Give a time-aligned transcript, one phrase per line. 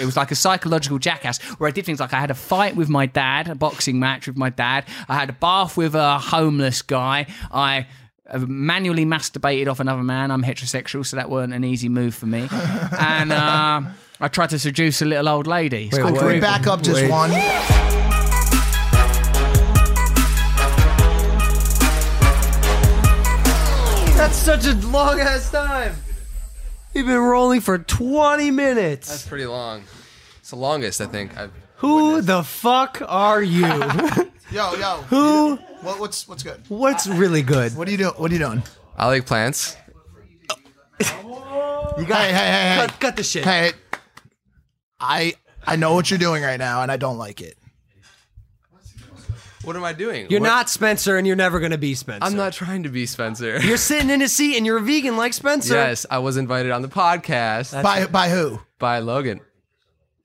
[0.00, 2.76] It was like a psychological jackass where I did things like I had a fight
[2.76, 4.84] with my dad, a boxing match with my dad.
[5.08, 7.26] I had a bath with a homeless guy.
[7.50, 7.86] I
[8.28, 10.30] uh, manually masturbated off another man.
[10.30, 12.48] I'm heterosexual, so that weren't an easy move for me.
[12.98, 13.82] and uh,
[14.20, 15.86] I tried to seduce a little old lady.
[15.86, 16.18] It's Wait, wait.
[16.18, 17.10] Can we back up just Wait.
[17.10, 17.30] one?
[24.16, 25.94] That's such a long ass time.
[26.96, 29.08] You've been rolling for 20 minutes.
[29.08, 29.84] That's pretty long.
[30.40, 31.52] It's the longest I think I've.
[31.76, 33.66] Who the fuck are you?
[34.50, 35.02] Yo, yo.
[35.10, 35.56] Who?
[35.82, 36.62] What, what's what's good?
[36.68, 37.76] What's really good?
[37.76, 38.14] What are you doing?
[38.16, 38.62] What are you doing?
[38.96, 39.76] I like plants.
[41.98, 42.86] You got Hey, hey, hey, hey.
[42.86, 43.44] cut, cut the shit.
[43.44, 43.72] Hey,
[45.00, 45.34] I
[45.66, 47.58] I know what you're doing right now, and I don't like it.
[49.66, 50.28] What am I doing?
[50.30, 52.24] You're What- not Spencer, and you're never gonna be Spencer.
[52.24, 53.58] I'm not trying to be Spencer.
[53.62, 55.74] You're sitting in a seat, and you're a vegan like Spencer.
[55.74, 58.60] yes, I was invited on the podcast By by who?
[58.78, 59.40] by Logan.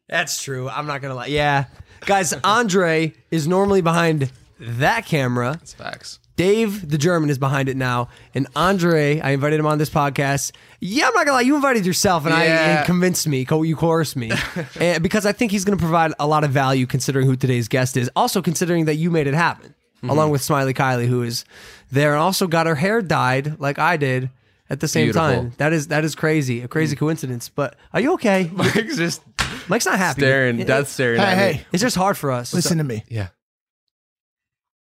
[0.08, 0.70] That's true.
[0.70, 1.26] I'm not gonna lie.
[1.28, 1.66] Yeah,
[2.02, 2.34] guys.
[2.44, 5.58] Andre is normally behind that camera.
[5.62, 6.20] It's facts.
[6.36, 9.20] Dave, the German, is behind it now, and Andre.
[9.20, 10.52] I invited him on this podcast.
[10.80, 11.42] Yeah, I'm not gonna lie.
[11.42, 12.78] You invited yourself, and I Yeah.
[12.78, 13.46] and convinced me.
[13.46, 14.32] co- You coerced me,
[14.80, 17.98] and because I think he's gonna provide a lot of value, considering who today's guest
[17.98, 18.10] is.
[18.16, 20.10] Also, considering that you made it happen, Mm-hmm.
[20.10, 21.46] along with Smiley Kylie, who is
[21.92, 24.32] there, and also got her hair dyed like I did
[24.68, 25.28] at the same Beautiful.
[25.28, 25.54] time.
[25.58, 27.50] That is that is crazy, a crazy coincidence.
[27.50, 28.50] But are you okay?
[28.54, 29.22] Mike's just
[29.68, 30.22] Mike's not happy.
[30.22, 31.54] staring, It- death staring Hey, at me.
[31.60, 31.66] hey.
[31.72, 32.52] It's just hard for us.
[32.52, 33.04] Listen to me.
[33.10, 33.28] Yeah.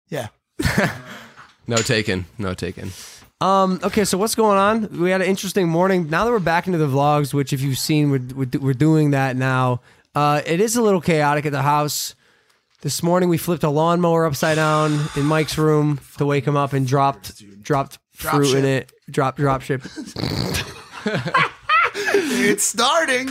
[0.08, 0.28] Yeah.
[1.70, 2.26] No taken.
[2.36, 2.90] No taken.
[3.40, 3.78] Um.
[3.82, 4.04] Okay.
[4.04, 5.00] So what's going on?
[5.00, 6.10] We had an interesting morning.
[6.10, 9.12] Now that we're back into the vlogs, which if you've seen, we're we're, we're doing
[9.12, 9.80] that now.
[10.14, 12.14] Uh, it is a little chaotic at the house.
[12.82, 16.72] This morning we flipped a lawnmower upside down in Mike's room to wake him up
[16.72, 18.58] and dropped dropped Drop fruit ship.
[18.58, 18.92] in it.
[19.10, 19.82] Drop drop ship.
[22.42, 23.28] It's starting.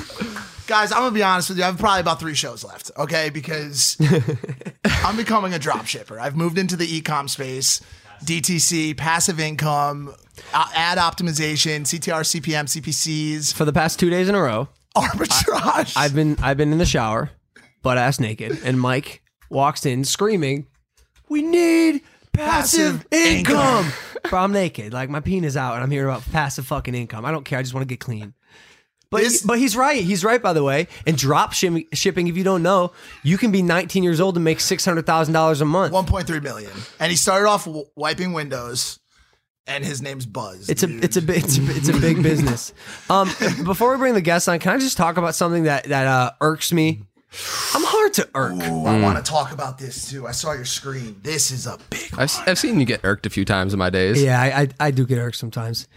[0.68, 1.64] Guys, I'm gonna be honest with you.
[1.64, 3.30] I have probably about three shows left, okay?
[3.30, 3.98] Because
[4.86, 6.20] I'm becoming a drop shipper.
[6.20, 7.82] I've moved into the e-com space,
[8.22, 10.14] DTC, passive income,
[10.54, 15.94] ad optimization, CTR, CPM, CPCs, For the past two days in a row, arbitrage.
[15.96, 17.32] I've been I've been in the shower,
[17.82, 20.68] butt ass naked, and Mike walks in screaming,
[21.30, 22.02] "We need
[22.34, 23.94] passive, Passive income." income.
[24.30, 27.26] Bro, I'm naked, like my penis out, and I'm hearing about passive fucking income.
[27.26, 27.58] I don't care.
[27.60, 28.34] I just want to get clean.
[29.12, 30.04] But This- but he's right.
[30.04, 30.42] He's right.
[30.42, 32.28] By the way, and drop shim- shipping.
[32.28, 32.92] If you don't know,
[33.24, 35.94] you can be 19 years old and make six hundred thousand dollars a month.
[35.94, 39.00] 1.3 million, and he started off w- wiping windows,
[39.66, 40.70] and his name's Buzz.
[40.70, 41.04] It's a dude.
[41.04, 42.72] it's a big it's a, it's a big business.
[43.10, 43.32] Um,
[43.64, 46.32] before we bring the guests on, can I just talk about something that that uh,
[46.42, 47.02] irks me?
[47.74, 48.54] I'm hard to irk.
[48.54, 50.28] Ooh, I want to talk about this too.
[50.28, 51.20] I saw your screen.
[51.24, 52.10] This is a big.
[52.18, 54.22] I've, I've seen you get irked a few times in my days.
[54.22, 55.88] Yeah, I, I I do get irked sometimes.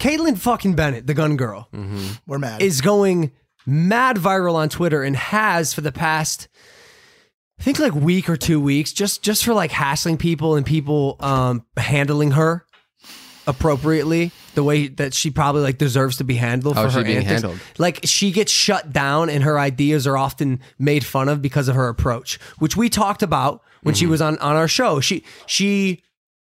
[0.00, 1.68] Kaitlin fucking Bennett, the gun girl,
[2.26, 2.60] We're mad.
[2.62, 3.30] is going
[3.66, 6.48] mad viral on Twitter and has for the past
[7.58, 11.16] I think like week or two weeks, just just for like hassling people and people
[11.20, 12.64] um handling her
[13.46, 17.00] appropriately the way that she probably like deserves to be handled How for is her
[17.00, 17.42] she being antics.
[17.42, 17.60] handled?
[17.78, 21.74] Like she gets shut down and her ideas are often made fun of because of
[21.76, 23.98] her approach, which we talked about when Mm-hmm.
[24.00, 25.00] she was on on our show.
[25.00, 26.02] She she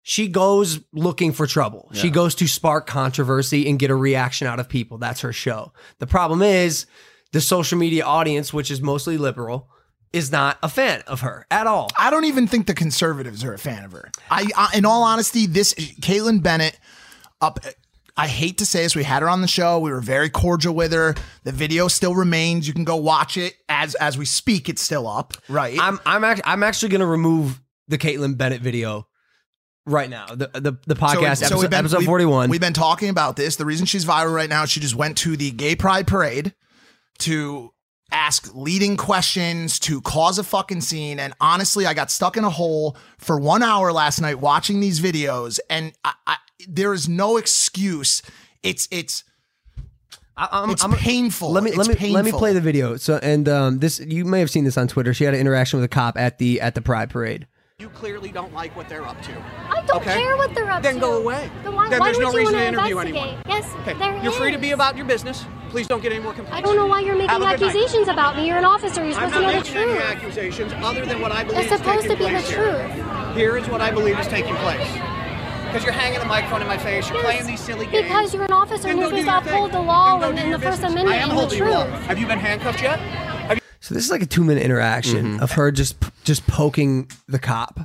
[0.09, 1.89] she goes looking for trouble.
[1.91, 4.97] She goes to spark controversy and get a reaction out of people.
[4.97, 5.73] That's her show.
[5.99, 6.85] The problem is
[7.33, 9.69] the social media audience, which is mostly liberal,
[10.13, 11.89] is not a fan of her at all.
[11.97, 14.09] I don't even think the conservatives are a fan of her.
[14.31, 16.79] I, I in all honesty, this Kaitlin Bennett
[17.41, 17.59] up.
[18.15, 19.77] I hate to say this, we had her on the show.
[19.77, 21.15] We were very cordial with her.
[21.43, 22.65] The video still remains.
[22.65, 24.69] You can go watch it as as we speak.
[24.69, 25.77] It's still up, right?
[25.81, 29.05] I'm I'm act- I'm actually going to remove the Kaitlin Bennett video
[29.87, 30.27] right now.
[30.27, 32.49] The the, the podcast episode, we've been- episode 41.
[32.49, 33.55] We've been talking about this.
[33.55, 36.53] The reason she's viral right now, she just went to the Gay Pride Parade
[37.19, 37.73] to
[38.11, 41.19] ask leading questions, to cause a fucking scene.
[41.19, 44.99] And honestly, I got stuck in a hole for one hour last night watching these
[45.01, 46.37] videos, and I, I,
[46.67, 48.21] there is no excuse.
[48.63, 49.23] It's it's
[50.35, 51.51] I'm, it's I'm- painful.
[51.51, 52.95] Let me It's let me let me play the video.
[52.97, 55.13] So and um, this you may have seen this on Twitter.
[55.13, 57.47] She had an interaction with a cop at the at the Pride Parade.
[57.79, 59.31] You clearly don't like what they're up to.
[59.69, 60.15] I don't Okay.
[60.19, 60.99] care what they're up Then to.
[60.99, 61.51] Then go away.
[61.63, 63.35] Then why, Then why there's would no reason wanna interview anyone.
[63.47, 65.45] Yes, Okay, there you're free to be about your business.
[65.69, 66.57] Please don't get any more complaints.
[66.57, 67.69] I don't know why you're making Have a good night.
[67.69, 68.47] accusations about me.
[68.47, 69.03] You're an officer.
[69.05, 69.75] You're supposed to know the truth.
[69.77, 70.09] I'm any truth.
[70.09, 72.89] accusations other than what I believe It's is supposed to be the here.
[72.89, 73.35] truth.
[73.35, 74.89] Here is what I believe is taking place.
[75.67, 78.05] Because you're hanging the microphone in my face, you're playing these silly games.
[78.07, 80.79] Because you're an officer and you're supposed to uphold the law and, the First.
[80.79, 81.83] Amendment I am holding the law.
[81.85, 82.05] truth.
[82.07, 82.99] Have you been handcuffed yet?
[83.79, 85.43] So this is like a two minute interaction mm-hmm.
[85.43, 87.79] of her just just poking the cop,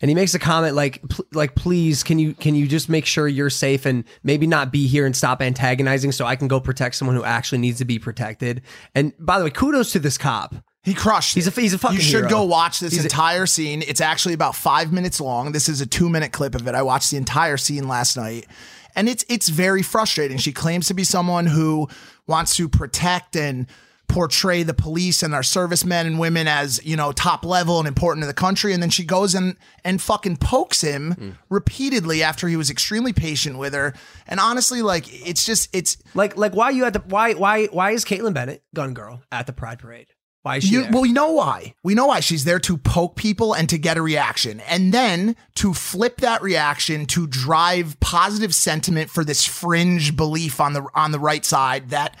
[0.00, 3.06] and he makes a comment like pl- like please can you can you just make
[3.06, 6.60] sure you're safe and maybe not be here and stop antagonizing so I can go
[6.60, 8.62] protect someone who actually needs to be protected.
[8.94, 10.54] And by the way, kudos to this cop.
[10.86, 11.34] He crushed.
[11.34, 11.58] He's it.
[11.58, 11.96] a he's a fucking.
[11.96, 12.30] You should hero.
[12.30, 13.82] go watch this entire scene.
[13.82, 15.50] It's actually about five minutes long.
[15.50, 16.76] This is a two minute clip of it.
[16.76, 18.46] I watched the entire scene last night,
[18.94, 20.38] and it's it's very frustrating.
[20.38, 21.88] She claims to be someone who
[22.28, 23.66] wants to protect and
[24.08, 28.22] portray the police and our servicemen and women as you know top level and important
[28.22, 32.56] to the country and then she goes and and fucking pokes him repeatedly after he
[32.56, 33.92] was extremely patient with her
[34.26, 37.90] and honestly like it's just it's like like why you at the why why why
[37.90, 40.06] is Kaitlin Bennett gun girl at the Pride Parade?
[40.42, 40.92] Why is she You, there?
[40.92, 41.74] well, we know why.
[41.82, 45.34] We know why she's there to poke people and to get a reaction, and then
[45.56, 51.10] to flip that reaction to drive positive sentiment for this fringe belief on the on
[51.10, 52.16] the right side that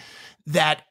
[0.48, 0.82] that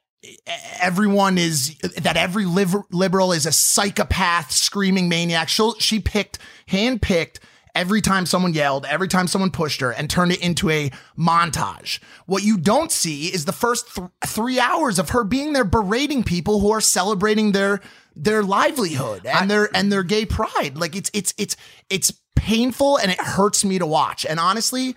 [0.79, 5.49] everyone is that every liber- liberal is a psychopath, screaming maniac.
[5.49, 7.39] She she picked, handpicked
[7.73, 11.99] every time someone yelled, every time someone pushed her, and turned it into a montage.
[12.25, 16.23] What you don't see is the first th- three hours of her being there berating
[16.23, 17.81] people who are celebrating their
[18.15, 20.77] their livelihood and their and their gay pride.
[20.77, 21.57] Like it's it's it's
[21.89, 24.25] it's painful and it hurts me to watch.
[24.25, 24.95] And honestly,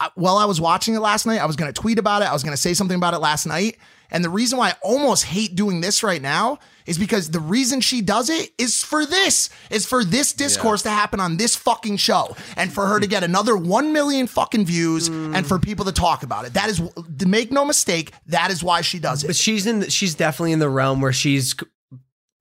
[0.00, 2.28] I- while I was watching it last night, I was going to tweet about it.
[2.28, 3.76] I was going to say something about it last night.
[4.10, 7.80] And the reason why I almost hate doing this right now is because the reason
[7.80, 11.98] she does it is for this, is for this discourse to happen on this fucking
[11.98, 15.92] show and for her to get another 1 million fucking views and for people to
[15.92, 16.54] talk about it.
[16.54, 16.80] That is,
[17.18, 19.26] to make no mistake, that is why she does it.
[19.26, 19.80] But she's in.
[19.80, 21.54] The, she's definitely in the realm where she's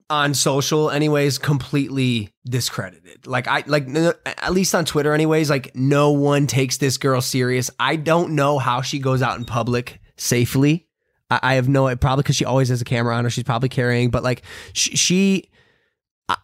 [0.10, 3.28] on social, anyways, completely discredited.
[3.28, 3.88] Like I like
[4.26, 5.50] at least on Twitter, anyways.
[5.50, 7.70] Like no one takes this girl serious.
[7.78, 10.87] I don't know how she goes out in public safely.
[11.30, 11.96] I, I have no.
[11.96, 13.30] Probably because she always has a camera on her.
[13.30, 14.10] She's probably carrying.
[14.10, 14.44] But like
[14.74, 14.96] she.
[14.96, 15.50] she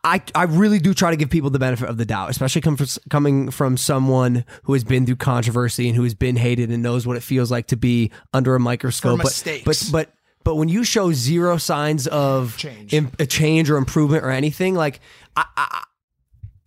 [0.06, 2.78] I, I really do try to give people the benefit of the doubt, especially come
[2.78, 6.82] from, coming from someone who has been through controversy and who has been hated and
[6.82, 9.18] knows what it feels like to be under a microscope.
[9.18, 9.66] but, mistakes.
[9.66, 10.14] but but
[10.46, 12.94] but when you show zero signs of Change.
[12.94, 15.02] im- a change or improvement or anything, like
[15.36, 15.68] I, I,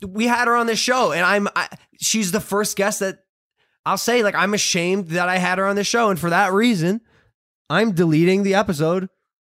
[0.03, 1.69] I- we had her on this show, and I'm I,
[1.99, 3.21] she's the first guest that
[3.87, 6.53] I'll say like I'm ashamed that I had her on this show, and for that
[6.53, 7.01] reason,
[7.69, 9.09] I'm deleting the episode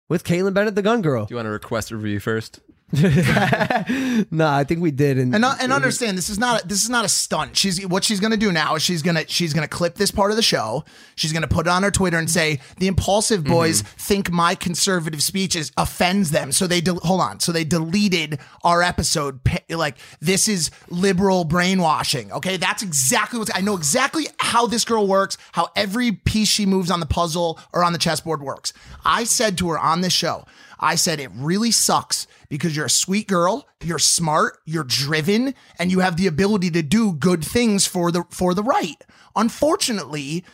[0.08, 1.26] with Kaitlin Bennett, the Gun Girl.
[1.26, 2.60] Do you want to request a review first?
[2.92, 6.88] no, I think we did, and and and understand this is not a, this is
[6.88, 7.56] not a stunt.
[7.56, 10.36] She's what she's gonna do now is she's gonna she's gonna clip this part of
[10.36, 10.84] the show.
[11.16, 13.52] She's gonna put it on her Twitter and say the Impaulsive mm-hmm.
[13.52, 17.64] boys think my conservative speech is offends them, so they del- hold on, so they
[17.64, 19.40] deleted our episode.
[19.68, 22.30] Like this is liberal brainwashing.
[22.30, 26.66] Okay, that's exactly what I know exactly how this girl works, how every piece she
[26.66, 28.72] moves on the puzzle or on the chessboard works.
[29.04, 30.44] I said to her on this show.
[30.78, 35.90] I said it really sucks because you're a sweet girl, you're smart, you're driven, and
[35.90, 39.02] you have the ability to do good things for the for the right.
[39.34, 40.44] Unfortunately,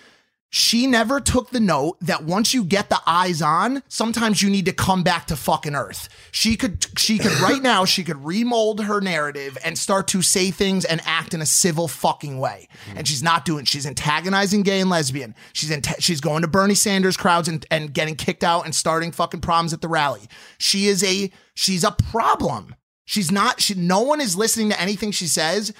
[0.54, 4.66] she never took the note that once you get the eyes on, sometimes you need
[4.66, 6.10] to come back to fucking earth.
[6.30, 10.50] She could she could right now she could remold her narrative and start to say
[10.50, 12.68] things and act in a civil fucking way.
[12.86, 12.98] Mm-hmm.
[12.98, 13.64] And she's not doing.
[13.64, 15.34] She's antagonizing gay and lesbian.
[15.54, 19.10] She's anta- she's going to Bernie Sanders crowds and, and getting kicked out and starting
[19.10, 20.28] fucking problems at the rally.
[20.58, 22.74] She is a she's a problem.
[23.06, 25.72] She's not she no one is listening to anything she says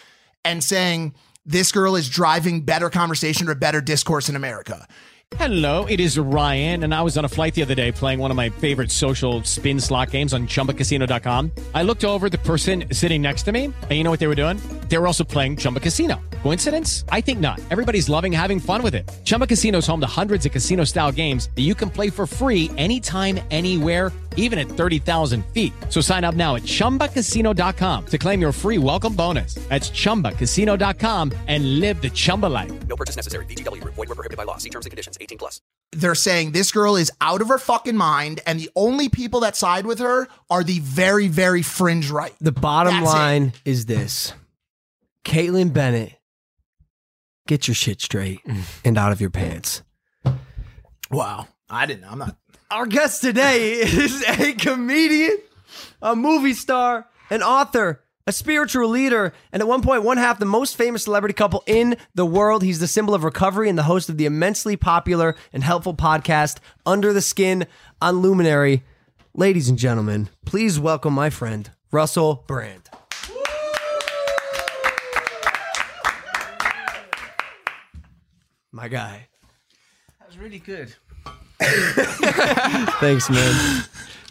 [0.47, 1.15] and saying
[1.45, 4.87] this girl is driving better conversation or better discourse in America.
[5.37, 8.31] Hello, it is Ryan, and I was on a flight the other day playing one
[8.31, 11.51] of my favorite social spin slot games on chumbacasino.com.
[11.75, 14.35] I looked over the person sitting next to me, and you know what they were
[14.35, 14.59] doing?
[14.89, 16.21] They were also playing Chumba Casino.
[16.43, 17.07] Coincidence?
[17.09, 17.61] I think not.
[17.71, 19.11] Everybody's loving having fun with it.
[19.25, 22.27] Chumba Casino is home to hundreds of casino style games that you can play for
[22.27, 25.73] free anytime, anywhere, even at 30,000 feet.
[25.89, 29.55] So sign up now at chumbacasino.com to claim your free welcome bonus.
[29.69, 32.71] That's chumbacasino.com and live the Chumba life.
[32.87, 33.47] No purchase necessary.
[33.47, 33.95] VGW Group.
[33.95, 34.59] Void were prohibited by law.
[34.59, 35.17] See terms and conditions.
[35.21, 35.61] 18 plus.
[35.93, 39.57] They're saying this girl is out of her fucking mind, and the only people that
[39.57, 42.33] side with her are the very, very fringe right.
[42.41, 44.33] The bottom That's line is this
[45.25, 46.15] Kaitlin Bennett,
[47.47, 48.41] get your shit straight
[48.85, 49.83] and out of your pants.
[51.11, 51.49] Wow.
[51.69, 52.09] I didn't know.
[52.11, 52.37] I'm not.
[52.73, 55.37] Our guest today is a comedian,
[56.01, 60.47] a movie star, an author, a spiritual leader, and at one point, one half the
[60.47, 62.63] most famous celebrity couple in the world.
[62.63, 66.61] He's the symbol of recovery and the host of the immensely popular and helpful podcast,
[66.87, 67.67] Under the Skin
[68.01, 68.85] on Luminary.
[69.35, 72.89] Ladies and gentlemen, please welcome my friend, Russell Brand.
[78.71, 79.29] My guy.
[80.21, 80.95] That was really good.
[83.01, 83.85] Thanks, man.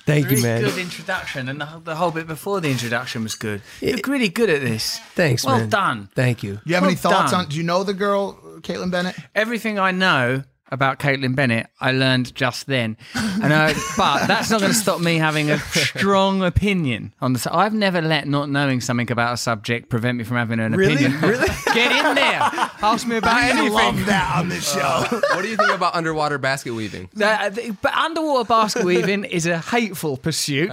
[0.05, 0.61] Thank really you, man.
[0.63, 3.61] good introduction, and the, whole- the whole bit before the introduction was good.
[3.81, 4.99] You're really good at this.
[5.15, 5.69] Thanks, well man.
[5.69, 6.09] done.
[6.15, 6.53] Thank you.
[6.55, 7.45] Do you have Well any thoughts done.
[7.45, 7.49] on?
[7.49, 9.15] Do you know the girl, Kaitlin Bennett?
[9.35, 12.95] Everything I know about Kaitlin Bennett, I learned just then.
[13.13, 17.49] And I, but that's not going to stop me having a strong opinion on the.
[17.51, 20.93] I've never let not knowing something about a subject prevent me from having an Really?
[21.05, 21.21] opinion.
[21.21, 21.47] Really?
[21.73, 22.39] Get in there.
[22.41, 23.73] Ask me about I anything.
[23.73, 24.79] love that on this show.
[25.33, 27.09] what do you think about underwater basket weaving?
[27.15, 30.71] That- but underwater basket weaving is a hateful pursuit.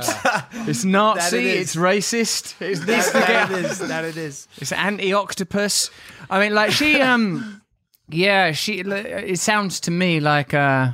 [0.67, 1.19] it's Nazi.
[1.21, 1.61] That it is.
[1.61, 2.55] It's racist.
[2.61, 3.79] It's this to that it is.
[3.81, 4.49] That it is.
[4.59, 5.91] It's anti-octopus.
[6.31, 7.58] I mean, like she, um,
[8.11, 8.81] yeah, she.
[8.81, 10.93] It sounds to me like uh,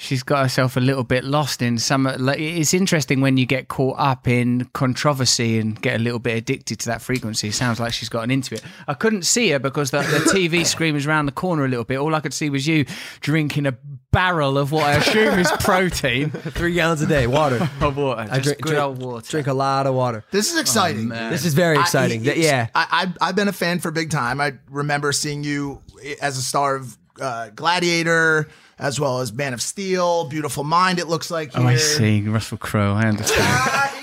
[0.00, 2.04] she's got herself a little bit lost in some.
[2.18, 6.36] Like, it's interesting when you get caught up in controversy and get a little bit
[6.36, 7.48] addicted to that frequency.
[7.48, 8.62] It sounds like she's gotten into it.
[8.88, 11.84] I couldn't see her because the, the TV screen was around the corner a little
[11.84, 11.98] bit.
[11.98, 12.86] All I could see was you
[13.20, 13.76] drinking a
[14.12, 17.56] barrel of what I assume is protein Three gallons a day, water.
[17.80, 18.20] of water.
[18.30, 19.26] I drink, good drink, old water.
[19.30, 20.24] drink a lot of water.
[20.30, 21.08] This is exciting.
[21.08, 22.22] This is very exciting.
[22.24, 22.68] it's- yeah.
[22.74, 24.40] I, I, I've been a fan for a big time.
[24.40, 25.80] I remember seeing you
[26.20, 28.48] as a star of uh, Gladiator,
[28.78, 30.98] as well as Man of Steel, Beautiful Mind.
[30.98, 32.22] It looks like Oh, I see.
[32.22, 32.94] Russell Crowe.
[32.94, 33.96] I understand.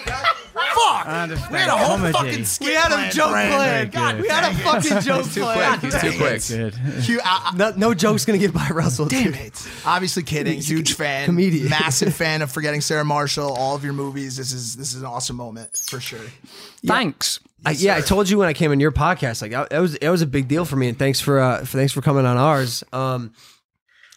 [0.77, 1.51] Fuck!
[1.51, 2.13] We had a whole Comedy.
[2.13, 3.57] fucking skit We had a joke Brandon.
[3.57, 3.91] planned.
[3.91, 5.79] God, we had a fucking joke Too planned.
[5.79, 5.93] quick.
[5.93, 6.47] He's too quick.
[6.47, 7.07] Good.
[7.07, 9.05] You- I- I- No, no joke's gonna get by Russell.
[9.07, 9.35] Damn dude.
[9.37, 9.67] it.
[9.85, 10.59] Obviously kidding.
[10.61, 11.25] Huge fan.
[11.25, 11.69] comedian.
[11.69, 13.51] Massive fan of Forgetting Sarah Marshall.
[13.53, 14.37] All of your movies.
[14.37, 16.19] This is this is an awesome moment for sure.
[16.85, 17.39] Thanks.
[17.65, 19.95] I, yeah, I told you when I came on your podcast, like I- it was
[19.95, 22.25] it was a big deal for me, and thanks for uh, for thanks for coming
[22.25, 22.83] on ours.
[22.93, 23.33] Um,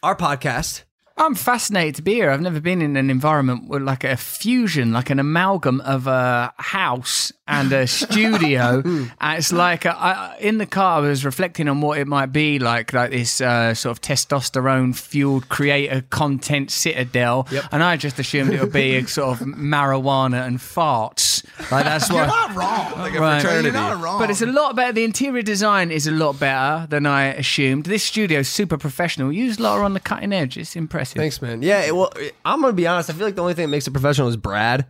[0.02, 0.82] our podcast.
[1.20, 2.30] I'm fascinated to be here.
[2.30, 6.54] I've never been in an environment with like a fusion, like an amalgam of a
[6.56, 8.82] house and a studio.
[8.84, 12.26] and it's like uh, I, in the car, I was reflecting on what it might
[12.32, 17.46] be like, like this uh, sort of testosterone fueled creator content citadel.
[17.72, 21.44] And I just assumed it would be a sort of marijuana and farts.
[21.70, 22.26] Like that's You're what.
[22.28, 22.98] not wrong.
[22.98, 23.40] Like a Right.
[23.42, 23.66] fraternity.
[23.68, 24.18] You're not wrong.
[24.20, 24.92] But it's a lot better.
[24.92, 27.84] The interior design is a lot better than I assumed.
[27.84, 29.32] This studio is super professional.
[29.32, 30.56] You lot are on the cutting edge.
[30.56, 31.16] It's impressive.
[31.16, 31.62] Thanks, man.
[31.62, 32.12] Yeah, it- well,
[32.44, 33.10] I'm gonna be honest.
[33.10, 34.86] I feel like the only thing that makes it professional is Brad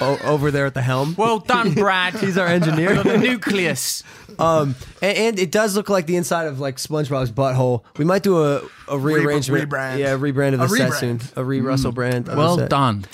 [0.00, 1.14] o- over there at the helm.
[1.16, 2.14] Well done, Brad.
[2.20, 3.02] He's our engineer.
[3.02, 4.02] the nucleus.
[4.38, 7.82] Um, and, and it does look like the inside of like SpongeBob's butthole.
[7.96, 9.98] We might do a, a rearrangement, rebrand.
[9.98, 10.98] yeah, rebrand of the A set rebrand.
[11.00, 12.28] soon, a re Russell brand.
[12.28, 12.70] of the Well set.
[12.70, 13.04] done.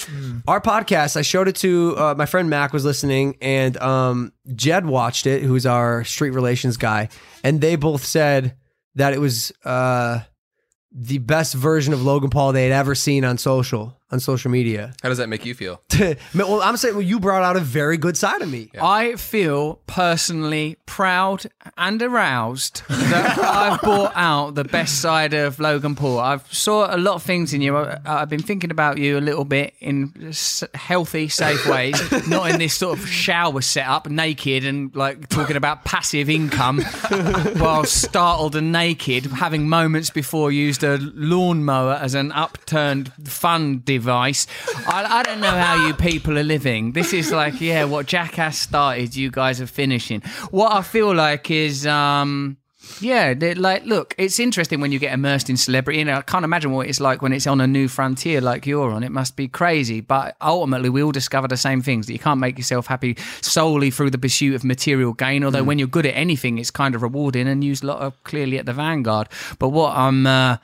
[0.46, 4.84] Our podcast, I showed it to uh, my friend Mac was listening, and um, Jed
[4.84, 7.08] watched it, who's our street relations guy,
[7.42, 8.56] and they both said
[8.96, 10.20] that it was uh,
[10.92, 14.94] the best version of Logan Paul they had ever seen on social on social media.
[15.02, 15.82] How does that make you feel?
[16.34, 18.70] well, I'm saying well, you brought out a very good side of me.
[18.80, 25.96] I feel personally proud and aroused that I've brought out the best side of Logan
[25.96, 26.20] Paul.
[26.20, 27.76] I've saw a lot of things in you.
[27.76, 32.50] I- I've been thinking about you a little bit in s- healthy, safe ways, not
[32.50, 36.80] in this sort of shower setup, naked and like talking about passive income
[37.58, 44.46] while startled and naked, having moments before used a lawnmower as an upturned fun device.
[44.86, 46.92] I, I don't know how you people are living.
[46.92, 50.20] This is like, yeah, what Jackass started, you guys are finishing.
[50.50, 52.58] What I feel like is, um,
[53.00, 56.02] yeah, like, look, it's interesting when you get immersed in celebrity.
[56.02, 58.90] and I can't imagine what it's like when it's on a new frontier like you're
[58.92, 59.02] on.
[59.02, 60.02] It must be crazy.
[60.02, 63.90] But ultimately, we all discover the same things that you can't make yourself happy solely
[63.90, 65.44] through the pursuit of material gain.
[65.44, 68.58] Although, when you're good at anything, it's kind of rewarding and you lot are clearly
[68.58, 69.28] at the vanguard.
[69.58, 70.26] But what I'm.
[70.26, 70.58] Uh,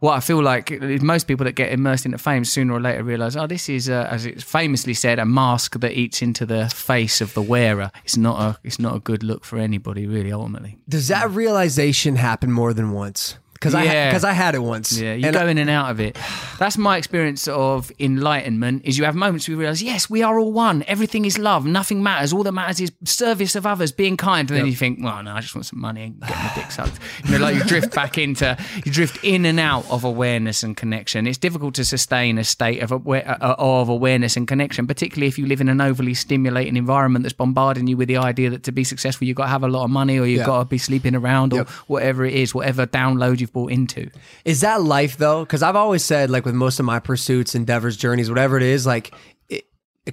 [0.00, 0.70] what I feel like
[1.02, 4.08] most people that get immersed into fame sooner or later realize, oh, this is, uh,
[4.10, 7.92] as it's famously said, a mask that eats into the face of the wearer.
[8.04, 10.32] It's not a, it's not a good look for anybody, really.
[10.32, 13.36] Ultimately, Does that realization happen more than once?
[13.60, 14.08] Because I Yeah.
[14.08, 14.98] because I had it once.
[14.98, 16.16] Yeah, you And go in and out of it.
[16.58, 18.82] That's my experience of enlightenment.
[18.86, 20.82] Is you have moments where you realize, yes, we are all one.
[20.86, 21.66] Everything is love.
[21.66, 22.32] Nothing matters.
[22.32, 24.50] All that matters is service of others, being kind.
[24.50, 26.70] And then you think, well, no, I just want some money and get my dick
[26.70, 26.98] sucked.
[27.26, 30.74] You know, like you drift back into, you drift in and out of awareness and
[30.76, 31.26] connection.
[31.26, 35.38] It's difficult to sustain a state of aware, uh, of awareness and connection, particularly if
[35.38, 38.72] you live in an overly stimulating environment that's bombarding you with the idea that to
[38.72, 40.46] be successful, you've got to have a lot of money or you've Yeah.
[40.46, 41.68] got to be sleeping around or Yep.
[41.88, 44.10] whatever it is, whatever download you've bought into.
[44.44, 45.44] Is that life though?
[45.44, 48.86] Because I've always said, like with most of my pursuits, endeavors, journeys, whatever it is,
[48.86, 49.14] like
[49.48, 49.64] it,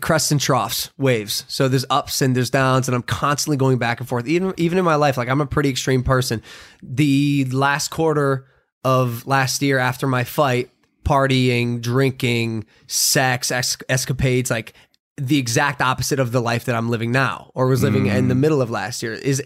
[0.02, 1.46] crests and troughs, waves.
[1.48, 4.28] So there's ups and there's downs, and I'm constantly going back and forth.
[4.28, 6.42] Even even in my life, like I'm a pretty extreme person.
[6.82, 8.48] The last quarter
[8.84, 10.70] of last year after my fight,
[11.04, 14.74] partying, drinking, sex, es- escapades, like
[15.18, 18.36] the exact opposite of the life that I'm living now, or was living in the
[18.36, 18.40] mm.
[18.40, 19.14] middle of last year.
[19.14, 19.44] Is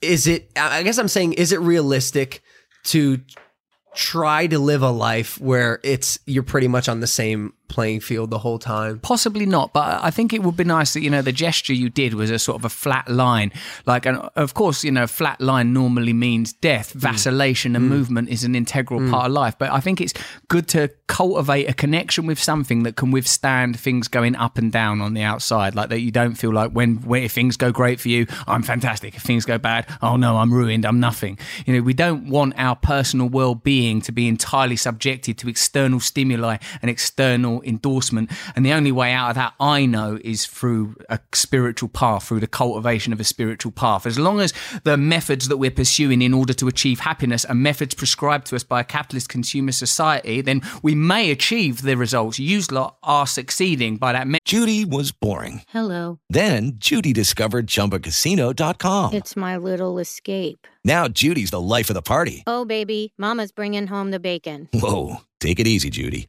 [0.00, 0.50] is it?
[0.56, 2.42] I guess I'm saying, is it realistic
[2.88, 3.20] to
[3.94, 8.30] try to live a life where it's you're pretty much on the same playing field
[8.30, 8.98] the whole time?
[9.00, 11.90] Possibly not, but I think it would be nice that you know the gesture you
[11.90, 13.52] did was a sort of a flat line.
[13.86, 16.98] Like, and of course, you know, flat line normally means death, hmm.
[16.98, 17.90] vacillation, and hmm.
[17.90, 19.10] movement is an integral hmm.
[19.10, 19.56] part of life.
[19.58, 20.14] But I think it's
[20.48, 25.00] good to cultivate a connection with something that can withstand things going up and down
[25.00, 25.74] on the outside.
[25.74, 28.62] Like that, you don't feel like when, when if things go great for you, I'm
[28.62, 29.16] fantastic.
[29.16, 30.84] If things go bad, oh no, I'm ruined.
[30.84, 31.38] I'm nothing.
[31.66, 36.58] You know, we don't want our personal well-being to be entirely subjected to external stimuli
[36.82, 38.30] and external endorsement.
[38.54, 42.40] And the only way out of that, I know, is through a spiritual path, through
[42.40, 44.06] the cultivation of a spiritual path.
[44.06, 44.52] As long as
[44.84, 48.62] the methods that we're pursuing in order to achieve happiness are methods prescribed to us
[48.64, 52.38] by a capitalist consumer society, then we may achieve the results.
[52.38, 54.26] You lot are succeeding by that.
[54.26, 55.62] Me- Judy was boring.
[55.68, 56.18] Hello.
[56.28, 59.14] Then Judy discovered ChumbaCasino.com.
[59.14, 60.66] It's my little escape.
[60.84, 62.42] Now Judy's the life of the party.
[62.46, 64.68] Oh, baby, Mama's bringing home the bacon.
[64.72, 66.28] Whoa, take it easy, Judy.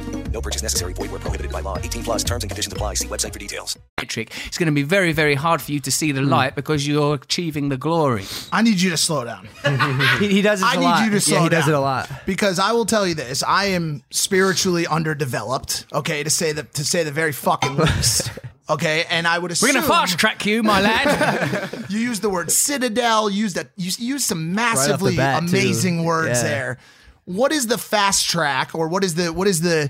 [0.33, 0.93] No purchase necessary.
[0.93, 1.77] Void where prohibited by law.
[1.77, 2.95] 18 plus terms and conditions apply.
[2.95, 3.77] See website for details.
[3.97, 6.29] metric, it's going to be very, very hard for you to see the hmm.
[6.29, 8.25] light because you're achieving the glory.
[8.51, 9.47] I need you to slow down.
[10.19, 11.05] He, he does it I a need lot.
[11.05, 12.09] you to slow yeah, he does it a lot.
[12.25, 15.85] Because I will tell you this: I am spiritually underdeveloped.
[15.91, 18.31] Okay, to say the to say the very fucking least.
[18.69, 21.85] Okay, and I would We're going to fast track you, my lad.
[21.89, 23.29] you used the word citadel.
[23.29, 23.71] Use that.
[23.75, 25.47] You use some massively bat, too.
[25.49, 26.47] amazing words Yeah.
[26.47, 26.77] there.
[27.25, 29.89] What is the fast track, or what is the what is the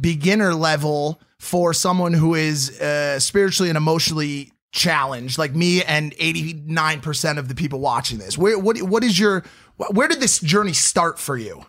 [0.00, 6.54] beginner level for someone who is uh, spiritually and emotionally challenged, like me and eighty
[6.66, 8.38] nine percent of the people watching this?
[8.38, 9.44] Where what what is your
[9.90, 11.64] where did this journey start for you?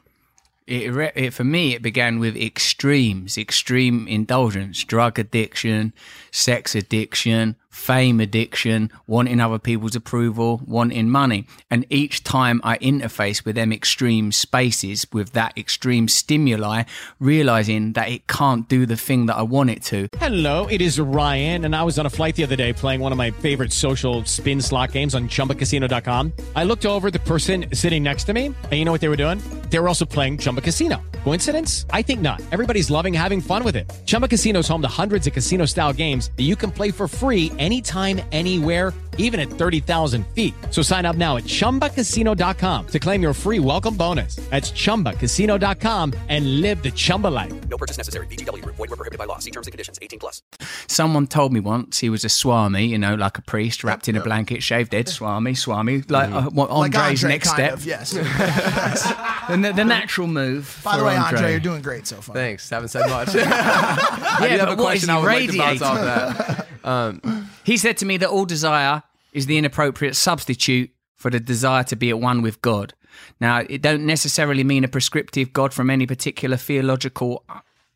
[0.72, 5.94] it, it, for me, it began with extremes, extreme indulgence, drug addiction,
[6.32, 11.48] sex addiction, fame addiction, wanting other people's approval, wanting money.
[11.72, 16.84] And each time I interface with them extreme spaces, with that extreme stimuli,
[17.20, 20.10] realizing that it can't do the thing that I want it to.
[20.20, 23.12] Hello, it is Ryan, and I was on a flight the other day playing one
[23.12, 26.34] of my favorite social spin slot games on chumbacasino.com.
[26.56, 29.16] I looked over the person sitting next to me, and you know what they were
[29.16, 29.42] doing?
[29.70, 31.02] They were also playing Chumba Casino.
[31.24, 31.86] Coincidence?
[31.92, 32.42] I think not.
[32.52, 33.90] Everybody's loving having fun with it.
[34.06, 37.08] Chumba Casino is home to hundreds of casino style games that you can play for
[37.08, 40.54] free anytime, anywhere, even at 30,000 feet.
[40.72, 44.36] So sign up now at chumbacasino.com to claim your free welcome bonus.
[44.50, 47.54] That's chumbacasino.com and live the Chumba life.
[47.70, 48.28] No purchase necessary.
[48.28, 48.76] VGW Group.
[48.76, 49.38] Void were prohibited by law.
[49.40, 50.00] See terms and conditions.
[50.02, 50.42] 18 plus.
[50.88, 54.16] Someone told me once he was a swami, you know, like a priest wrapped in
[54.16, 57.74] a blanket, shaved head, swami, swami, like uh, what Like Andre's Andre, next kind step.
[57.74, 58.14] of, yes.
[59.52, 60.80] The, the natural move.
[60.84, 61.38] By the way, Andre.
[61.38, 62.34] Andre, you're doing great so far.
[62.36, 62.70] Thanks.
[62.70, 63.30] Haven't said much.
[63.36, 65.84] I Yeah, do have a question he I would like to bounce radiating?
[65.84, 66.00] off
[66.48, 66.61] that.
[66.84, 67.22] Um,
[67.64, 71.96] He said to me that all desire is the inappropriate substitute for the desire to
[71.96, 72.94] be at one with God.
[73.40, 77.44] Now, it don't necessarily mean a prescriptive God from any particular theological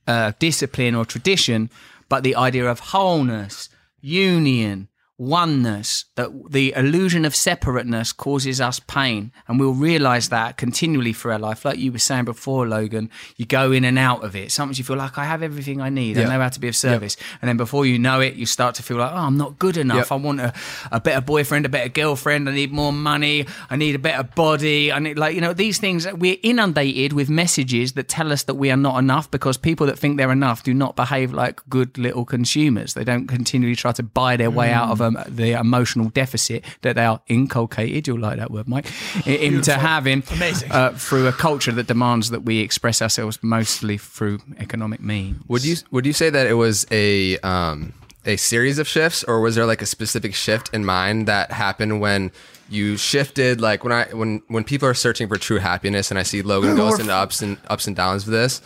[0.07, 1.69] uh, discipline or tradition,
[2.09, 3.69] but the idea of wholeness,
[4.01, 9.31] union, oneness, that the illusion of separateness causes us pain.
[9.47, 11.63] And we'll realize that continually for our life.
[11.63, 14.51] Like you were saying before, Logan, you go in and out of it.
[14.51, 16.17] Sometimes you feel like I have everything I need.
[16.17, 17.15] I know how to be of service.
[17.41, 19.77] And then before you know it, you start to feel like, oh, I'm not good
[19.77, 20.09] enough.
[20.09, 20.11] Yep.
[20.11, 20.53] I want a,
[20.91, 22.49] a better boyfriend, a better girlfriend.
[22.49, 23.45] I need more money.
[23.69, 24.91] I need a better body.
[24.91, 28.55] I need, like, you know, these things, we're inundated with messages that tell us that
[28.55, 31.97] we are not enough because people that think they're enough do not behave like good
[31.97, 32.93] little consumers.
[32.93, 36.95] They don't continually try to buy their way out of um, the emotional deficit that
[36.95, 38.07] they are inculcated.
[38.07, 38.87] You'll like that word, Mike,
[39.25, 40.71] into having Amazing.
[40.71, 45.37] Uh, through a culture that demands that we express ourselves mostly through economic means.
[45.47, 47.93] would you would you say that it was a um,
[48.25, 52.01] a series of shifts, or was there like a specific shift in mind that happened
[52.01, 52.31] when
[52.69, 53.61] you shifted?
[53.61, 56.75] Like when I when when people are searching for true happiness, and I see Logan
[56.75, 58.61] goes into ups and ups and downs of this.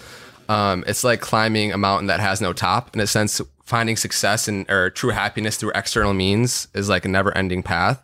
[0.47, 2.95] Um, it's like climbing a mountain that has no top.
[2.95, 7.07] In a sense, finding success and or true happiness through external means is like a
[7.07, 8.03] never ending path.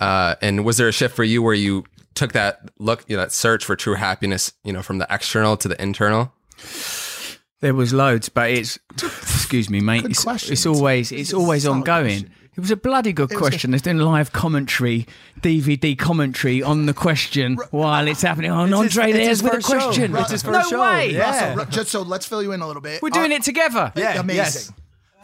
[0.00, 3.22] Uh, and was there a shift for you where you took that look, you know,
[3.22, 6.32] that search for true happiness, you know, from the external to the internal?
[7.60, 10.02] There was loads, but it's Excuse me, mate.
[10.02, 10.52] Good It's, question.
[10.52, 12.30] it's always it's always ongoing.
[12.56, 13.70] It was a bloody good was question.
[13.72, 15.06] There's doing live commentary,
[15.40, 18.50] DVD commentary on the question while it's happening.
[18.52, 19.78] Oh, and It's his- Andre it's there's with a first show.
[19.80, 20.16] question.
[20.16, 20.80] It's his no first show.
[20.80, 21.10] way.
[21.12, 21.48] Yeah.
[21.54, 23.02] Russell, Ru- just so let's fill you in a little bit.
[23.02, 23.92] We're doing Our- it together.
[23.96, 24.36] Yeah, amazing.
[24.36, 24.72] yes.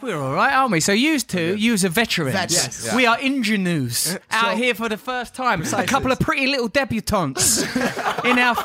[0.01, 0.79] We're all right, aren't we?
[0.79, 2.31] So use two, oh, use a veteran.
[2.33, 2.53] Vets.
[2.53, 2.95] Yes.
[2.95, 5.61] We are ingenues uh, out here for the first time.
[5.61, 7.61] A couple of pretty little debutantes
[8.25, 8.55] in our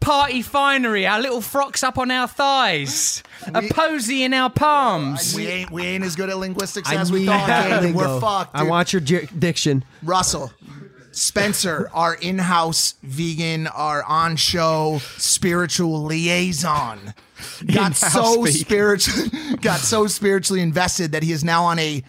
[0.00, 3.22] party finery, our little frocks up on our thighs,
[3.54, 5.34] a posy in our palms.
[5.34, 7.46] We ain't we ain't as good at linguistics I as we thought.
[7.46, 7.94] that Gabe.
[7.94, 8.20] We're lingo.
[8.20, 8.56] fucked.
[8.56, 8.68] I dude.
[8.70, 9.84] want your di- diction.
[10.02, 10.52] Russell,
[11.12, 17.14] Spencer, our in-house vegan, our on-show spiritual liaison,
[17.66, 18.58] got so vegan.
[18.60, 22.02] spiritual, got so spiritually invested that he is now on a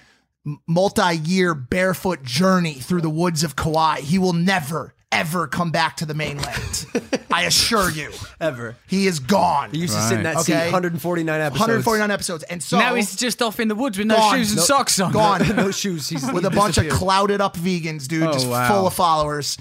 [0.68, 4.02] multi-year barefoot journey through the woods of Kauai.
[4.02, 6.86] He will never, ever come back to the mainland.
[7.32, 8.12] I assure you.
[8.40, 8.76] Ever.
[8.88, 9.72] He is gone.
[9.72, 10.66] He used to sit in that seat Okay.
[10.66, 11.60] 149 episodes.
[11.60, 14.38] 149 episodes, and so now he's just off in the woods with no Gone.
[14.38, 15.12] shoes and No- socks on.
[15.14, 15.48] Gone.
[15.56, 16.10] no shoes.
[16.10, 18.68] He's with a bunch of clouded up vegans, dude, Oh, just wow.
[18.68, 19.58] full of followers.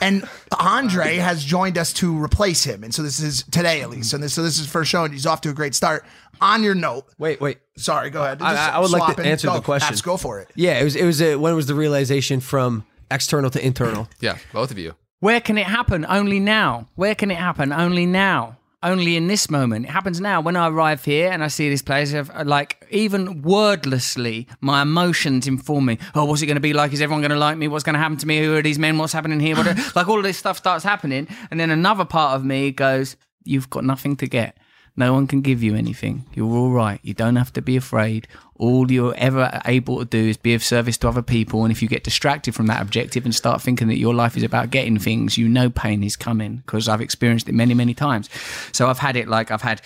[0.00, 0.26] And
[0.58, 4.10] Andre has joined us to replace him, and so this is today at least.
[4.10, 6.04] So this, so this is first show, and he's off to a great start.
[6.40, 7.58] On your note, Wait, wait.
[7.76, 8.40] sorry, go ahead.
[8.40, 9.54] I, Just I would like to answer Go.
[9.56, 9.90] the question.
[9.92, 10.48] Let's go for it.
[10.54, 10.96] Yeah, it was.
[10.96, 11.20] It was.
[11.20, 14.08] A, when was the realization from external to internal?
[14.20, 14.94] Yeah, both of you.
[15.18, 16.06] Where can it happen?
[16.08, 16.88] Only now.
[16.94, 17.72] Where can it happen?
[17.72, 18.56] Only now.
[18.82, 19.84] Only in this moment.
[19.84, 20.40] It happens now.
[20.40, 24.80] When I arrive here and I see this place, I've, uh, like even wordlessly, my
[24.80, 25.98] emotions inform me.
[26.14, 26.94] Oh, what's it going to be like?
[26.94, 27.68] Is everyone going to like me?
[27.68, 28.38] What's going to happen to me?
[28.42, 28.96] Who are these men?
[28.96, 29.54] What's happening here?
[29.54, 32.70] What are- like all of this stuff starts happening, and then another part of me
[32.70, 34.56] goes, "You've got nothing to get."
[35.00, 36.26] No one can give you anything.
[36.34, 37.00] You're all right.
[37.02, 38.28] You don't have to be afraid.
[38.56, 41.64] All you're ever able to do is be of service to other people.
[41.64, 44.42] And if you get distracted from that objective and start thinking that your life is
[44.42, 48.28] about getting things, you know pain is coming because I've experienced it many, many times.
[48.72, 49.80] So I've had it like I've had,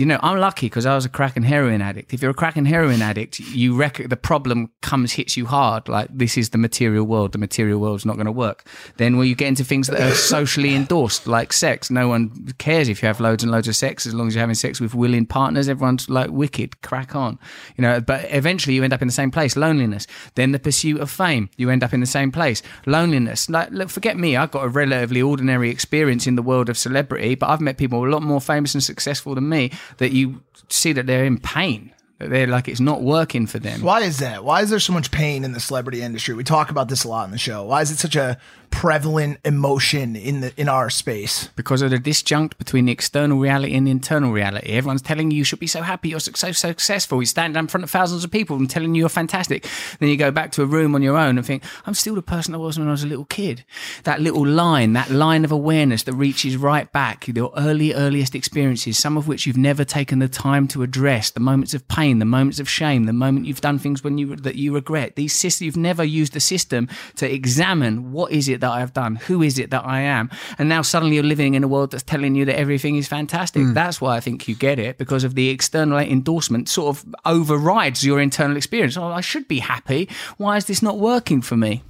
[0.00, 2.14] you know, I'm lucky because I was a crack and heroin addict.
[2.14, 5.90] If you're a crack and heroin addict, you rec- the problem comes, hits you hard.
[5.90, 7.32] Like this is the material world.
[7.32, 8.66] The material world's not going to work.
[8.96, 12.88] Then when you get into things that are socially endorsed, like sex, no one cares
[12.88, 14.94] if you have loads and loads of sex as long as you're having sex with
[14.94, 15.68] willing partners.
[15.68, 17.38] Everyone's like wicked, crack on,
[17.76, 18.00] you know.
[18.00, 20.06] But eventually you end up in the same place, loneliness.
[20.34, 23.50] Then the pursuit of fame, you end up in the same place, loneliness.
[23.50, 24.34] Like, look, forget me.
[24.34, 28.02] I've got a relatively ordinary experience in the world of celebrity, but I've met people
[28.02, 31.92] a lot more famous and successful than me that you see that they're in pain.
[32.18, 33.82] That they're like it's not working for them.
[33.82, 34.44] Why is that?
[34.44, 36.34] Why is there so much pain in the celebrity industry?
[36.34, 37.64] We talk about this a lot in the show.
[37.64, 38.38] Why is it such a
[38.70, 41.48] prevalent emotion in the in our space?
[41.56, 44.70] because of the disjunct between the external reality and the internal reality.
[44.70, 47.20] Everyone's telling you you should be so happy, you're so, so successful.
[47.20, 49.66] You stand in front of thousands of people and telling you you're fantastic.
[49.98, 52.22] Then you go back to a room on your own and think, I'm still the
[52.22, 53.64] person I was when I was a little kid.
[54.04, 58.34] That little line, that line of awareness that reaches right back, to your early, earliest
[58.34, 62.18] experiences, some of which you've never taken the time to address, the moments of pain,
[62.18, 65.16] the moments of shame, the moment you've done things when you that you regret.
[65.16, 68.92] These systems, you've never used the system to examine what is it that I have
[68.92, 71.90] done, who is it that I am, and now suddenly you're living in a world
[71.90, 73.62] that's telling you that everything is fantastic.
[73.74, 78.04] That's why I think you get it because of the external endorsement sort of overrides
[78.04, 78.96] your internal experience.
[78.96, 80.08] Oh, I should be happy.
[80.36, 81.82] Why is this not working for me?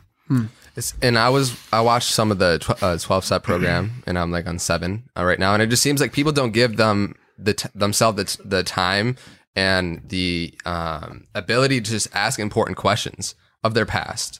[0.76, 4.18] It's, and I was I watched some of the tw- uh, twelve step program, and
[4.18, 6.76] I'm like on seven uh, right now, and it just seems like people don't give
[6.76, 9.16] them the t- themselves the, t- the time
[9.56, 14.39] and the um, ability to just ask important questions of their past.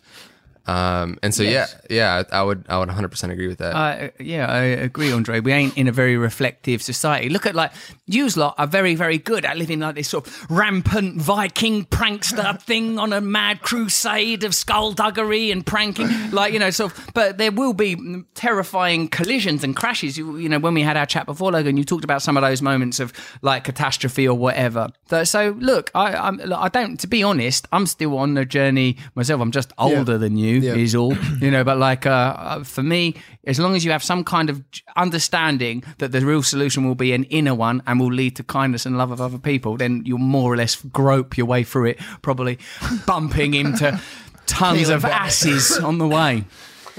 [0.66, 1.74] Um, and so Yes.
[1.88, 3.74] yeah, yeah, I would I would 100 percent agree with that.
[3.74, 5.40] Uh, yeah, I agree, Andre.
[5.40, 7.28] We ain't in a very reflective society.
[7.28, 7.72] Look at like
[8.06, 12.60] yous lot are very, very good at living like this sort of rampant Viking prankster
[12.62, 16.08] thing on a mad crusade of skullduggery and pranking.
[16.32, 17.10] Like you know, sort of.
[17.14, 17.96] But there will be
[18.34, 20.16] terrifying collisions and crashes.
[20.16, 22.42] You, you know, when we had our chat before, Logan, you talked about some of
[22.42, 24.88] those moments of like catastrophe or whatever.
[25.08, 26.98] So, so look, I, I'm, I don't.
[27.00, 29.40] To be honest, I'm still on the journey myself.
[29.40, 30.74] I'm just older than you Yeah.
[30.74, 34.02] is all you know but like uh, uh, for me as long as you have
[34.02, 34.62] some kind of
[34.96, 38.86] understanding that the real solution will be an inner one and will lead to kindness
[38.86, 41.98] and love of other people then you'll more or less grope your way through it
[42.22, 42.58] probably
[43.06, 44.00] bumping into
[44.46, 46.44] tons of asses on the way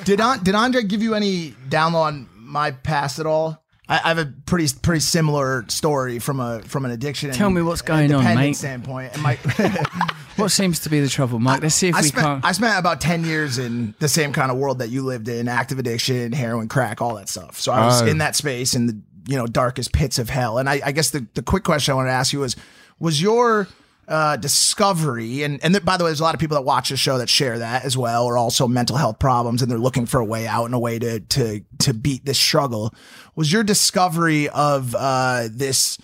[0.04, 3.62] Did An- did Andre give you any download on my past at all?
[3.88, 7.32] I, I have a pretty pretty similar story from a from an addiction.
[7.32, 8.56] Tell me what's going on, mate.
[8.56, 9.14] Standpoint.
[9.14, 9.38] And my,
[10.42, 12.52] what seems to be the trouble mike let's see if I we spent can't I
[12.52, 15.80] spent about ten years in the same kind of world that you lived in: active
[15.80, 17.60] addiction, heroin, crack, all that stuff.
[17.60, 18.06] So I was Oh.
[18.08, 20.58] in that space in the you know darkest pits of hell.
[20.58, 22.56] And I, I guess the the quick question I wanted to ask you was:
[23.00, 23.68] Was your
[24.08, 26.90] uh, discovery, and and th- by the way, there's a lot of people that watch
[26.90, 30.06] the show that share that as well, or also mental health problems, and they're looking
[30.08, 32.94] for a way out and a way to to to beat this struggle.
[33.36, 35.98] Was your discovery of uh, this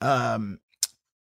[0.00, 0.58] um,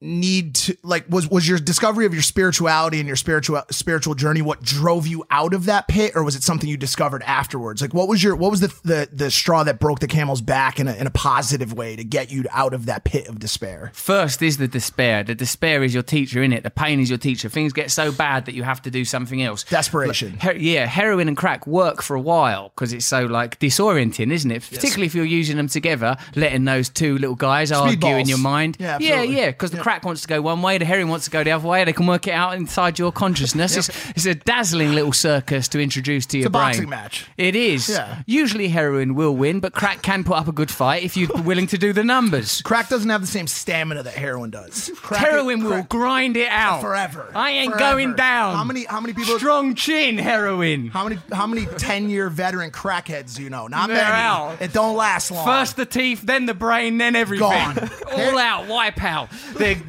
[0.00, 4.40] need to like was was your discovery of your spirituality and your spiritual spiritual journey
[4.40, 7.92] what drove you out of that pit or was it something you discovered afterwards like
[7.92, 10.87] what was your what was the the, the straw that broke the camel's back in
[10.87, 14.40] a, in a positive way to get you out of that pit of despair First
[14.42, 15.22] is the despair.
[15.24, 16.62] The despair is your teacher, in it.
[16.62, 17.48] The pain is your teacher.
[17.48, 19.64] Things get so bad that you have to do something else.
[19.64, 20.38] Desperation.
[20.38, 24.50] Her- yeah, heroin and crack work for a while because it's so like disorienting, isn't
[24.50, 24.62] it?
[24.62, 28.76] Particularly if you're using them together, letting those two little guys argue in your mind.
[28.78, 29.37] Yeah, yeah, absolutely.
[29.37, 29.46] yeah.
[29.50, 31.66] Because the crack wants to go one way, the heroin wants to go the other
[31.66, 31.83] way.
[31.83, 33.74] They can work it out inside your consciousness.
[33.74, 36.62] It's, it's a dazzling little circus to introduce to your a brain.
[36.66, 37.24] boxing match.
[37.38, 37.88] It is.
[37.88, 38.20] Yeah.
[38.27, 41.66] Usually heroin will win, but crack can put up a good fight if you're willing
[41.68, 42.61] to do the numbers.
[42.66, 46.48] crack doesn't have the same stamina that heroin does crack Heroin will crack- grind it
[46.51, 47.92] out forever I ain't Forever.
[47.96, 48.57] going down.
[48.57, 50.88] how many how many people Strong chin heroin.
[50.88, 54.61] how many how many 10 year veteran crackheads do you know not They're many out.
[54.61, 57.48] it don't last long First the teeth, then the brain, then everything.
[57.48, 57.90] Gone.
[58.12, 59.31] All out, wipe out.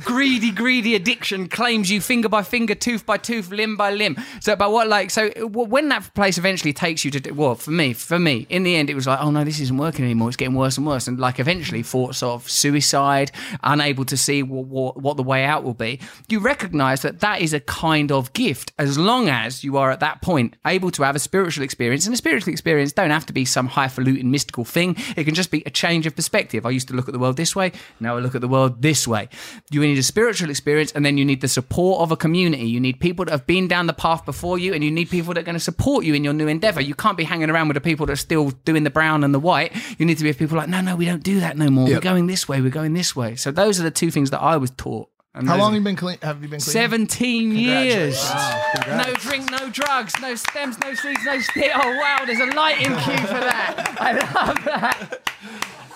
[0.04, 4.18] Greedy, greedy addiction claims you finger by finger, tooth by tooth, limb by limb.
[4.40, 7.72] So, but what, like, so when that place eventually takes you to, do, well, for
[7.72, 10.30] me, for me, in the end, it was like, oh no, this isn't working anymore.
[10.30, 11.08] It's getting worse and worse.
[11.08, 13.32] And like, eventually, thoughts of suicide,
[13.64, 16.00] unable to see what, what, what the way out will be.
[16.28, 20.00] You recognize that that is a kind of gift as long as you are at
[20.00, 22.06] that point able to have a spiritual experience.
[22.06, 24.96] And a spiritual experience don't have to be some highfalutin mystical thing.
[25.16, 26.66] It can just be a change of perspective.
[26.66, 27.72] I used to look at the world this way.
[28.00, 29.30] Now I look at the world this way.
[29.70, 32.66] You need a spiritual experience and then you need the support of a community.
[32.66, 35.34] You need people that have been down the path before you and you need people
[35.34, 36.82] that are going to support you in your new endeavor.
[36.82, 39.34] You can't be hanging around with the people that are still doing the brown and
[39.34, 39.76] the white.
[39.98, 41.88] You need to be with people like, no, no, we don't do that no more.
[41.88, 41.98] Yep.
[41.98, 42.62] We're going this way.
[42.62, 43.36] We're going this way.
[43.36, 45.10] So those are the two things that I was taught.
[45.36, 48.20] And How long have you been clean have you been clean 17 years.
[48.20, 49.08] Congratulations.
[49.08, 51.72] No drink, no drugs, no stems, no seeds, no stick.
[51.74, 53.96] Oh, wow, there's a lighting cue for that.
[54.00, 55.30] I love that.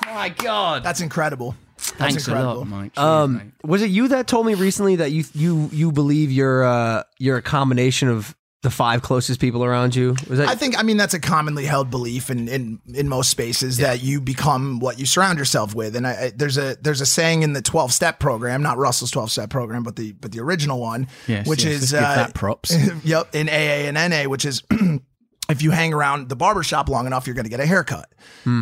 [0.05, 0.83] My God.
[0.83, 1.55] That's incredible.
[1.97, 2.59] That's Thanks a incredible.
[2.59, 2.97] lot, Mike.
[2.97, 7.03] Um, was it you that told me recently that you you you believe you're uh
[7.19, 10.15] you're a combination of the five closest people around you?
[10.29, 13.29] Was that I think I mean that's a commonly held belief in in, in most
[13.29, 15.95] spaces that you become what you surround yourself with.
[15.95, 19.11] And I, I, there's a there's a saying in the 12 step program, not Russell's
[19.11, 22.09] 12 step program, but the but the original one, Yes, which yes, is let's give
[22.09, 22.73] uh, that props.
[23.03, 24.63] yep, in AA and NA, which is
[25.49, 28.09] if you hang around the barbershop long enough, you're going to get a haircut.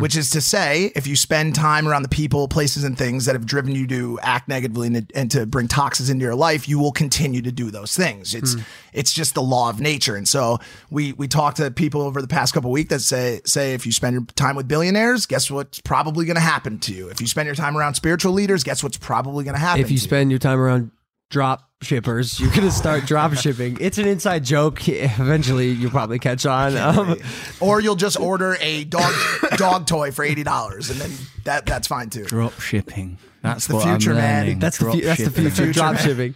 [0.00, 3.34] Which is to say, if you spend time around the people, places, and things that
[3.34, 6.78] have driven you to act negatively and, and to bring toxins into your life, you
[6.78, 8.34] will continue to do those things.
[8.34, 8.56] It's
[8.92, 10.16] it's just the law of nature.
[10.16, 10.58] And so
[10.90, 13.86] we we talk to people over the past couple of weeks that say say if
[13.86, 17.08] you spend your time with billionaires, guess what's probably going to happen to you.
[17.08, 19.80] If you spend your time around spiritual leaders, guess what's probably going to happen.
[19.80, 20.90] if you spend your time around
[21.32, 23.76] drop shippers, you're gonna start drop shipping.
[23.80, 24.88] It's an inside joke.
[24.88, 26.76] Eventually, you'll probably catch on.
[26.76, 27.16] Um,
[27.60, 29.12] or you'll just order a dog
[29.56, 31.10] dog toy for eighty dollars, and then
[31.44, 32.24] that that's fine too.
[32.24, 33.18] Drop shipping.
[33.40, 34.44] That's the future, man.
[34.44, 34.58] learning.
[34.60, 35.72] that's the Drop fu- that's the future.
[35.72, 36.34] Drop shipping.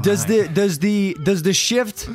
[0.00, 2.08] Does the does the does the shift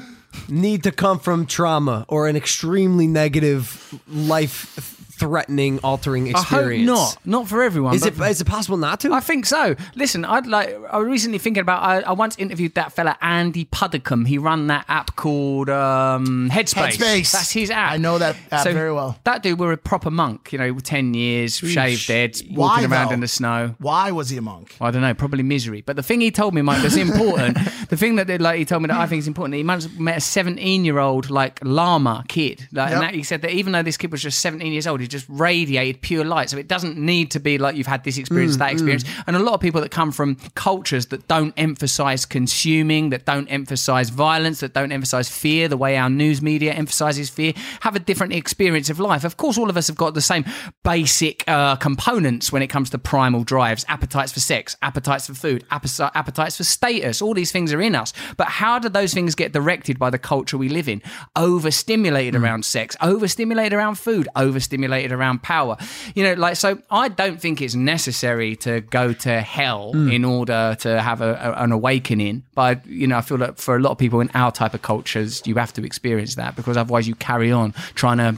[0.49, 6.89] need to come from trauma or an extremely negative life threatening altering experience?
[6.89, 7.25] I hope not.
[7.25, 7.95] Not for everyone.
[7.95, 9.13] Is it is it possible not to?
[9.13, 9.75] I think so.
[9.95, 10.69] Listen, I'd like.
[10.91, 11.81] I was recently thinking about.
[11.83, 14.25] I, I once interviewed that fella Andy Puddicombe.
[14.25, 16.97] He ran that app called um, Headspace.
[16.97, 17.31] Headspace.
[17.31, 17.91] That's his app.
[17.93, 19.17] I know that app very well.
[19.23, 20.51] That dude, we're a proper monk.
[20.51, 23.13] You know, ten years, shaved head, Why, walking around though?
[23.13, 23.75] in the snow.
[23.79, 24.75] Why was he a monk?
[24.81, 25.81] I don't know, probably misery.
[25.81, 27.57] But the thing he told me, Mike, that's important.
[27.89, 29.55] the thing that like he told me that I think is important.
[29.55, 32.93] He once met a seventeen-year-old like lama kid, like, Yep.
[32.93, 35.07] and that, he said that even though this kid was just seventeen years old, he
[35.13, 36.49] just radiated pure light.
[36.49, 39.05] So it doesn't need to be like you've had this experience, Mm, that experience.
[39.27, 43.47] And a lot of people that come from cultures that don't emphasize consuming, that don't
[43.47, 47.99] emphasize violence, that don't emphasize fear, the way our news media emphasizes fear, have a
[47.99, 49.23] different experience of life.
[49.23, 50.43] Of course, all of us have got the same
[50.83, 55.63] basic uh, components when it comes to primal drives, appetites for sex, appetites for food,
[55.71, 57.21] appetites for status.
[57.21, 58.13] All these things are in us.
[58.35, 61.01] But how do those things get directed by the culture we live in?
[61.35, 65.77] Overstimulated around sex, overstimulated around food, overstimulated around power.
[66.15, 70.09] You know, like, so I don't think it's necessary to go to hell hmm.
[70.09, 72.43] in order to have a, a- an awakening.
[72.55, 74.81] But, you know, I feel that for a lot of people in our type of
[74.81, 78.37] cultures, you have to experience that because otherwise you carry on trying to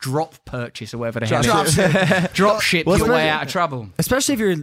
[0.00, 1.76] drop purchase or whatever the hell Drop is.
[2.32, 3.90] drop ship Well, your way out of trouble.
[3.98, 4.56] especially if you're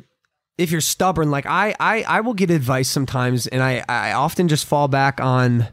[0.58, 4.48] if you're stubborn like I, I i will get advice sometimes and i i often
[4.48, 5.68] just fall back on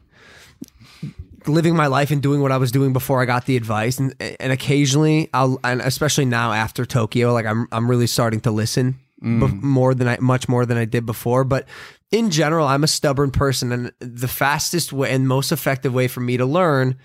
[1.49, 3.99] living my life and doing what i was doing before i got the advice.
[3.99, 8.51] And and occasionally i'll and especially now after tokyo like i'm i'm really starting to
[8.51, 11.45] listen bef- more than i much more than i did before.
[11.45, 11.67] But
[12.11, 16.21] in general i'm a stubborn person and the fastest way and most effective way for
[16.21, 16.97] me to learn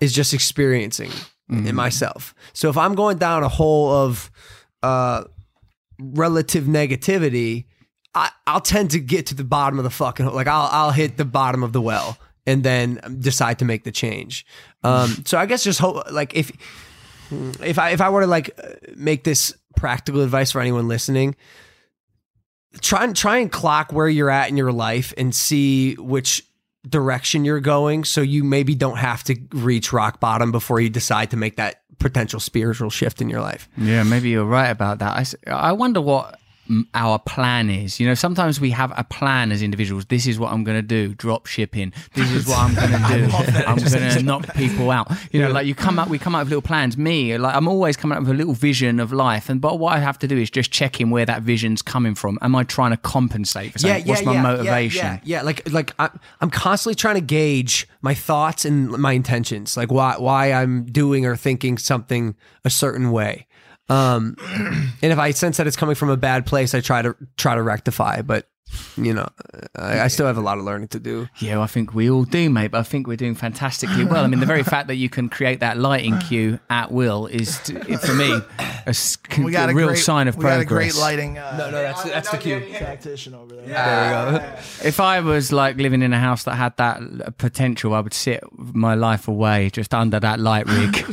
[0.00, 2.34] is just experiencing it in myself.
[2.52, 4.30] So if i'm going down a hole of
[4.82, 5.24] uh
[5.98, 7.64] relative negativity,
[8.14, 10.34] I, I'll tend to get to the bottom of the fucking hole.
[10.34, 13.92] Like I'll I'll hit the bottom of the well and then decide to make the
[13.92, 14.46] change.
[14.84, 16.52] Um, so I guess just hope like if
[17.60, 18.58] if I if I were to like
[18.96, 21.36] make this practical advice for anyone listening,
[22.80, 26.42] try and try and clock where you're at in your life and see which
[26.88, 31.30] direction you're going so you maybe don't have to reach rock bottom before you decide
[31.30, 33.68] to make that potential spiritual shift in your life.
[33.76, 35.36] Yeah, maybe you're right about that.
[35.46, 36.38] I, I wonder what
[36.94, 38.00] our plan is.
[38.00, 40.06] You know, sometimes we have a plan as individuals.
[40.06, 41.14] This is what I'm going to do.
[41.14, 41.92] Drop shipping.
[42.14, 43.36] This is what I'm going to do.
[43.66, 45.10] I'm going to knock people out.
[45.32, 46.96] You know, like you come up, we come up with little plans.
[46.96, 49.48] Me, like I'm always coming up with a little vision of life.
[49.48, 52.14] And but what I have to do is just check in where that vision's coming
[52.14, 52.38] from.
[52.42, 54.06] Am I trying to compensate for something?
[54.06, 55.04] What's my motivation?
[55.06, 59.90] Yeah, yeah, like like I'm constantly trying to gauge my thoughts and my intentions, like
[59.90, 63.45] why why I'm doing or thinking something a certain way.
[63.88, 64.36] Um,
[65.02, 67.54] and if I sense that it's coming from a bad place, I try to try
[67.54, 68.22] to rectify.
[68.22, 68.48] But
[68.96, 69.28] you know,
[69.76, 71.28] I, I still have a lot of learning to do.
[71.38, 72.72] Yeah, I think we all do, mate.
[72.72, 74.24] But I think we're doing fantastically well.
[74.24, 77.58] I mean, the very fact that you can create that lighting cue at will is,
[77.64, 80.58] to, for me, a, s- We got a a real great, sign of we progress.
[80.58, 81.38] got a great lighting.
[81.38, 82.60] Uh, No, no, that's that's the cue.
[82.72, 83.66] tactician over there.
[83.66, 84.44] There we go.
[84.84, 88.42] If I was like living in a house that had that potential, I would sit
[88.56, 91.04] my life away just under that light rig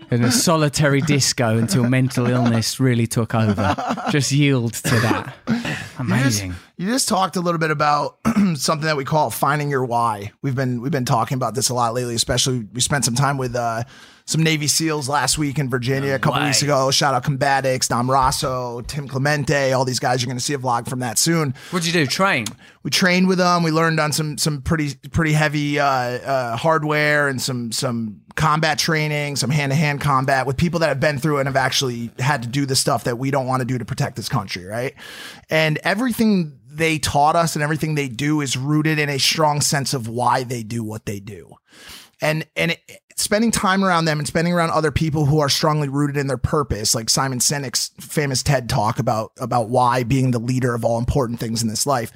[0.10, 3.74] in a solitary disco until mental illness really took over.
[4.10, 5.36] Just yield to that.
[5.98, 6.54] Amazing.
[6.80, 8.20] You just talked a little bit about
[8.54, 10.32] something that we call finding your why.
[10.40, 13.36] We've been we've been talking about this a lot lately, especially we spent some time
[13.36, 13.82] with uh,
[14.24, 16.90] some Navy SEAls last week in Virginia a couple weeks ago.
[16.90, 20.22] Shout out Combatics, Dom Raso, Tim Clemente, all these guys.
[20.22, 21.52] You're going to see a vlog from that soon.
[21.70, 22.06] What'd you do?
[22.06, 22.46] Train?
[22.82, 23.62] We trained with them.
[23.62, 28.78] We learned on some some pretty pretty heavy uh, uh, hardware and some some combat
[28.78, 32.10] training, some hand to hand combat with people that have been through and have actually
[32.18, 34.64] had to do the stuff that we don't want to do to protect this country,
[34.64, 34.94] right?
[35.50, 39.94] And everything they taught us and everything they do is rooted in a strong sense
[39.94, 41.54] of why they do what they do.
[42.20, 42.80] And and it,
[43.16, 46.38] spending time around them and spending around other people who are strongly rooted in their
[46.38, 50.98] purpose, like Simon Sinek's famous TED talk about about why being the leader of all
[50.98, 52.12] important things in this life.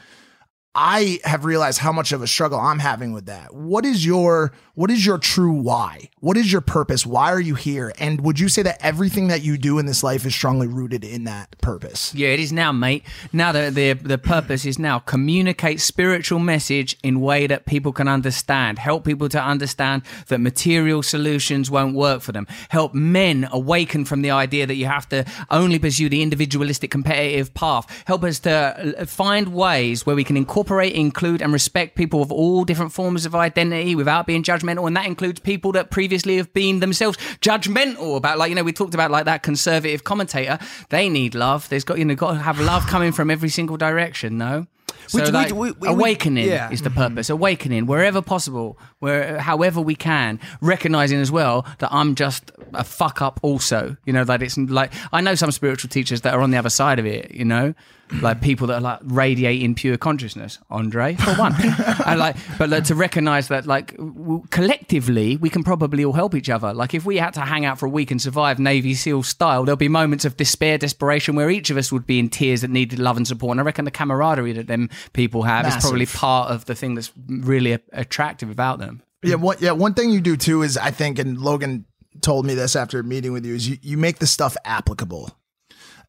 [0.74, 3.54] I have realized how much of a struggle I'm having with that.
[3.54, 6.10] What is your what is your true why?
[6.18, 7.06] What is your purpose?
[7.06, 7.92] Why are you here?
[7.98, 11.04] And would you say that everything that you do in this life is strongly rooted
[11.04, 12.12] in that purpose?
[12.12, 13.04] Yeah, it is now, mate.
[13.32, 18.08] Now the the the purpose is now communicate spiritual message in way that people can
[18.08, 18.80] understand.
[18.80, 22.48] Help people to understand that material solutions won't work for them.
[22.70, 27.54] Help men awaken from the idea that you have to only pursue the individualistic competitive
[27.54, 27.86] path.
[28.06, 32.30] Help us to uh, find ways where we can incorporate, include, and respect people of
[32.32, 36.52] all different forms of identity without being judgmental, and that includes people that previously have
[36.52, 40.58] been themselves judgmental about, like you know, we talked about like that conservative commentator.
[40.90, 41.68] They need love.
[41.68, 44.38] There's got you know got to have love coming from every single direction.
[44.38, 44.66] No.
[45.06, 46.70] So we- like, we- we- awakening yeah.
[46.70, 47.28] is the purpose.
[47.28, 53.20] Awakening wherever possible, where however we can, recognizing as well that I'm just a fuck
[53.20, 53.38] up.
[53.42, 56.56] Also, you know that it's like I know some spiritual teachers that are on the
[56.56, 57.32] other side of it.
[57.32, 57.74] You know,
[58.20, 60.58] like people that are like radiating pure consciousness.
[60.70, 61.54] Andre for one,
[62.06, 66.34] and like, but like, to recognize that like w- collectively we can probably all help
[66.34, 66.72] each other.
[66.72, 69.64] Like if we had to hang out for a week and survive Navy SEAL style,
[69.64, 72.70] there'll be moments of despair, desperation where each of us would be in tears that
[72.70, 73.52] needed love and support.
[73.52, 76.94] And I reckon the camaraderie that them people have is probably part of the thing
[76.94, 79.02] that's really a- attractive about them.
[79.22, 81.86] Yeah, one yeah, one thing you do too is I think, and Logan
[82.20, 85.36] told me this after meeting with you, is you, you make the stuff applicable.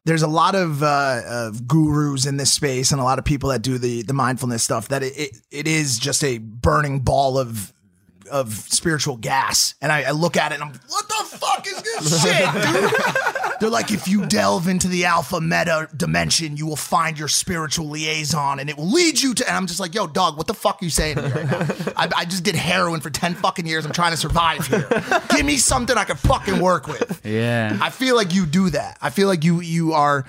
[0.06, 3.50] There's a lot of uh, of gurus in this space and a lot of people
[3.50, 7.36] that do the the mindfulness stuff that it, it, it is just a burning ball
[7.36, 7.72] of
[8.30, 9.74] of spiritual gas.
[9.80, 12.92] And I, I look at it and I'm what the fuck is this shit, dude?
[13.60, 17.88] They're like, if you delve into the alpha meta dimension, you will find your spiritual
[17.88, 19.46] liaison and it will lead you to.
[19.46, 21.50] And I'm just like, yo, dog, what the fuck are you saying to me right
[21.50, 21.66] now?
[21.96, 23.86] I, I just did heroin for 10 fucking years.
[23.86, 24.88] I'm trying to survive here.
[25.30, 27.20] Give me something I can fucking work with.
[27.24, 27.78] Yeah.
[27.80, 28.98] I feel like you do that.
[29.00, 30.26] I feel like you you are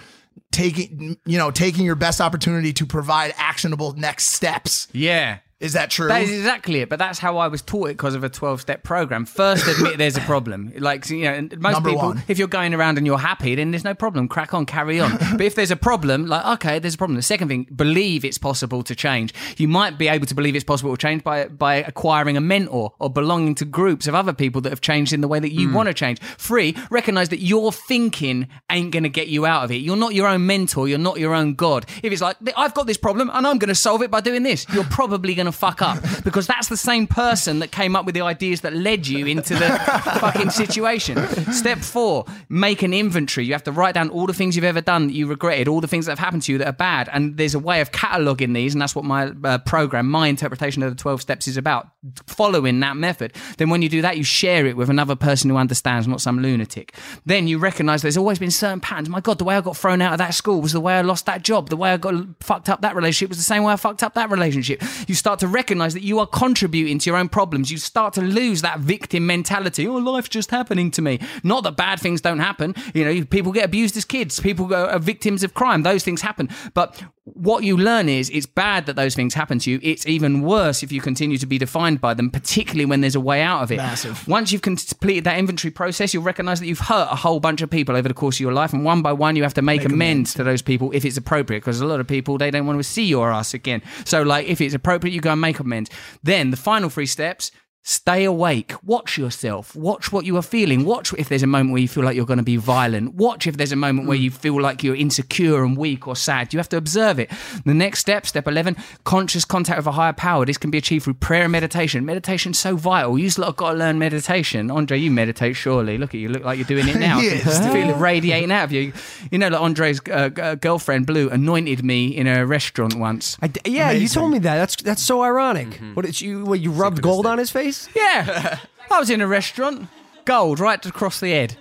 [0.52, 4.88] taking you know taking your best opportunity to provide actionable next steps.
[4.94, 5.40] Yeah.
[5.60, 6.08] Is that true?
[6.08, 6.90] That is exactly it.
[6.90, 9.26] But that's how I was taught it because of a 12 step program.
[9.26, 10.72] First, admit there's a problem.
[10.78, 12.24] Like, you know, most Number people, one.
[12.28, 14.28] if you're going around and you're happy, then there's no problem.
[14.28, 15.18] Crack on, carry on.
[15.32, 17.16] but if there's a problem, like, okay, there's a problem.
[17.16, 19.34] The second thing, believe it's possible to change.
[19.58, 22.94] You might be able to believe it's possible to change by, by acquiring a mentor
[23.00, 25.70] or belonging to groups of other people that have changed in the way that you
[25.70, 25.74] hmm.
[25.74, 26.20] want to change.
[26.20, 29.78] Three, recognize that your thinking ain't going to get you out of it.
[29.78, 30.88] You're not your own mentor.
[30.88, 31.88] You're not your own God.
[32.04, 34.44] If it's like, I've got this problem and I'm going to solve it by doing
[34.44, 38.06] this, you're probably going to fuck up because that's the same person that came up
[38.06, 39.70] with the ideas that led you into the
[40.20, 41.18] fucking situation.
[41.52, 43.46] Step four, make an inventory.
[43.46, 45.82] You have to write down all the things you've ever done that you regretted, all
[45.82, 47.10] the things that have happened to you that are bad.
[47.12, 50.84] And there's a way of cataloging these, and that's what my uh, program, my interpretation
[50.84, 51.90] of the 12 steps is about.
[52.28, 53.34] Following that method.
[53.58, 56.40] Then when you do that, you share it with another person who understands, not some
[56.40, 56.94] lunatic.
[57.26, 59.10] Then you recognize there's always been certain patterns.
[59.10, 61.02] My God, the way I got thrown out of that school was the way I
[61.02, 61.70] lost that job.
[61.70, 64.14] The way I got fucked up that relationship was the same way I fucked up
[64.14, 64.82] that relationship.
[65.08, 67.72] You start to recognize that you are contributing to your own problems.
[67.72, 69.88] You start to lose that victim mentality.
[69.88, 71.20] Oh, life's just happening to me.
[71.44, 72.76] Not that bad things don't happen.
[72.94, 74.40] You know, people get abused as kids.
[74.40, 75.84] People are victims of crime.
[75.84, 76.50] Those things happen.
[76.74, 77.04] But
[77.34, 79.80] what you learn is it's bad that those things happen to you.
[79.84, 83.20] It's even worse if you continue to be defined by them, particularly when there's a
[83.20, 83.78] way out of it.
[83.78, 84.26] Massive.
[84.28, 87.70] Once you've completed that inventory process, you'll recognize that you've hurt a whole bunch of
[87.70, 89.84] people over the course of your life, and one by one, you have to make,
[89.84, 91.60] amends to those people if it's appropriate.
[91.60, 93.82] Because a lot of people they don't want to see your ass again.
[94.06, 95.90] So, like, if it's appropriate, you go and make amends.
[96.24, 97.52] Then the final three steps.
[97.90, 98.74] Stay awake.
[98.84, 99.74] Watch yourself.
[99.74, 100.84] Watch what you are feeling.
[100.84, 103.14] Watch if there's a moment where you feel like you're going to be violent.
[103.14, 106.52] Watch if there's a moment where you feel like you're insecure and weak or sad.
[106.52, 107.32] You have to observe it.
[107.64, 108.76] The next step, step 11,
[109.06, 110.46] conscious contact with a higher power.
[110.46, 112.06] This can be achieved through prayer and meditation.
[112.06, 113.18] Meditation's so vital.
[113.18, 114.70] You lot got to learn meditation.
[114.70, 115.98] Andre, you meditate surely.
[115.98, 116.28] Look at you.
[116.28, 117.22] Look like you're doing it now.
[117.22, 118.92] He I feel it radiating out of you.
[119.32, 123.38] You know, like Andre's uh, g- uh, girlfriend, Blue, anointed me in a restaurant once.
[123.42, 124.58] I d yeah, you told me that.
[124.58, 125.70] That's that's so ironic.
[125.70, 125.94] Mm-hmm.
[125.94, 126.44] What did you?
[126.44, 127.77] What you rubbed gold on his face?
[127.96, 128.60] Yeah.
[128.92, 129.88] I was in a restaurant.
[130.26, 131.56] Gold right across the head,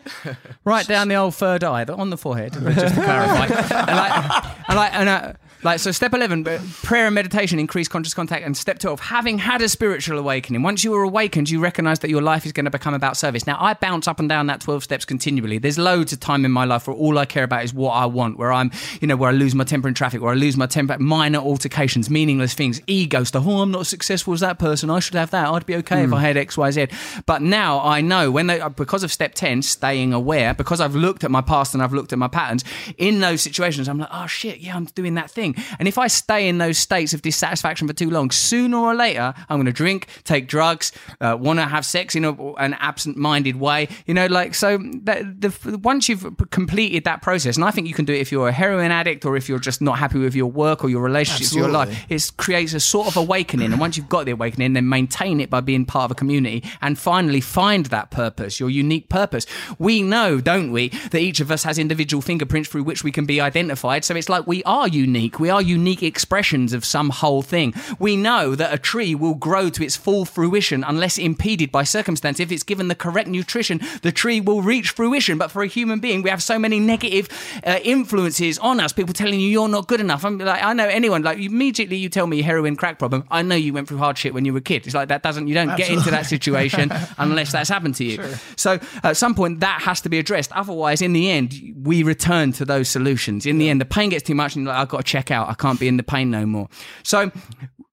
[0.64, 3.44] right down the old third eye, on the forehead, just to clarify.
[3.44, 5.32] and like, and like, and uh,
[5.66, 8.44] like, so step 11, uh, prayer and meditation, increase conscious contact.
[8.46, 10.62] And step 12, having had a spiritual awakening.
[10.62, 13.46] Once you are awakened, you recognize that your life is going to become about service.
[13.46, 15.58] Now, I bounce up and down that 12 steps continually.
[15.58, 18.06] There's loads of time in my life where all I care about is what I
[18.06, 20.56] want, where I'm, you know, where I lose my temper in traffic, where I lose
[20.56, 23.44] my temper, at minor altercations, meaningless things, ego stuff.
[23.46, 24.88] Oh, I'm not as successful as that person.
[24.88, 25.48] I should have that.
[25.48, 26.88] I'd be okay if I had X, Y, Z.
[27.26, 31.24] But now I know when they, because of step 10, staying aware, because I've looked
[31.24, 32.64] at my past and I've looked at my patterns,
[32.98, 35.55] in those situations, I'm like, oh shit, yeah, I'm doing that thing.
[35.78, 39.34] And if I stay in those states of dissatisfaction for too long, sooner or later,
[39.48, 43.56] I'm going to drink, take drugs, uh, want to have sex in a, an absent-minded
[43.56, 43.88] way.
[44.06, 44.78] You know, like so.
[44.78, 48.32] The, the, once you've completed that process, and I think you can do it if
[48.32, 51.02] you're a heroin addict or if you're just not happy with your work or your
[51.02, 52.06] relationships, or your life.
[52.08, 55.50] It creates a sort of awakening, and once you've got the awakening, then maintain it
[55.50, 59.46] by being part of a community, and finally find that purpose, your unique purpose.
[59.78, 63.26] We know, don't we, that each of us has individual fingerprints through which we can
[63.26, 64.04] be identified.
[64.04, 65.38] So it's like we are unique.
[65.38, 67.74] We are unique expressions of some whole thing.
[67.98, 72.40] We know that a tree will grow to its full fruition unless impeded by circumstance.
[72.40, 75.38] If it's given the correct nutrition, the tree will reach fruition.
[75.38, 77.28] But for a human being, we have so many negative
[77.64, 78.92] uh, influences on us.
[78.92, 80.24] People telling you you're not good enough.
[80.24, 81.22] I'm like, I know anyone.
[81.22, 83.24] Like immediately, you tell me heroin crack problem.
[83.30, 84.86] I know you went through hardship when you were a kid.
[84.86, 85.48] It's like that doesn't.
[85.48, 88.22] You don't get into that situation unless that's happened to you.
[88.56, 90.52] So at some point, that has to be addressed.
[90.52, 93.46] Otherwise, in the end, we return to those solutions.
[93.46, 95.25] In the end, the pain gets too much, and you're like, I've got to check
[95.30, 95.48] out.
[95.48, 96.68] I can't be in the pain no more.
[97.02, 97.30] So.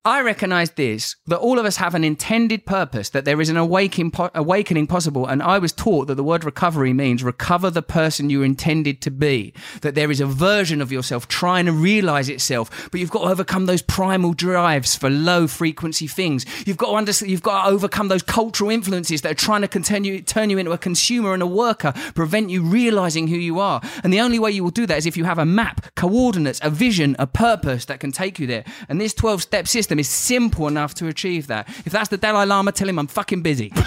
[0.06, 3.56] I recognize this that all of us have an intended purpose, that there is an
[3.56, 5.26] awakening, awakening possible.
[5.26, 9.12] And I was taught that the word recovery means recover the person you intended to
[9.12, 13.24] be, that there is a version of yourself trying to realize itself, but you've got
[13.24, 16.46] to overcome those primal drives for low frequency things.
[16.68, 19.70] You've got to understand, you've got to overcome those cultural influences that are trying to
[19.70, 23.80] continue, turn you into a consumer and a worker, prevent you realizing who you are.
[24.04, 26.60] And the only way you will do that is if you have a map, coordinates,
[26.62, 28.66] a vision, a purpose that can take you there.
[28.90, 31.68] And this 12 step system is simple enough to achieve that.
[31.86, 33.72] If that's the Dalai Lama, tell him I'm fucking busy.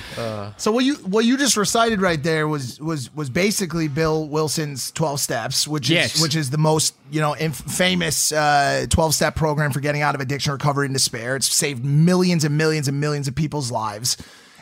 [0.56, 4.90] So what you what you just recited right there was was was basically Bill Wilson's
[4.92, 9.34] twelve steps, which is which is the most you know inf- famous uh, twelve step
[9.34, 11.36] program for getting out of addiction, recovery, and despair.
[11.36, 14.16] It's saved millions and millions and millions of people's lives.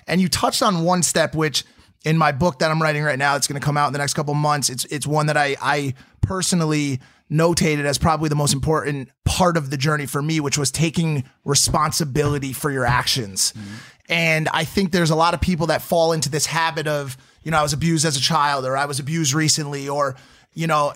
[0.07, 1.65] And you touched on one step, which
[2.05, 3.99] in my book that I'm writing right now, it's going to come out in the
[3.99, 4.71] next couple of months.
[4.71, 7.01] It's it's one that I I personally
[7.33, 11.25] notated as probably the most important part of the journey for me, which was taking
[11.45, 13.53] responsibility for your actions.
[13.53, 13.75] Mm-hmm.
[14.09, 17.51] And I think there's a lot of people that fall into this habit of, you
[17.51, 20.17] know, I was abused as a child or I was abused recently or,
[20.53, 20.93] you know,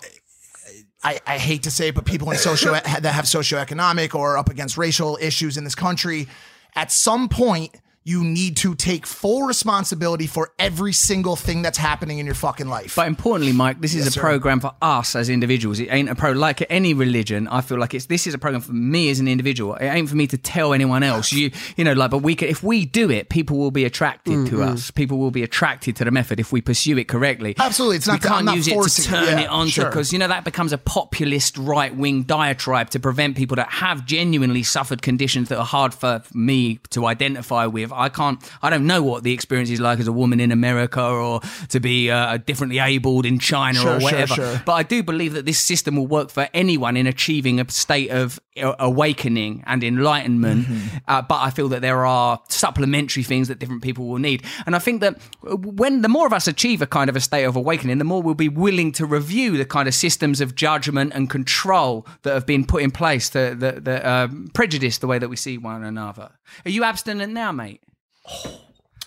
[1.03, 4.51] I, I hate to say it, but people in socio that have socioeconomic or up
[4.51, 6.27] against racial issues in this country,
[6.75, 7.75] at some point,
[8.07, 12.69] you need to take full responsibility for every single thing that's happening in your fucking
[12.69, 12.95] life.
[12.95, 14.21] But importantly, Mike, this is Yes, a sir.
[14.21, 15.81] program for us as individuals.
[15.81, 17.49] It ain't a pro like any religion.
[17.49, 19.75] I feel like it's this is a program for me as an individual.
[19.75, 21.33] It ain't for me to tell anyone else.
[21.33, 24.47] You you know, like, but we can, if we do it, people will be attracted
[24.47, 24.69] to Mhm.
[24.75, 24.93] us.
[24.93, 27.57] People will be attracted to the method if we pursue it correctly.
[27.59, 29.09] Absolutely, it's not We can't use it to forcing it.
[29.09, 29.87] turn Yeah, it on sure.
[29.87, 34.07] because you know that becomes a populist right wing diatribe to prevent people that have
[34.07, 37.91] genuinely suffered conditions that are hard for me to identify with.
[37.97, 38.43] I can't.
[38.63, 41.41] I don't know what the experience is like as a woman in America or
[41.71, 44.35] to be uh, differently abled in China Sure, or whatever.
[44.35, 44.63] sure.
[44.65, 48.11] But I do believe that this system will work for anyone in achieving a state
[48.11, 50.67] of uh, awakening and enlightenment.
[50.67, 50.97] Mm-hmm.
[51.09, 54.45] Uh, but I feel that there are supplementary things that different people will need.
[54.67, 57.45] And I think that when the more of us achieve a kind of a state
[57.45, 61.13] of awakening, the more we'll be willing to review the kind of systems of judgment
[61.15, 65.19] and control that have been put in place that, that, that uh, prejudice the way
[65.19, 66.31] that we see one another.
[66.65, 67.83] Are you abstinent now, mate?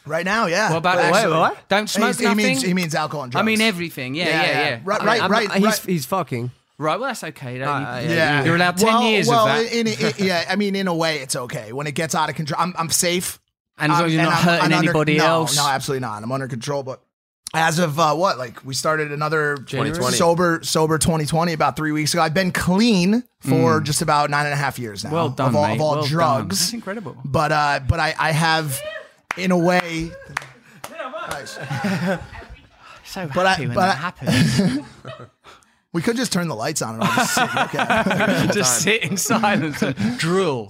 [0.06, 0.70] Right now, yeah.
[0.72, 1.14] What about But it?
[1.16, 2.38] actually- Don't smoke He- he nothing?
[2.38, 3.44] means- he means alcohol and drugs.
[3.44, 4.16] I mean everything.
[4.16, 4.70] Yeah, Yeah, yeah, yeah.
[4.70, 4.80] yeah.
[4.84, 5.80] Right, right, I'm- right, He's right.
[5.86, 6.52] he's fucking.
[6.80, 7.58] Right, well, that's okay.
[7.58, 9.72] You- Uh, you- Yeah, You're allowed 10 well, years well, of that.
[9.74, 11.74] In, in, yeah, I mean, in a way, it's okay.
[11.74, 13.40] When it gets out of control, I'm, I'm safe.
[13.78, 15.56] And as long as you're not I'm- hurting I'm under- anybody no, else.
[15.58, 16.24] No, absolutely not.
[16.24, 16.82] I'm under control.
[16.84, 17.02] But
[17.54, 20.16] as of uh, what, like we started another 2020.
[20.18, 22.22] sober, sober 2020 about three weeks ago.
[22.24, 23.84] I've been clean for Mm.
[23.84, 25.12] just about nine and a half years now.
[25.12, 25.76] Well done, of all, mate.
[25.76, 26.10] Of all Well done.
[26.12, 26.60] drugs.
[26.60, 27.18] That's incredible.
[27.26, 28.80] But uh, but I, I have,
[29.38, 30.12] in a way.
[33.06, 34.86] So But I- happy when but that I- happens.
[35.92, 38.48] We could just turn the lights on and all just sit, okay.
[38.54, 40.68] just sit in silence and drool,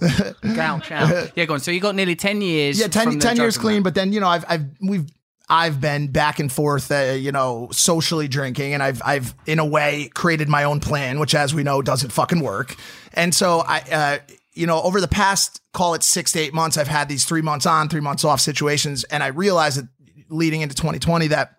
[0.54, 1.32] gouch out.
[1.36, 1.60] Yeah, go on.
[1.60, 2.80] So you got nearly ten years.
[2.80, 5.10] Yeah, 10, 10 years drug clean, but then you know I've I've we've
[5.50, 9.64] I've been back and forth, uh, you know, socially drinking, and I've I've in a
[9.66, 12.74] way created my own plan, which, as we know, doesn't fucking work.
[13.12, 14.18] And so I, uh,
[14.60, 17.40] you know, over the past call it six to eight months, I've had these three
[17.40, 19.88] months on, three months off situations, and I realized that
[20.28, 21.56] leading into 2020 that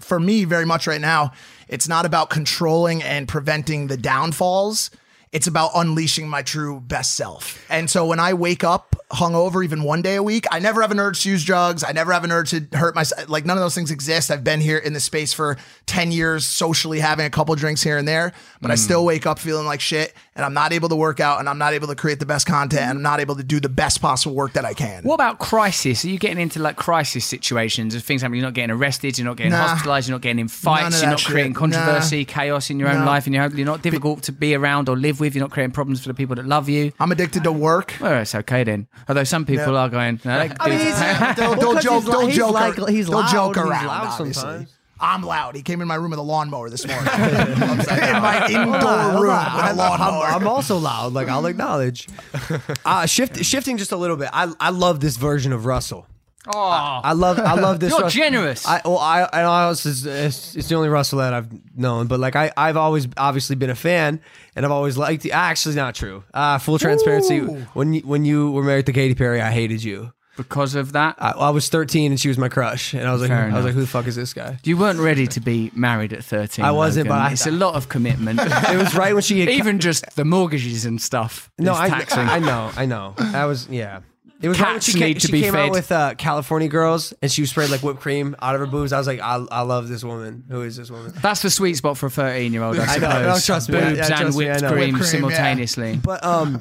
[0.00, 1.32] for me, very much right now,
[1.68, 4.90] it's not about controlling and preventing the downfalls.
[5.32, 7.64] It's about unleashing my true best self.
[7.70, 10.90] And so when I wake up hungover even one day a week, I never have
[10.90, 11.84] an urge to use drugs.
[11.84, 13.28] I never have an urge to hurt myself.
[13.28, 14.30] Like none of those things exist.
[14.30, 17.98] I've been here in this space for 10 years, socially having a couple drinks here
[17.98, 18.78] and there, but I hmm.
[18.78, 21.58] still wake up feeling like shit and I'm not able to work out and I'm
[21.58, 24.00] not able to create the best content and I'm not able to do the best
[24.00, 25.02] possible work that I can.
[25.04, 26.04] What about crisis?
[26.04, 28.40] Are you getting into like crisis situations of things happening?
[28.40, 29.68] You're not getting arrested, you're not getting Nah.
[29.68, 31.30] hospitalized, you're not getting in fights, you're not shit.
[31.30, 32.32] creating controversy, Nah.
[32.32, 33.06] chaos in your own No.
[33.06, 35.34] life, and you're, you're not difficult to be around or live with.
[35.34, 36.92] You're not creating problems for the people that love you.
[36.98, 37.94] I'm addicted to work.
[38.00, 38.86] Well, it's okay then.
[39.08, 39.78] Although some people Yeah.
[39.80, 42.02] are going, no, they I mean, do- he's- they'll, Well, they'll 'cause joke.
[42.02, 42.52] he's They'll li- he's joke.
[42.54, 43.86] like- he's they'll loud, joke he's around.
[43.86, 44.32] loud obviously.
[44.34, 44.70] sometimes.
[45.04, 45.56] I'm loud.
[45.56, 47.04] He came in my room with a lawnmower this morning.
[47.12, 49.54] in my Hold indoor on, hold room on.
[49.56, 50.24] with a I'm, lawnmower.
[50.26, 51.12] I'm, I'm also loud.
[51.12, 52.08] Like I'll acknowledge.
[52.84, 54.28] Uh, shift, shifting just a little bit.
[54.32, 56.06] I I love this version of Russell.
[56.46, 57.92] Oh, I love I love this.
[57.92, 58.66] You're Russ- generous.
[58.66, 62.18] I well I and I know it's, it's, the only Russell that I've known, but
[62.18, 64.20] like I I've always obviously been a fan,
[64.56, 65.22] and I've always liked.
[65.22, 66.24] The, Actually, not true.
[66.34, 67.38] Uh, full transparency.
[67.38, 67.66] Ooh.
[67.74, 71.14] When you, when you were married to Katy Perry, I hated you because of that.
[71.18, 73.54] I, I was 13 and she was my crush, and I was like Fair I
[73.54, 74.58] was like, who the fuck is this guy?
[74.64, 76.64] You weren't ready to be married at 13.
[76.64, 77.20] I wasn't, Logan.
[77.22, 78.40] but I- it's a lot of commitment.
[78.72, 81.50] It was right when she had- even just the mortgages and stuff.
[81.58, 82.20] No, is I, taxing.
[82.20, 83.14] I know, I know.
[83.18, 84.00] I was yeah.
[84.42, 85.66] It was right when Cats she came, to she be came fed.
[85.66, 88.92] out with uh, California Girls, and she sprayed like whipped cream out of her boobs.
[88.92, 90.44] I was like, I, I love this woman.
[90.48, 91.12] Who is this woman?
[91.22, 93.00] That's the sweet spot for a 13 year old, I I suppose.
[93.12, 93.78] know, no, trust me.
[93.80, 94.68] Boobs Yeah, trust and me, whipped know.
[94.72, 96.00] cream, Whipped cream, simultaneously.
[96.02, 96.58] But um,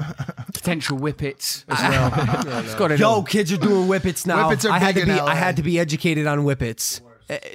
[0.54, 2.12] Potential whippets as well.
[2.64, 3.24] it's got it yo, all.
[3.24, 4.48] kids are doing whippets now.
[4.48, 5.28] Whippets are I had big to in be, LA.
[5.32, 7.02] I had to be educated on whippets.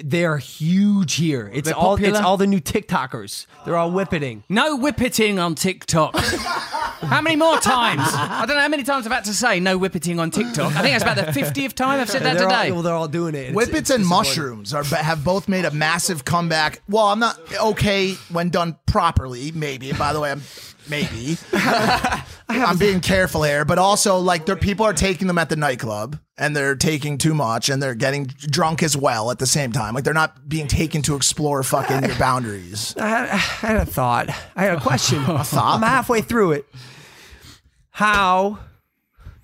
[0.02, 1.50] They are huge here.
[1.52, 3.46] It's They're all, it's all the new TikTokers.
[3.64, 4.44] They're all whipping.
[4.48, 6.16] No whippeting on TikTok.
[6.16, 8.00] how many more times?
[8.04, 10.74] I don't know how many times I've had to say no whippeting on TikTok.
[10.76, 12.68] I think that's about the 50th time I've said that they're today.
[12.70, 13.50] All, well, they're all doing it.
[13.50, 14.30] It's- Whippets it's and disappointing.
[14.30, 16.80] mushrooms are have both made a massive comeback.
[16.88, 19.92] Well, I'm not okay when done properly, maybe.
[19.92, 20.40] By the way, I'm
[20.88, 21.36] maybe.
[22.48, 26.18] I'm being careful here, but also like there people are taking them at the nightclub
[26.38, 29.94] and they're taking too much and they're getting drunk as well at the same time.
[29.94, 32.94] Like they're not being taken to explore fucking your boundaries.
[33.00, 34.28] I had, I had a thought.
[34.54, 35.18] I had a question.
[35.28, 35.76] a thought.
[35.76, 36.66] I'm halfway through it.
[37.90, 38.58] How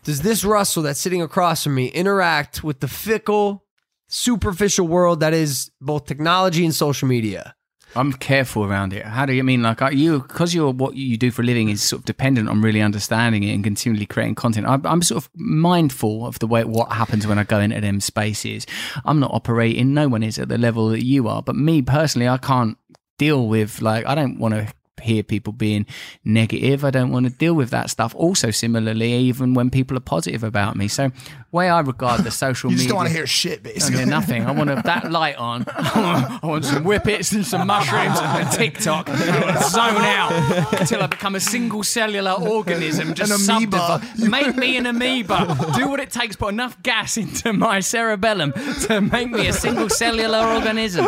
[0.04, 3.64] does this Russell that's sitting across from me interact with the fickle,
[4.08, 7.54] superficial world that is both technology and social media?
[7.94, 9.04] I'm careful around it.
[9.04, 11.82] How do you mean like you because you're what you do for a living is
[11.82, 14.66] sort of dependent on really understanding it and continually creating content.
[14.66, 18.00] I'm, I'm sort of mindful of the way what happens when I go into them
[18.00, 18.66] spaces.
[19.04, 19.92] I'm not operating.
[19.92, 21.42] No one is at the level that you are.
[21.42, 22.78] But me personally, I can't
[23.18, 24.72] deal with like I don't want to
[25.02, 25.86] hear people being
[26.24, 26.84] negative.
[26.84, 28.14] I don't want to deal with that stuff.
[28.14, 30.88] Also, similarly, even when people are positive about me.
[30.88, 31.10] So,
[31.50, 33.98] way I regard the social You media, just don't want to hear shit, I basically.
[33.98, 34.46] hear nothing.
[34.46, 35.64] I want to, that light on.
[35.68, 39.08] I want some whippets and some mushrooms and TikTok.
[39.08, 43.14] I want to zone out until I become a single cellular organism.
[43.14, 44.00] Just An amoeba.
[44.18, 45.56] Make me an amoeba.
[45.76, 46.36] Do what it takes.
[46.36, 48.52] Put enough gas into my cerebellum
[48.86, 51.06] to make me a single cellular organism.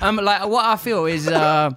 [0.00, 1.28] Um, like what I feel is.
[1.28, 1.70] Uh,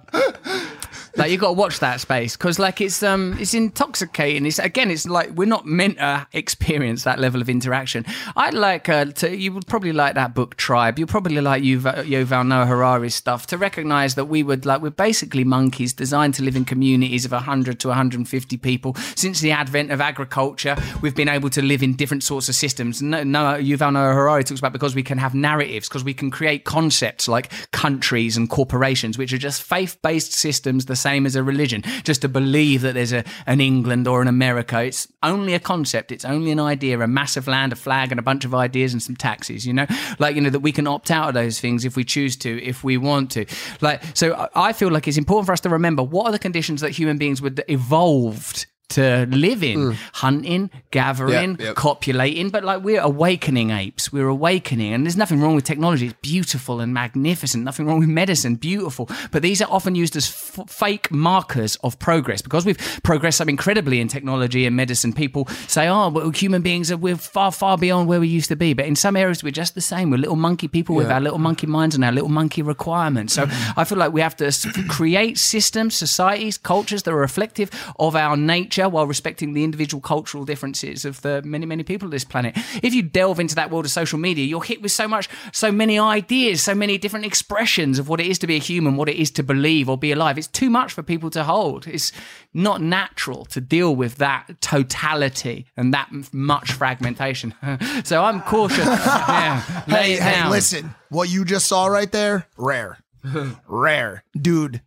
[1.16, 4.46] like you've got to watch that space because like it's um it's intoxicating.
[4.46, 8.04] It's again it's like we're not meant to experience that level of interaction.
[8.36, 10.98] I'd like uh, to you would probably like that book tribe.
[10.98, 13.46] You probably like Yuval, Noah Harari's stuff.
[13.48, 17.32] To recognize that we would like we're basically monkeys designed to live in communities of
[17.32, 18.94] 100 to 150 people.
[19.16, 23.02] Since the advent of agriculture we've been able to live in different sorts of systems.
[23.02, 26.64] No, Yuval Noah Harari talks about because we can have narratives because we can create
[26.64, 31.82] concepts like countries and corporations which are just faith-based systems the same as a religion.
[32.04, 36.12] Just to believe that there's a, an England or an America it's only a concept
[36.12, 39.02] it's only an idea a massive land a flag and a bunch of ideas and
[39.02, 39.86] some taxes you know?
[40.18, 42.62] Like you know that we can opt out of those things if we choose to
[42.62, 43.46] if we want to.
[43.80, 46.80] Like so I- feel like it's important for us to remember what are the conditions
[46.80, 49.78] that human beings would evolved to live in.
[49.78, 49.96] Mm.
[50.14, 51.74] Hunting gathering Yep, yep.
[51.76, 52.50] copulating.
[52.50, 54.12] But like we're awakening apes.
[54.12, 54.92] We're awakening.
[54.92, 56.06] And there's nothing wrong with technology.
[56.06, 57.64] It's beautiful and magnificent.
[57.64, 58.56] Nothing wrong with medicine.
[58.56, 59.08] Beautiful.
[59.30, 62.42] But these are often used as f- fake markers of progress.
[62.42, 66.90] Because we've progressed so incredibly in technology and medicine people say oh well human beings
[66.90, 68.74] are we're far far beyond where we used to be.
[68.74, 70.10] But in some areas we're just the same.
[70.10, 73.34] We're little monkey people with our little monkey minds and our little monkey requirements.
[73.34, 73.74] So mm.
[73.76, 74.50] i feel like we have to
[74.88, 80.44] create systems societies cultures that are reflective of our nature while respecting the individual cultural
[80.44, 83.84] differences of the many many people of this planet if you delve into that world
[83.84, 87.98] of social media you're hit with so much so many ideas so many different expressions
[87.98, 90.12] of what it is to be a human what it is to believe or be
[90.12, 92.12] alive it's too much for people to hold it's
[92.54, 97.54] not natural to deal with that totality and that much fragmentation
[98.04, 100.50] so i'm cautious yeah lay Hey, hey, down.
[100.50, 100.94] listen.
[101.10, 102.98] What you just saw right there, rare.
[103.68, 104.24] rare.
[104.40, 104.80] Dude,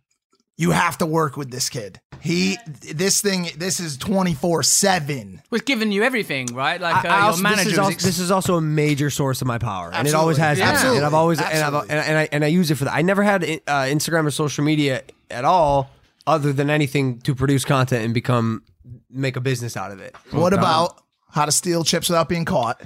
[0.56, 2.00] you have to work with this kid.
[2.24, 5.40] He this thing this is 24/7.
[5.50, 8.02] was giving you everything right like uh, I your also- manager this, is also, ex-
[8.04, 10.58] this is also a major source of my power, and it always has.
[10.58, 10.74] Absolutely.
[10.74, 10.96] Absolutely.
[10.98, 11.90] And I've always and, I've, Absolutely.
[11.90, 12.94] and, and I and I use it for that.
[12.94, 13.46] I never had uh,
[13.82, 15.90] Instagram or social media at all,
[16.26, 18.62] other than anything to produce content and become
[19.10, 20.16] make a business out of it.
[20.30, 22.80] What about how to steal chips without being caught?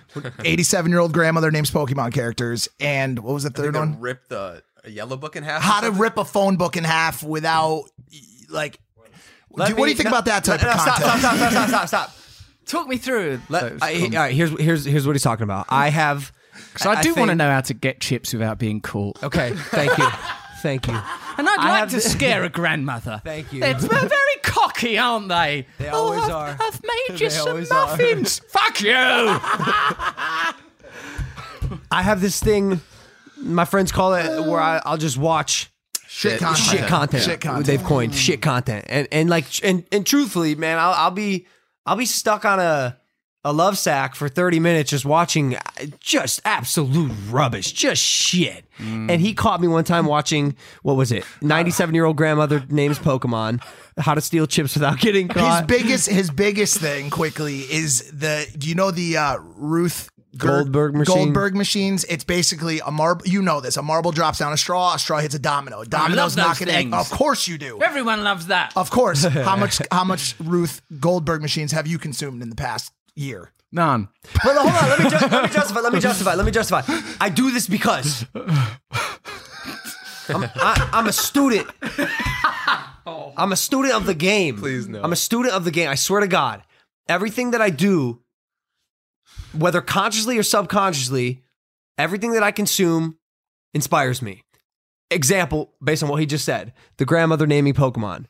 [0.44, 2.68] 87 year old grandmother names Pokemon characters.
[2.80, 4.00] And what was the third one?
[4.00, 5.62] Rip the a yellow book in half.
[5.62, 7.84] How to rip a phone book in half without,
[8.48, 8.80] like,
[9.58, 11.04] Let do- what do you think no, about that type no, of no, content?
[11.04, 11.18] Stop!
[11.18, 11.36] Stop!
[11.36, 11.50] Stop!
[11.52, 11.68] Stop!
[11.68, 11.88] Stop!
[11.88, 12.14] Stop!
[12.66, 15.66] talk me through Let, I, all right, here's here's here's what he's talking about.
[15.70, 16.32] I have.
[16.76, 19.22] So I do want to know how to get chips without being caught.
[19.22, 20.06] Okay, thank you,
[20.62, 20.92] thank you.
[21.38, 23.20] And I'd I like to the- scare a grandmother.
[23.24, 23.60] Thank you.
[23.60, 25.66] They're they're very cocky, aren't they?
[25.78, 26.56] They Oh, always I've, are.
[26.60, 27.86] I've made you They some always are.
[27.86, 28.38] muffins.
[28.50, 28.92] Fuck you.
[31.90, 32.80] I have this thing.
[33.36, 35.70] My friends call it where I, I'll just watch
[36.18, 36.66] Shit content.
[36.66, 37.22] shit content.
[37.22, 37.66] Shit content.
[37.66, 41.46] They've coined shit content, and and like and and truthfully, man, I'll, I'll be
[41.86, 42.98] I'll be stuck on a
[43.44, 45.60] a love sack for thirty minutes just watching uh,
[46.00, 48.64] just absolute rubbish, just shit.
[48.80, 49.12] Mm.
[49.12, 51.24] And he caught me one time watching what was it?
[51.40, 53.62] Ninety seven year old grandmother names Pokemon.
[53.96, 55.70] How to steal chips without getting caught.
[55.70, 59.92] His biggest his biggest thing quickly is the do you know the uh, Rube
[60.36, 61.14] Goldberg machine?
[61.14, 62.04] Goldberg machines.
[62.04, 63.26] It's basically a marble.
[63.26, 63.76] You know this.
[63.76, 64.94] A marble drops down a straw.
[64.94, 65.80] A straw hits a domino.
[65.80, 66.90] A domino's knocking egg.
[66.90, 66.94] things.
[66.94, 67.80] Of course you do.
[67.82, 68.72] Everyone loves that.
[68.76, 69.24] Of course.
[69.24, 69.80] How much?
[69.90, 70.70] How much Rube
[71.00, 73.52] Goldberg machines have you consumed in the past year?
[73.72, 74.08] None.
[74.44, 75.80] But hold on, let me, ju- let me justify.
[75.80, 76.34] Let me justify.
[76.34, 76.82] Let me justify.
[77.20, 78.24] I do this because
[80.28, 81.68] I'm, I, I'm a student.
[83.36, 84.56] I'm a student of the game.
[84.58, 85.02] Please no.
[85.02, 85.88] I'm a student of the game.
[85.88, 86.62] I swear to God,
[87.08, 88.20] everything that I do,
[89.52, 91.42] whether consciously or subconsciously,
[91.96, 93.18] everything that I consume
[93.74, 94.42] inspires me.
[95.10, 98.26] Example, based on what he just said, the grandmother naming Pokemon.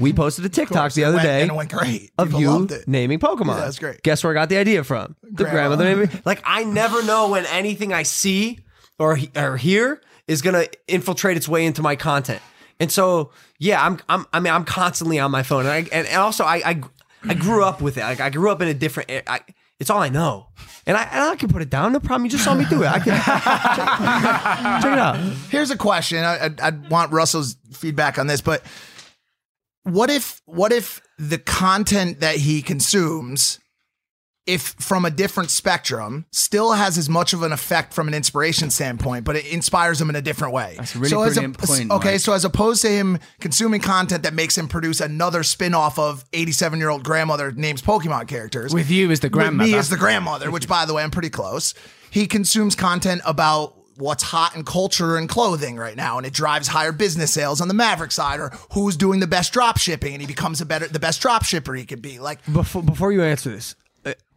[0.00, 2.10] We posted a TikTok the It other went- day and it went great.
[2.18, 3.46] of People you naming Pokemon.
[3.58, 4.02] Yeah, that's great.
[4.02, 5.14] Guess where I got the idea from?
[5.22, 5.50] The Grandma.
[5.52, 6.22] grandmother naming.
[6.24, 8.58] Like I never know when anything I see
[8.98, 12.40] or or hear is gonna infiltrate its way into my content.
[12.80, 13.30] And so
[13.60, 16.42] yeah, I'm I'm I mean I'm constantly on my phone, and I, and, and also
[16.44, 16.80] I, I
[17.28, 18.00] I grew up with it.
[18.00, 19.10] Like I grew up in a different.
[19.28, 19.40] I,
[19.78, 20.48] it's all I know,
[20.86, 21.92] and I and I can put it down.
[21.92, 22.24] No problem.
[22.24, 22.86] You just saw me do it.
[22.86, 25.16] I can check, check it out.
[25.50, 26.24] Here's a question.
[26.24, 28.62] I, I, I want Russell's feedback on this, but
[29.82, 33.58] what if what if the content that he consumes
[34.46, 38.70] if from a different spectrum, still has as much of an effect from an inspiration
[38.70, 40.74] standpoint, but it inspires him in a different way.
[40.76, 42.20] That's a really as brilliant point, Okay, Mike.
[42.20, 47.02] so as opposed to him consuming content that makes him produce another spin-off of 87-year-old
[47.02, 48.72] grandmother names Pokemon characters.
[48.72, 49.70] With you as the with grandmother.
[49.70, 51.74] Me as the grandmother, which by the way, I'm pretty close.
[52.10, 56.68] He consumes content about what's hot in culture and clothing right now, and it drives
[56.68, 60.20] higher business sales on the Maverick side, or who's doing the best drop shipping, and
[60.20, 62.18] he becomes a better, the best drop shipper he could be.
[62.18, 63.74] Like Before before you answer this,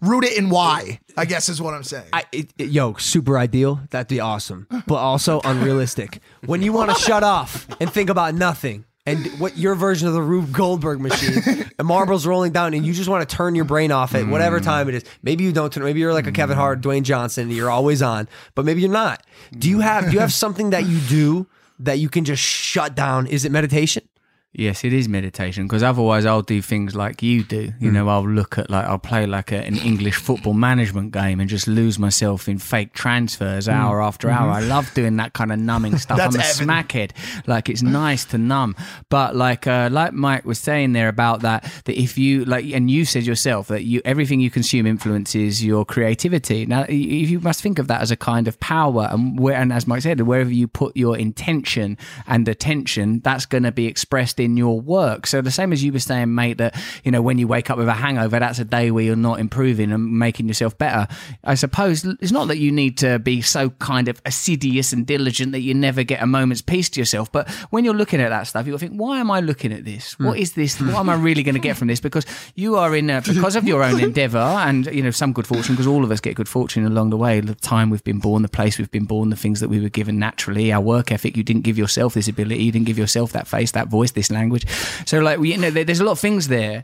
[0.01, 0.99] root it in why.
[1.17, 2.09] I guess is what I'm saying.
[2.13, 3.81] I, it, it- yo, super ideal.
[3.89, 6.21] That'd be awesome, but also unrealistic.
[6.45, 10.13] When you want to shut off and think about nothing, and what your version of
[10.13, 11.41] the Rube Goldberg machine,
[11.79, 14.59] and marbles rolling down, and you just want to turn your brain off at whatever
[14.59, 14.63] mm.
[14.63, 15.03] time it is.
[15.23, 15.83] Maybe you don't turn.
[15.83, 18.27] Maybe you're like a Kevin Hart, Dwayne Johnson, and you're always on.
[18.55, 19.25] But maybe you're not.
[19.57, 21.47] Do you have Do you have something that you do
[21.79, 23.25] that you can just shut down?
[23.25, 24.07] Is it meditation?
[24.51, 27.71] Yes, it is meditation because otherwise I'll do things like you do.
[27.79, 27.93] You hmm.
[27.93, 31.47] know, I'll look at like I'll play like a, an English football management game and
[31.47, 33.73] just lose myself in fake transfers hmm.
[33.73, 34.51] hour after hour.
[34.51, 34.71] Mm-hmm.
[34.71, 36.19] I love doing that kind of numbing stuff.
[36.19, 36.67] I'm a Evan.
[36.67, 37.11] smackhead.
[37.47, 38.75] Like it's nice to numb,
[39.09, 42.89] but like uh, like Mike was saying there about that that if you like and
[42.89, 46.65] you said yourself that you everything you consume influences your creativity.
[46.65, 49.85] Now you must think of that as a kind of power, and where and as
[49.85, 54.57] Mike said, wherever you put your intention and attention, that's going to be expressed in
[54.57, 55.27] your work.
[55.27, 57.77] So the same as you were saying, mate, that you know when you wake up
[57.77, 61.07] with a hangover, that's a day where you're not improving and making yourself better.
[61.43, 65.51] I suppose it's not that you need to be so kind of assiduous and diligent
[65.51, 67.31] that you never get a moment's peace to yourself.
[67.31, 70.17] But when you're looking at that stuff, you'll think, why am I looking at this?
[70.19, 70.43] What hmm.
[70.43, 70.79] is this?
[70.79, 71.99] What am I really going to get from this?
[71.99, 72.25] Because
[72.55, 75.75] you are in a, because of your own endeavor and you know some good fortune.
[75.75, 77.39] Because all of us get good fortune along the way.
[77.39, 79.89] The time we've been born, the place we've been born, the things that we were
[79.89, 81.37] given naturally, our work ethic.
[81.37, 82.63] You didn't give yourself this ability.
[82.63, 84.65] You didn't give yourself that face, that voice, this language.
[85.05, 86.83] So like you know, there's a lot of things there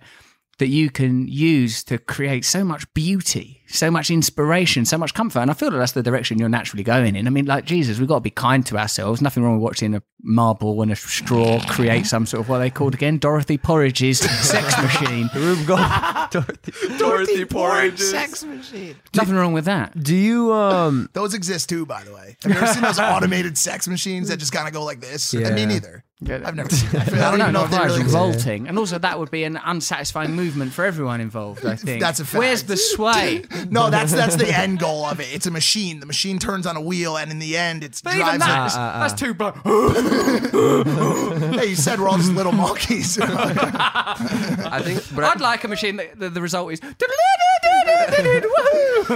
[0.57, 5.39] that you can use to create so much beauty, so much inspiration, so much comfort.
[5.39, 7.27] And I feel that that's the direction you're naturally going in.
[7.27, 9.21] I mean, like Jesus, we've got to be kind to ourselves.
[9.21, 12.59] Nothing wrong with watching a marble and a straw create some sort of what are
[12.59, 13.17] they called again?
[13.17, 15.29] Dorothy Porridge's sex machine.
[15.35, 15.79] Rube Gold,
[16.31, 17.99] Dorothy, Dorothy Porridge.
[17.99, 18.95] sex machine.
[19.15, 20.01] Nothing wrong with that.
[20.01, 21.09] Do you um?
[21.13, 22.37] Those exist too, by the way.
[22.43, 25.33] Have you ever seen those automated sex machines that just kind of go like this?
[25.33, 25.51] Yeah.
[25.51, 26.03] Me neither.
[26.27, 27.13] I've never seen that.
[27.13, 28.15] I don't no, even know no, if they no, really exist.
[28.15, 28.67] revolting.
[28.67, 31.99] And also, that would be an unsatisfying movement for everyone involved, I think.
[31.99, 32.39] That's a fact.
[32.39, 33.43] Where's the sway?
[33.69, 35.27] No, that's that's the end goal of it.
[35.33, 35.99] It's a machine.
[35.99, 38.75] The machine turns on a wheel, and in the end, it's But even drives.
[38.75, 38.77] that's, it.
[38.77, 39.57] that's too blunt.
[41.59, 43.17] hey, you said we're all just little monkeys.
[43.21, 46.79] I think, but I- I'd like a machine that the, the result is.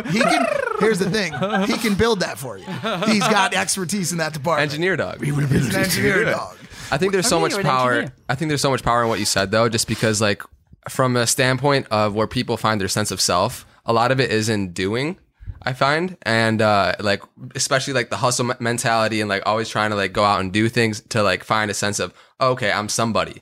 [0.10, 0.46] he can.
[0.80, 1.34] Here's the thing.
[1.68, 2.66] He can build that for you.
[3.12, 4.72] He's got expertise in that department.
[4.72, 5.24] engineer dog.
[5.24, 6.58] He's an engineer dog.
[6.92, 7.92] I think there's I so mean, much you're an power.
[7.94, 8.14] engineer.
[8.30, 10.42] I think there's so much power in what you said though, just because like
[10.88, 14.32] from a standpoint of where people find their sense of self, a lot of it
[14.32, 15.18] is in doing.
[15.62, 17.22] I find, and uh, like
[17.54, 20.70] especially like the hustle mentality and like always trying to like go out and do
[20.70, 23.42] things to like find a sense of okay, I'm somebody.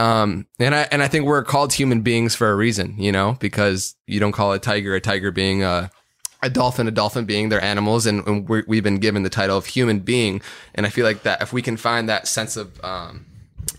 [0.00, 3.36] Um, and I and I think we're called human beings for a reason, you know,
[3.40, 5.90] because you don't call a tiger a tiger being a
[6.42, 9.58] a dolphin a dolphin being they're animals and, and we're, we've been given the title
[9.58, 10.40] of human being
[10.74, 13.26] and i feel like that if we can find that sense of um,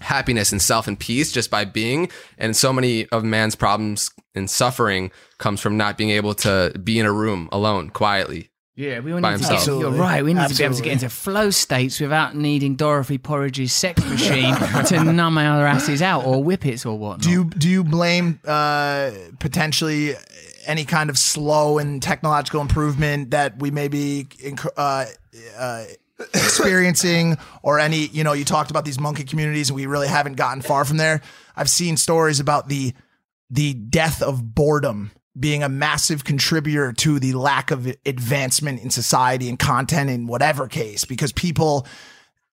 [0.02, 4.50] happiness and self and peace just by being and so many of man's problems and
[4.50, 9.12] suffering comes from not being able to be in a room alone quietly Yeah, we
[9.14, 9.66] all By need to himself.
[9.66, 10.24] get, you're right.
[10.24, 14.04] We need to be able to get into flow states without needing Dorothy Porridge's sex
[14.10, 17.22] machine to numb our asses out or whippets or whatnot.
[17.22, 20.16] Do you do you blame uh, potentially
[20.66, 25.06] any kind of slow and technological improvement that we may be inc- uh,
[25.58, 25.84] uh,
[26.34, 28.08] experiencing, or any?
[28.08, 30.98] You know, you talked about these monkey communities, and we really haven't gotten far from
[30.98, 31.22] there.
[31.56, 32.94] I've seen stories about the
[33.50, 39.48] the death of boredom being a massive contributor to the lack of advancement in society
[39.48, 41.88] and content in whatever case because people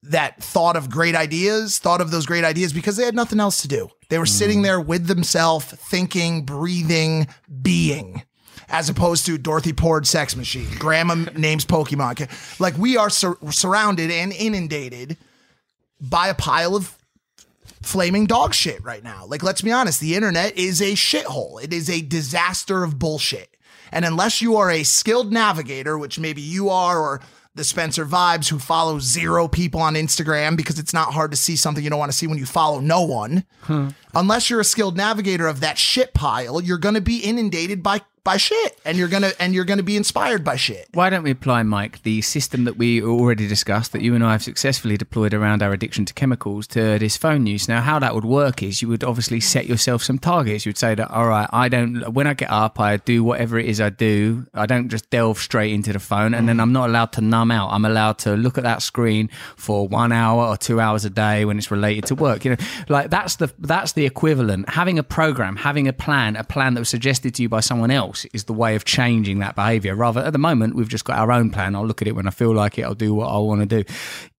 [0.05, 3.63] that thought of great ideas thought of those great ideas because they had nothing else
[3.63, 3.89] to do.
[4.11, 4.65] They were sitting mm.
[4.65, 7.27] there with themselves, thinking, breathing,
[7.63, 8.23] being,
[8.69, 12.61] as opposed to Dorothy Porridge sex machine, grandma names Pokemon.
[12.61, 15.17] Like we are sur- surrounded and inundated
[16.01, 16.97] by a pile of
[17.83, 19.25] flaming dog shit right now.
[19.27, 21.63] Like, let's be honest, the internet is a shithole.
[21.63, 23.57] It is a disaster of bullshit.
[23.91, 27.21] And unless you are a skilled navigator, which maybe you are, or
[27.55, 31.57] the Spencer Vibes who follow zero people on Instagram because it's not hard to see
[31.57, 33.45] something you don't want to see when you follow no one.
[33.63, 33.89] Hmm.
[34.15, 38.03] Unless you're a skilled navigator of that shit pile, you're going to be inundated by
[38.25, 40.89] by shit and you're gonna and you're gonna be inspired by shit.
[40.95, 44.33] Why don't we apply, Mike, the system that we already discussed that you and I
[44.33, 47.69] have successfully deployed around our addiction to chemicals to this phone use?
[47.69, 50.65] Now, how that would work is you would obviously set yourself some targets.
[50.65, 53.59] You would say that, all right, I don't, when I get up, I do whatever
[53.59, 54.47] it is I do.
[54.55, 56.63] I don't just delve straight into the phone and then mm.
[56.63, 57.71] I'm not allowed to numb out.
[57.71, 61.45] I'm allowed to look at that screen for one hour or two hours a day
[61.45, 62.45] when it's related to work.
[62.45, 64.69] You know, like that's the, that's the equivalent.
[64.71, 67.91] Having a program, having a plan, a plan that was suggested to you by someone
[67.91, 69.95] else is the way of changing that behavior.
[69.95, 71.75] Rather, at the moment, we've just got our own plan.
[71.75, 72.83] I'll look at it when I feel like it.
[72.83, 73.93] I'll do what I want to do.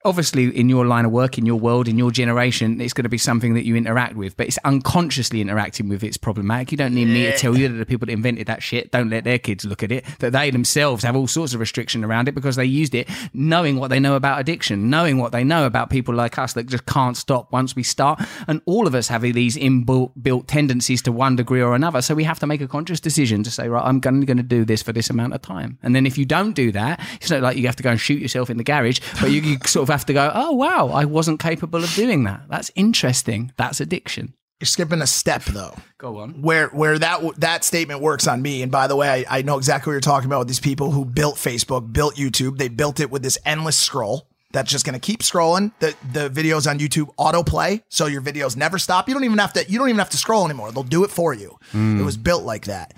[0.06, 3.10] Obviously, in your line of work, in your world, in your generation, it's going to
[3.10, 6.06] be something that you interact with, but it's unconsciously interacting with.
[6.06, 6.72] It's problematic.
[6.72, 9.10] You don't need me to tell you that the people that invented that shit don't
[9.10, 10.06] let their kids look at it.
[10.20, 13.76] That they themselves have all sorts of restriction around it because they used it, knowing
[13.76, 16.86] what they know about addiction, knowing what they know about people like us that just
[16.86, 18.22] can't stop once we start.
[18.47, 22.02] And all of us have these inbuilt tendencies to one degree or another.
[22.02, 24.64] So we have to make a conscious decision to say, right, I'm going to do
[24.64, 25.78] this for this amount of time.
[25.84, 28.00] And then if you don't do that, it's not like you have to go and
[28.00, 30.90] shoot yourself in the garage, but you, you sort of have to go, oh, wow,
[30.90, 32.42] I wasn't capable of doing that.
[32.50, 33.54] That's interesting.
[33.58, 34.34] That's addiction.
[34.60, 35.74] You're skipping a step though.
[35.98, 36.42] Go on.
[36.42, 38.62] Where where that that statement works on me.
[38.62, 40.92] And by the way, I, I know exactly what you're talking about with these people
[40.92, 42.58] who built Facebook, built YouTube.
[42.58, 45.72] They built it with this endless scroll that's just going to keep scrolling.
[45.80, 49.08] The the videos on YouTube autoplay, so your videos never stop.
[49.08, 50.72] You don't even have to you don't even have to scroll anymore.
[50.72, 51.58] They'll do it for you.
[51.72, 52.00] Mm.
[52.00, 52.94] It was built like that.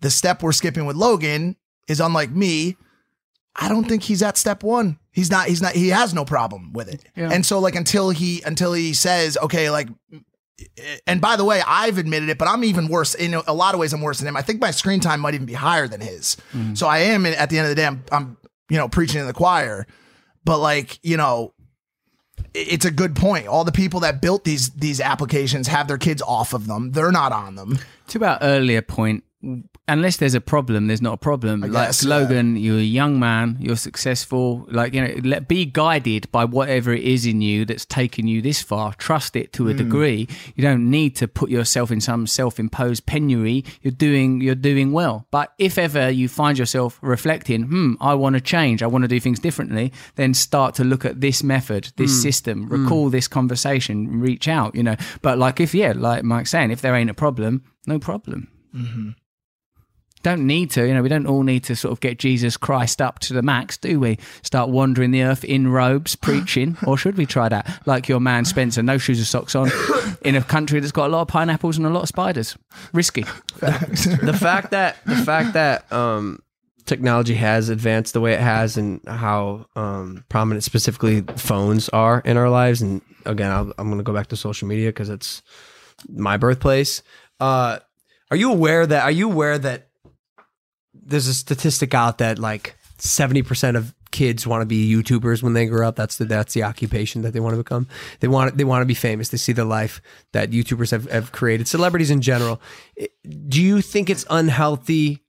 [0.00, 1.56] The step we're skipping with Logan
[1.88, 2.76] is unlike me.
[3.58, 4.98] I don't think he's at step one.
[5.12, 5.46] He's not.
[5.46, 5.72] He's not.
[5.72, 7.02] He has no problem with it.
[7.16, 7.30] Yeah.
[7.32, 9.88] And so, like, until he until he says, okay, like,
[11.06, 13.14] and by the way, I've admitted it, but I'm even worse.
[13.14, 14.36] In a lot of ways, I'm worse than him.
[14.36, 16.36] I think my screen time might even be higher than his.
[16.52, 16.74] Mm-hmm.
[16.74, 17.24] So I am.
[17.24, 18.36] At the end of the day, I'm, I'm
[18.68, 19.86] you know preaching in the choir.
[20.44, 21.54] But like, you know,
[22.54, 23.46] it's a good point.
[23.46, 26.92] All the people that built these these applications have their kids off of them.
[26.92, 27.78] They're not on them.
[28.08, 29.24] To our earlier point,
[29.88, 31.60] unless there's a problem, there's not a problem.
[31.60, 32.08] like guess, yeah.
[32.56, 34.66] You're a young man, you're successful.
[34.70, 38.42] Like you know, let be guided by whatever it is in you that's taken you
[38.42, 38.94] this far.
[38.94, 39.78] Trust it to a Mm.
[39.78, 40.28] degree.
[40.54, 43.64] You don't need to put yourself in some self-imposed penury.
[43.82, 45.26] You're doing you're doing well.
[45.30, 48.82] But if ever you find yourself reflecting, hmm, I want to change.
[48.82, 49.92] I want to do things differently.
[50.16, 52.22] Then start to look at this method, this Mm.
[52.22, 52.68] system.
[52.68, 54.20] Recall this conversation.
[54.20, 54.74] Reach out.
[54.74, 54.96] You know.
[55.22, 59.10] But like if yeah, like Mike's saying, if there ain't a problem, no problem Mm-hmm.
[60.26, 63.00] Don't need to, you know, we don't all need to sort of get Jesus Christ
[63.00, 64.18] up to the max, do we?
[64.42, 67.80] Start wandering the earth in robes, preaching, or should we try that?
[67.86, 69.70] Like your man Spencer, no shoes or socks on,
[70.22, 72.58] in a country that's got a lot of pineapples and a lot of spiders.
[72.92, 73.22] Risky.
[73.60, 76.42] the fact that the fact that um,
[76.86, 82.36] technology has advanced the way it has and how um, prominent specifically phones are in
[82.36, 85.42] our lives and again I'll, i'm going to go back to social media because it's
[86.08, 87.02] my birthplace
[87.40, 87.80] uh,
[88.30, 89.88] are you aware that are you aware that
[91.06, 95.66] there's a statistic out that like 70% of kids want to be youtubers when they
[95.66, 95.96] grow up.
[95.96, 97.86] That's the that's the occupation that they want to become.
[98.20, 99.28] They want they want to be famous.
[99.28, 100.00] They see the life
[100.32, 101.68] that youtubers have, have created.
[101.68, 102.60] Celebrities in general.
[103.48, 105.22] Do you think it's unhealthy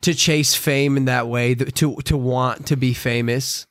[0.00, 3.66] to chase fame in that way to to want to be famous?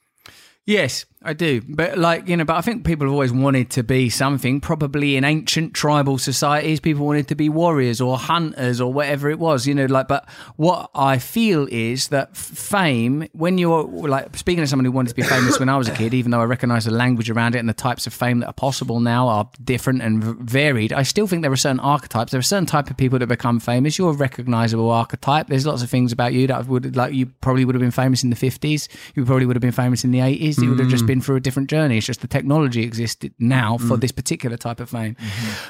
[0.66, 1.62] Yes, I do.
[1.68, 4.60] But like, you know, but I think people have always wanted to be something.
[4.60, 9.38] Probably in ancient tribal societies, people wanted to be warriors or hunters or whatever it
[9.38, 14.64] was, you know, like, but what I feel is that fame, when you're like speaking
[14.64, 16.46] to someone who wanted to be famous when I was a kid, even though I
[16.46, 19.48] recognize the language around it and the types of fame that are possible now are
[19.64, 22.32] different and varied, I still think there are certain archetypes.
[22.32, 24.00] There are certain type of people that become famous.
[24.00, 25.48] You're a recognizable archetype.
[25.48, 28.24] There's lots of things about you that would, like, you probably would have been famous
[28.24, 28.88] in the 50s.
[29.14, 30.60] You probably would have been famous in the 80s.
[30.60, 31.11] You would have just Mm.
[31.12, 31.98] Been through a different journey.
[31.98, 34.02] It's just the technology existed now for Mm.
[34.02, 35.14] this particular type of fame.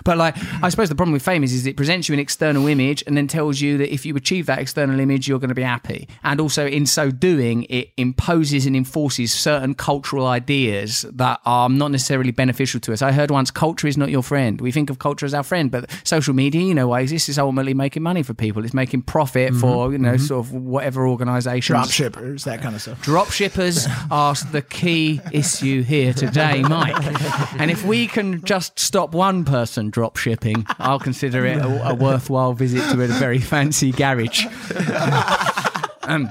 [0.04, 0.36] But like,
[0.66, 3.14] I suppose the problem with fame is, is it presents you an external image and
[3.18, 6.08] then tells you that if you achieve that external image, you're going to be happy.
[6.24, 11.90] And also, in so doing, it imposes and enforces certain cultural ideas that are not
[11.92, 13.02] necessarily beneficial to us.
[13.02, 14.62] I heard once, culture is not your friend.
[14.62, 17.40] We think of culture as our friend, but social media, you know, why exists is
[17.40, 18.64] ultimately making money for people.
[18.66, 20.28] It's making profit for you know, mhm.
[20.28, 21.74] sort of whatever organisation.
[21.74, 23.02] Drop shippers, that kind of stuff.
[23.02, 26.96] Drop shippers are the key issue here today, Mike.
[27.60, 31.94] And if we can just stop one person drop shipping, I'll consider it a, a
[31.96, 34.46] worthwhile visit to a very fancy garage.
[36.04, 36.30] Um,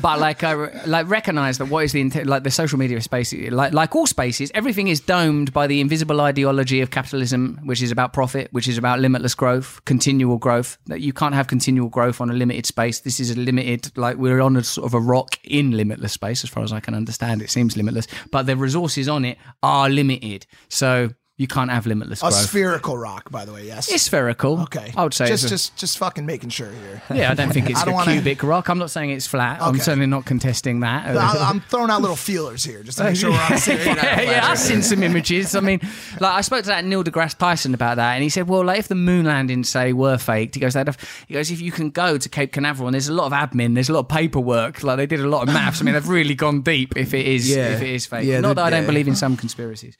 [0.00, 0.54] but like I
[0.86, 4.50] like recognize that what is the like the social media space like like all spaces
[4.54, 8.78] everything is domed by the invisible ideology of capitalism which is about profit which is
[8.78, 13.00] about limitless growth continual growth that you can't have continual growth on a limited space.
[13.00, 16.44] This is a limited like we're on a sort of a rock in limitless space
[16.44, 17.42] as far as I can understand.
[17.42, 20.46] It seems limitless but the resources on it are limited.
[20.68, 21.10] So
[21.42, 22.34] You can't have limitless A growth.
[22.34, 23.66] spherical rock, by the way.
[23.66, 23.90] Yes.
[23.90, 24.60] It's spherical.
[24.62, 24.92] Okay.
[24.96, 27.02] I would say just it's a- just just fucking making sure here.
[27.12, 28.68] Yeah, I don't think it's I don't a wanna- cubic rock.
[28.68, 29.60] I'm not saying it's flat.
[29.60, 29.80] I'm Okay.
[29.80, 31.16] certainly not contesting that.
[31.16, 33.78] I- I'm throwing out little feelers here just to make sure we're on the same
[33.84, 33.96] page.
[33.96, 35.56] yeah, yeah, I've seen some images.
[35.56, 35.80] I mean,
[36.20, 38.78] like I spoke to that Neil deGrasse Tyson about that, and he said, "Well, like
[38.78, 41.72] if the moon landings say were faked, he goes, they'd have, he goes, if you
[41.72, 44.08] can go to Cape Canaveral, and there's a lot of admin, there's a lot of
[44.08, 45.80] paperwork, like they did a lot of maths.
[45.80, 47.70] I mean, they've really gone deep if it is Yeah.
[47.74, 48.26] if it is fake.
[48.26, 48.86] Yeah, not that I don't yeah.
[48.86, 49.96] believe in some conspiracies.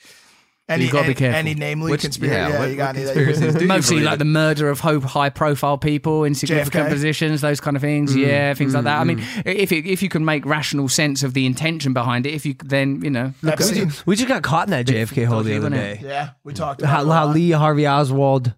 [0.72, 1.38] But Any, you've got to be careful.
[1.38, 2.34] any namely Which- conspiracy?
[2.36, 4.18] yeah, Yeah, what- you got what any conspiracies do you Mostly like in?
[4.20, 6.90] the murder of ho- high-profile people in significant JFK?
[6.92, 8.14] positions, those kind of things.
[8.14, 8.98] Mm, yeah, things like that.
[9.00, 12.34] I mean, if it, if you can make rational sense of the intention behind it,
[12.34, 13.92] if you then you know look at Epstein.
[14.06, 16.00] We just got caught in that JFK hole the other day.
[16.02, 17.26] Yeah, we talked about How, how.
[17.32, 18.54] Lee Harvey Oswald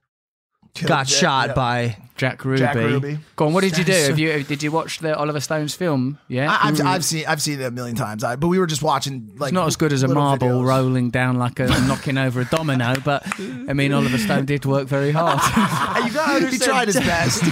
[0.84, 1.54] got Jack- shot yeah.
[1.54, 1.96] by.
[2.16, 2.58] Jack Ruby.
[2.60, 3.18] Jack Ruby.
[3.34, 3.52] Go on.
[3.52, 3.92] What did you do?
[4.08, 6.18] Have you did you watch the Oliver Stone's film?
[6.28, 6.50] Yeah.
[6.50, 8.22] I, I've, I've seen I've seen it a million times.
[8.22, 10.66] I, but we were just watching like it's not as good as a marble videos.
[10.66, 13.26] rolling down like a knocking over a domino, but
[13.68, 15.40] I mean Oliver Stone did work very hard.
[16.04, 17.42] You gotta He tried his best.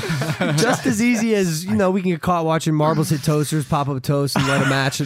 [0.60, 3.88] Just as easy as you know, we can get caught watching marbles hit toasters, pop
[3.88, 4.98] up a toast, and let a match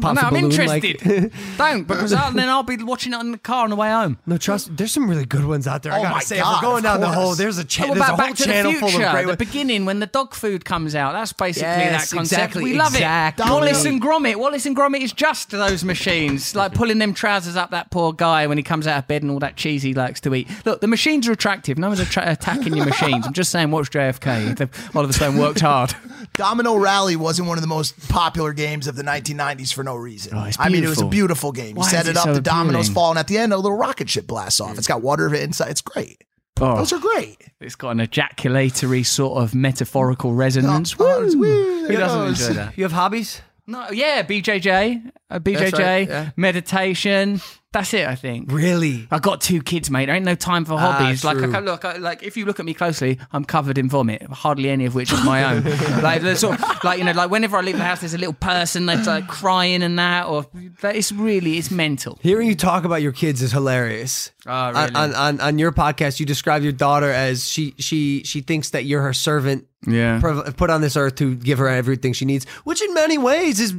[0.00, 0.44] pop no, a I'm balloon.
[0.52, 1.02] interested.
[1.04, 3.90] Like, Don't because I, then I'll be watching it in the car on the way
[3.90, 4.18] home.
[4.26, 4.76] no, trust.
[4.76, 5.92] There's some really good ones out there.
[5.92, 7.16] I Oh gotta my say, if God, we're going of down the course.
[7.18, 9.22] hole, there's a cha- What there's a whole Back to the channel full of great
[9.22, 9.38] the ones.
[9.38, 11.12] beginning when the dog food comes out.
[11.12, 12.40] That's basically Yes, that concept.
[12.42, 13.44] exactly, we love exactly.
[13.46, 13.50] it.
[13.50, 14.36] Wallace and Gromit.
[14.36, 18.46] Wallace and Gromit is just those machines, like pulling them trousers up that poor guy
[18.46, 20.48] when he comes out of bed and all that cheese he likes to eat.
[20.64, 21.78] Look, the machines are attractive.
[21.78, 23.26] No one's attra- attacking your machines.
[23.26, 24.26] I'm just saying, watch JFK.
[24.44, 24.68] One of the-
[24.98, 25.94] Oliver Stone worked hard.
[26.36, 30.36] Domino Rally wasn't one of the most popular games of the 1990s for no reason.
[30.36, 31.10] Oh, I mean, it was a beautiful.
[31.10, 31.68] beautiful game.
[31.76, 32.94] You Why set it it up, so the dominoes appealing?
[32.94, 34.76] fall, and at the end, a little rocket ship blasts off.
[34.78, 35.70] It's got water inside.
[35.70, 36.24] It's great.
[36.60, 36.76] Oh.
[36.76, 37.48] Those are great.
[37.60, 40.94] It's got an ejaculatory sort of metaphorical resonance.
[40.98, 41.40] Oh, it's Woo!
[41.40, 41.90] weird.
[41.90, 42.78] Who doesn't enjoy that?
[42.78, 43.42] You have hobbies?
[43.66, 46.30] No, yeah, BJJ, uh, BJJ, right, yeah.
[46.36, 47.40] meditation.
[47.74, 48.52] That's it, I think.
[48.52, 49.08] Really?
[49.10, 50.06] I got two kids, mate.
[50.06, 51.24] There ain't no time for Ah, hobbies.
[51.24, 54.22] like, I look, I, like if you look at me closely, I'm covered in vomit.
[54.22, 55.64] Hardly any of which is my own.
[56.02, 58.32] like, sort of, like you know, like whenever I leave the house, there's a little
[58.32, 60.46] person that's like crying and that, or
[60.82, 62.16] that it's really it's mental.
[62.22, 64.30] Hearing you talk about your kids is hilarious.
[64.46, 64.94] Oh, On- really?
[64.94, 68.84] on, on on your podcast, you describe your daughter as she she she thinks that
[68.84, 69.66] you're her servant.
[69.86, 70.18] Yeah.
[70.56, 73.74] Put on this earth to give her everything she needs, which in many ways is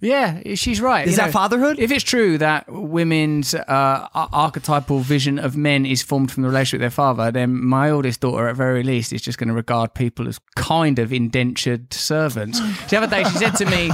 [0.00, 1.06] Yeah, she's right.
[1.06, 1.78] Is You that know, fatherhood?
[1.78, 2.64] If it's true that
[3.08, 7.64] women's uh, archetypal vision of men is formed from the relationship with their father, then
[7.64, 11.10] my oldest daughter, at very least, is just going to regard people as kind of
[11.12, 12.60] indentured servants.
[12.90, 13.90] the other day, she said to me,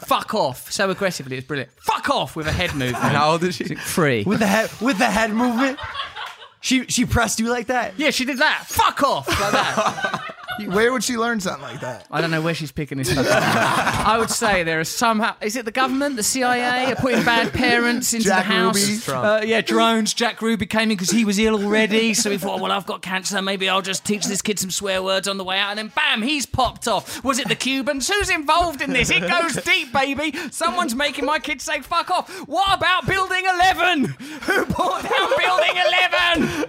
[0.00, 1.70] "Fuck off!" so aggressively, it's brilliant.
[1.80, 2.96] Fuck off with a head movement.
[3.14, 3.64] How old is she?
[3.74, 4.24] Three.
[4.24, 5.78] with the head with the head movement.
[6.60, 7.94] She she pressed you like that.
[7.96, 8.64] yeah, she did that.
[8.66, 10.34] Fuck off like that.
[10.66, 12.06] Where would she learn something like that?
[12.10, 14.06] I don't know where she's picking this stuff up.
[14.06, 15.34] I would say there are somehow.
[15.40, 19.08] Is it the government, the CIA, are putting bad parents into Jack the house?
[19.08, 19.18] Ruby.
[19.18, 20.14] Uh, yeah, drones.
[20.14, 23.02] Jack Ruby came in because he was ill already, so he thought, well, I've got
[23.02, 23.40] cancer.
[23.42, 25.92] Maybe I'll just teach this kid some swear words on the way out, and then
[25.94, 27.22] bam, he's popped off.
[27.24, 28.08] Was it the Cubans?
[28.08, 29.10] Who's involved in this?
[29.10, 30.34] It goes deep, baby.
[30.50, 32.28] Someone's making my kids say fuck off.
[32.48, 34.04] What about Building 11?
[34.04, 35.76] Who brought down Building
[36.48, 36.68] 11?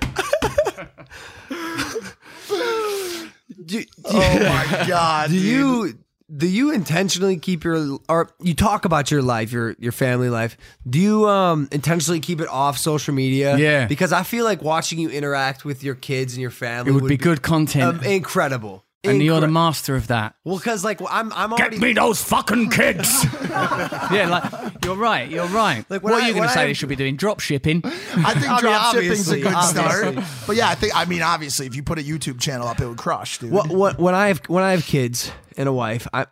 [3.64, 5.30] Do, Oh my god!
[5.30, 5.44] do dude.
[5.46, 6.00] you
[6.36, 10.58] do you intentionally keep your or you talk about your life, your your family life?
[10.88, 13.58] Do you um intentionally keep it off social media?
[13.58, 13.88] Yeah.
[13.88, 17.08] because I feel like watching you interact with your kids and your family It would
[17.10, 18.00] be good content.
[18.00, 18.86] um, incredible.
[19.04, 20.36] And you're the master of that.
[20.44, 23.26] well, because like I'm I'm already get me those fucking kids.
[23.50, 25.30] yeah, like you're right.
[25.30, 25.86] You're right.
[25.90, 27.16] Like, when what I- are you going to say I- they should be doing?
[27.16, 27.82] Drop shipping.
[27.86, 30.16] I I think mean, drop shipping's a obviously, good start.
[30.48, 32.88] But yeah, I think I mean obviously if you put a YouTube channel up, it
[32.88, 33.52] would crush, dude.
[33.52, 36.26] What, what, when I have when I have kids and a wife, I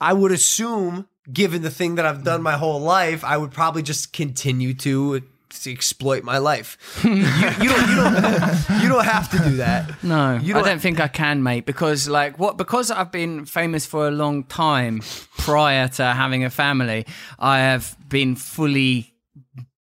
[0.00, 3.82] I would assume, given the thing that I've done my whole life, I would probably
[3.82, 5.22] just continue to,
[5.64, 6.76] to exploit my life.
[7.04, 10.02] you, you don't you don't you don't have to do that.
[10.02, 11.66] No, You I don't- don't think I can, mate.
[11.66, 12.56] Because like what?
[12.56, 15.00] Because I've been famous for a long time
[15.38, 17.06] prior to having a family.
[17.38, 19.14] I have been fully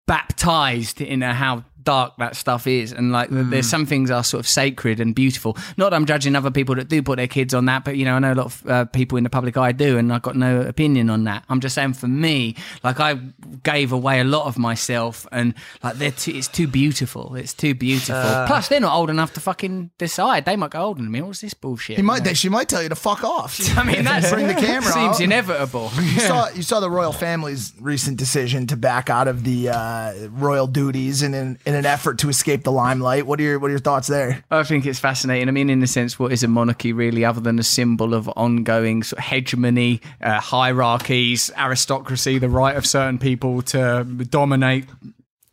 [0.06, 3.48] baptized in a how dark that stuff is and like Hmm.
[3.50, 6.88] there's some things are sort of sacred and beautiful not i'm judging other people that
[6.88, 8.84] do put their kids on that but you know i know a lot of uh,
[8.86, 11.74] people in the public eye do and i've got no opinion on that i'm just
[11.74, 13.14] saying for me like i
[13.62, 17.74] gave away a lot of myself and like they're too, it's too beautiful it's too
[17.74, 18.46] beautiful Uh.
[18.46, 21.40] plus they're not old enough to fucking decide they might go older than me what's
[21.40, 23.58] this bullshit he might, they, she might tell you to fuck off.
[23.78, 24.90] I mean, that's bring the camera.
[24.92, 25.20] Seems out.
[25.20, 25.90] inevitable.
[26.02, 30.12] You saw you saw the royal family's recent decision to back out of the uh,
[30.30, 33.26] royal duties in an, in an effort to escape the limelight.
[33.26, 34.44] What are your what are your thoughts there?
[34.50, 35.48] I think it's fascinating.
[35.48, 38.28] I mean, in a sense, what is a monarchy really, other than a symbol of
[38.36, 44.86] ongoing sort of hegemony, uh, hierarchies, aristocracy, the right of certain people to dominate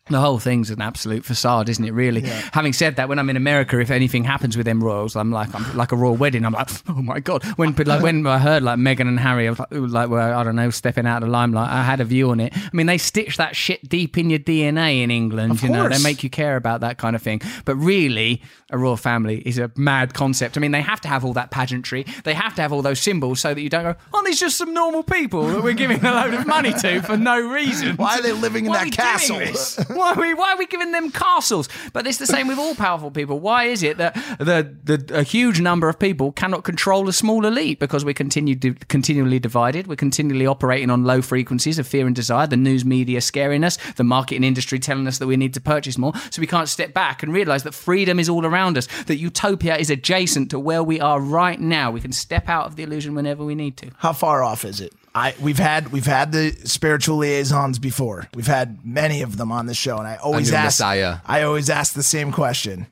[0.10, 1.92] The whole thing's an absolute facade, isn't it?
[1.92, 2.22] Really.
[2.22, 5.56] Having said that, when I'm in America, if anything happens with them royals, I'm like,
[5.56, 6.46] I'm like a royal wedding.
[6.46, 7.46] I'm like, oh my god.
[7.56, 10.44] When like when I heard like Meghan and Harry, I was like, like well, I
[10.44, 11.70] don't know, stepping out of the limelight.
[11.70, 12.52] I had a view on it.
[12.54, 15.54] I mean, they stitch that shit deep in your DNA in England.
[15.54, 17.42] Of you know, they make you care about that kind of thing.
[17.64, 18.42] But really,
[18.72, 20.58] a royal family is a mad concept.
[20.58, 22.06] I mean, they have to have all that pageantry.
[22.26, 24.58] They have to have all those symbols so that you don't go, aren't these just
[24.58, 27.96] some normal people that we're giving a load of money to for no reason.
[27.96, 29.40] Why are they living in Why that castle?
[29.98, 31.70] why are we why are we giving them castles?
[31.94, 33.40] But it's the same with all powerful people.
[33.40, 37.46] Why is it that the, the a huge number of people cannot control a small
[37.46, 38.56] elite because we're continue,
[38.88, 39.88] continually divided.
[39.88, 42.48] We're continually operating on low frequencies of fear and desire.
[42.48, 45.98] The news media scaring us, the marketing industry telling us that we need to purchase
[45.98, 46.14] more.
[46.30, 48.88] So we can't step back and realize that freedom is all around us.
[49.04, 51.92] That utopia is adjacent to where we are right now.
[51.92, 53.92] We can step out of the illusion whenever we need to.
[53.98, 54.94] How far off is it?
[55.16, 58.28] I we've had we've had the spiritual liaisons before.
[58.34, 61.18] We've had many of them on the show, and I always ask messiah.
[61.26, 62.88] I always ask the same question: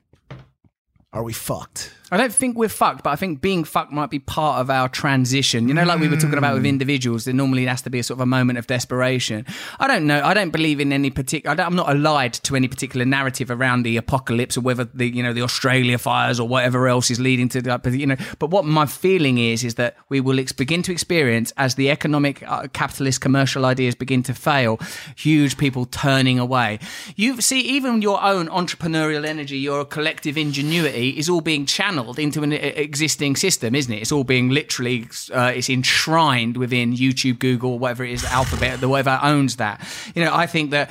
[1.12, 1.92] Are we fucked?
[2.12, 4.86] I don't think we're fucked, but I think being fucked might be part of our
[4.86, 5.66] transition.
[5.66, 8.02] You know, like we were talking about with individuals, there normally has to be a
[8.02, 9.46] sort of a moment of desperation.
[9.80, 10.20] I don't know.
[10.22, 11.58] I don't believe in any particular.
[11.58, 15.32] I'm not allied to any particular narrative around the apocalypse or whether the you know
[15.32, 17.82] the Australia fires or whatever else is leading to that.
[17.82, 20.92] But you know, but what my feeling is is that we will ex- begin to
[20.92, 24.78] experience as the economic uh, capitalist commercial ideas begin to fail,
[25.16, 26.78] huge people turning away.
[27.16, 32.42] You see, even your own entrepreneurial energy, your collective ingenuity is all being channeled into
[32.42, 34.02] an existing system, isn't it?
[34.02, 38.88] It's all being literally, uh, it's enshrined within YouTube, Google, whatever it is, Alphabet, the
[38.88, 39.80] whatever owns that.
[40.14, 40.90] You know, I think that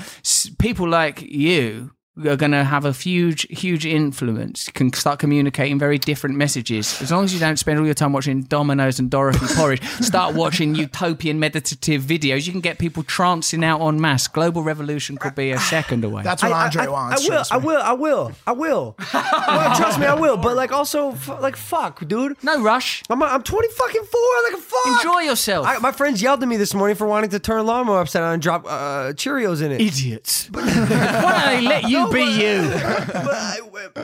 [0.59, 4.69] people like you are going to have a huge, huge influence.
[4.69, 7.01] Can start communicating very different messages.
[7.01, 10.35] As long as you don't spend all your time watching Dominoes and Dorothy Porridge, start
[10.35, 12.45] watching utopian meditative videos.
[12.45, 14.27] You can get people trancing out en masse.
[14.27, 16.23] Global revolution could be a second away.
[16.23, 17.21] That's what Andre wants.
[17.21, 18.95] I will, trust I will, I will, I will.
[19.13, 20.35] well, trust me, I will.
[20.35, 22.43] But like, also, f- like, fuck, dude.
[22.43, 23.03] No rush.
[23.09, 24.21] I'm, I'm 20 fucking four.
[24.51, 25.05] Like, fuck.
[25.05, 25.65] Enjoy yourself.
[25.65, 28.21] I, my friends yelled at me this morning for wanting to turn a lawnmower upside
[28.21, 29.79] down and drop uh, Cheerios in it.
[29.79, 30.49] Idiots.
[30.51, 32.71] Why don't they let you be you?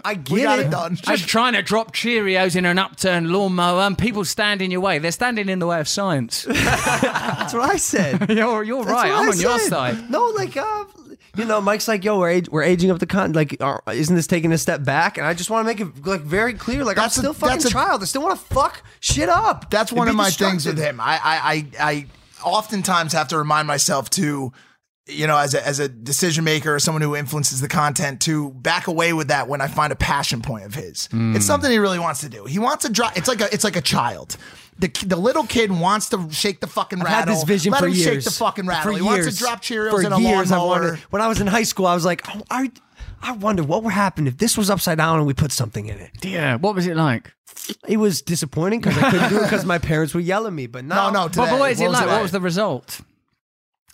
[0.04, 0.68] I get We got it.
[0.68, 0.96] it done.
[0.96, 5.00] Just trying to drop Cheerios in an upturned lawnmower and people stand in your way.
[5.00, 6.44] They're standing in the way of science.
[6.50, 8.30] That's what I said.
[8.38, 9.10] you're you're That's right.
[9.12, 9.70] what I'm I on your said.
[9.70, 10.10] side.
[10.12, 10.86] No, like, uh,
[11.36, 13.34] you know, Mike's like, yo, we're age- we're aging up the con.
[13.34, 15.18] Like, uh, isn't this taking a step back?
[15.18, 16.84] And I just want to make it like very clear.
[16.84, 18.02] Like, That's a- I'm still fucking that's a- child.
[18.02, 19.70] I still want to fuck shit up.
[19.70, 20.76] That's and one be of my things destructive.
[20.78, 21.00] with him.
[21.00, 22.06] I, I, I, I
[22.44, 24.52] oftentimes have to remind myself to,
[25.08, 28.52] you know, as a, as a decision maker or someone who influences the content, to
[28.52, 31.06] back away with that when I find a passion point of his.
[31.06, 31.38] It's hmm.
[31.40, 32.46] something he really wants to do.
[32.46, 33.18] He wants to drop.
[33.18, 34.38] It's like a, it's like a child.
[34.80, 37.20] The, the little kid wants to shake the fucking I've rattle.
[37.20, 38.06] had this vision Let for him years.
[38.06, 38.84] shake the fucking rattle.
[38.84, 39.26] For he years.
[39.26, 41.64] wants to drop Cheerios for in a years, I wanted- when I was in high
[41.64, 42.72] school, I was like, oh, I,
[43.22, 45.98] I wonder what would happen if this was upside down and we put something in
[45.98, 46.12] it.
[46.24, 46.58] Yeah.
[46.58, 47.34] What was it like?
[47.88, 50.68] It was disappointing because I couldn't do it because my parents were yelling at me.
[50.68, 51.50] But No, no, no, But, today.
[51.50, 52.10] but what is it What was like?
[52.10, 53.02] it What was the result?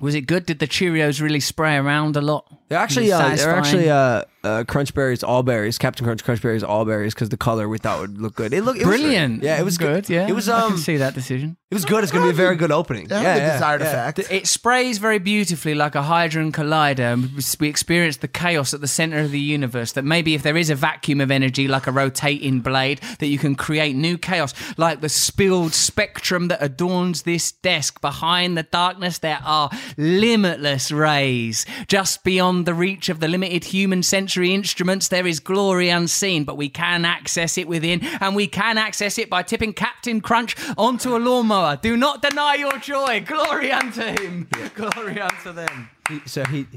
[0.04, 0.46] Was it good?
[0.46, 2.46] Did the Cheerios really spray around a lot?
[2.68, 6.64] They're actually uh, they're actually uh, uh, Crunch Berries, all berries, Captain Crunch Crunch Berries,
[6.64, 8.52] all berries because the color we thought would look good.
[8.54, 9.44] It looked it was- brilliant.
[9.44, 10.10] yeah, it was good.
[10.10, 11.56] Yeah, It was I um, can see that decision.
[11.70, 12.04] it was good.
[12.04, 13.08] It's gonna be a very good opening.
[13.10, 13.88] Yeah, Yeah, the yeah, desired yeah.
[14.10, 14.32] effect.
[14.32, 17.60] It sprays very beautifully like a Hadron Collider.
[17.60, 19.92] We experience the chaos at the center of the universe.
[19.92, 23.38] That maybe if there is a vacuum of energy, like a rotating blade, that you
[23.38, 28.02] can create new chaos, like the spilled spectrum that adorns this desk.
[28.02, 31.66] Behind the darkness, there are limitless rays.
[31.88, 36.58] Just beyond the reach of the limited human sensory instruments, there is glory unseen, but
[36.58, 41.16] we can access it within, and we can access it by tipping Captain Crunch onto
[41.16, 41.78] a lawnmower.
[41.82, 43.22] Do not deny your joy.
[43.26, 44.48] Glory unto him.
[44.76, 45.90] Glory unto them.
[46.10, 46.68] He- so he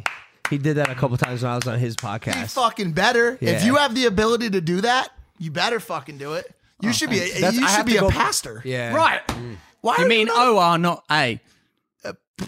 [0.51, 2.53] he did that a couple times when I was on his He podcast.
[2.53, 3.37] fucking better.
[3.41, 3.51] Yeah.
[3.51, 6.47] If you have the ability to do that, you better fucking do it.
[6.81, 7.19] You oh, should be.
[7.19, 8.63] A, That's- you I should be a pastor.
[8.65, 9.27] Yeah, Right.
[9.29, 9.57] Mm.
[9.81, 9.97] Why?
[9.99, 11.41] You are mean not- O R, not A?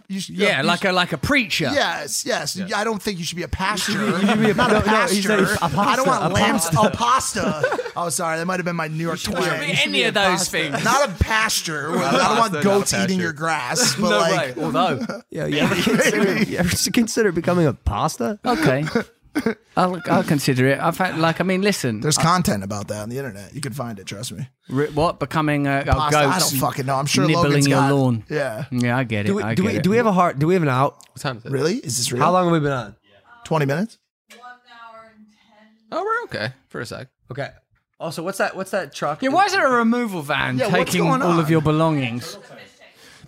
[0.07, 1.65] You should, Yeah, you like a like a preacher.
[1.73, 2.61] Yes, yes.
[2.75, 3.93] I don't think you should be a pastor.
[3.93, 5.15] you should be a- not no, a no, pastor.
[5.17, 6.65] he said a I don't want pasta, a lambs.
[6.69, 6.79] pasta.
[6.79, 7.79] Oh, pasta.
[7.97, 8.37] Oh, sorry.
[8.39, 9.43] That might have been my New York twang.
[9.61, 10.85] be any of those things.
[10.85, 11.97] Not a pasture.
[11.99, 13.95] I don't want goats eating your grass.
[14.01, 14.63] But No like, way.
[14.63, 18.39] Although, Yeah, you ever, consider, you ever consider becoming a pasta?
[18.45, 18.85] okay,
[19.77, 20.79] I'll I'll consider it.
[20.81, 23.55] I've had like I mean, listen, there's content about that on the internet.
[23.55, 24.07] You can find it.
[24.07, 24.49] Trust me.
[24.69, 26.97] ri- what becoming a, a Pasta, I don't fucking know.
[26.97, 28.25] I'm sure nibbling Logan's your got- lawn.
[28.29, 28.65] Yeah.
[28.71, 29.29] Yeah, I get it.
[29.29, 29.83] Do we I do get we, it.
[29.83, 30.39] do we have a heart?
[30.39, 30.97] Do we have an out?
[31.13, 31.53] What time is it?
[31.53, 31.75] Really?
[31.77, 32.23] Is this real?
[32.23, 32.97] How long have we been on?
[33.45, 33.99] Twenty minutes.
[35.91, 37.09] Oh, we're okay for a sec.
[37.31, 37.49] Okay.
[37.99, 38.55] Also, what's that?
[38.55, 39.23] What's that truck?
[39.23, 42.39] Yeah, why is there a removal van Yeah, taking all of your belongings?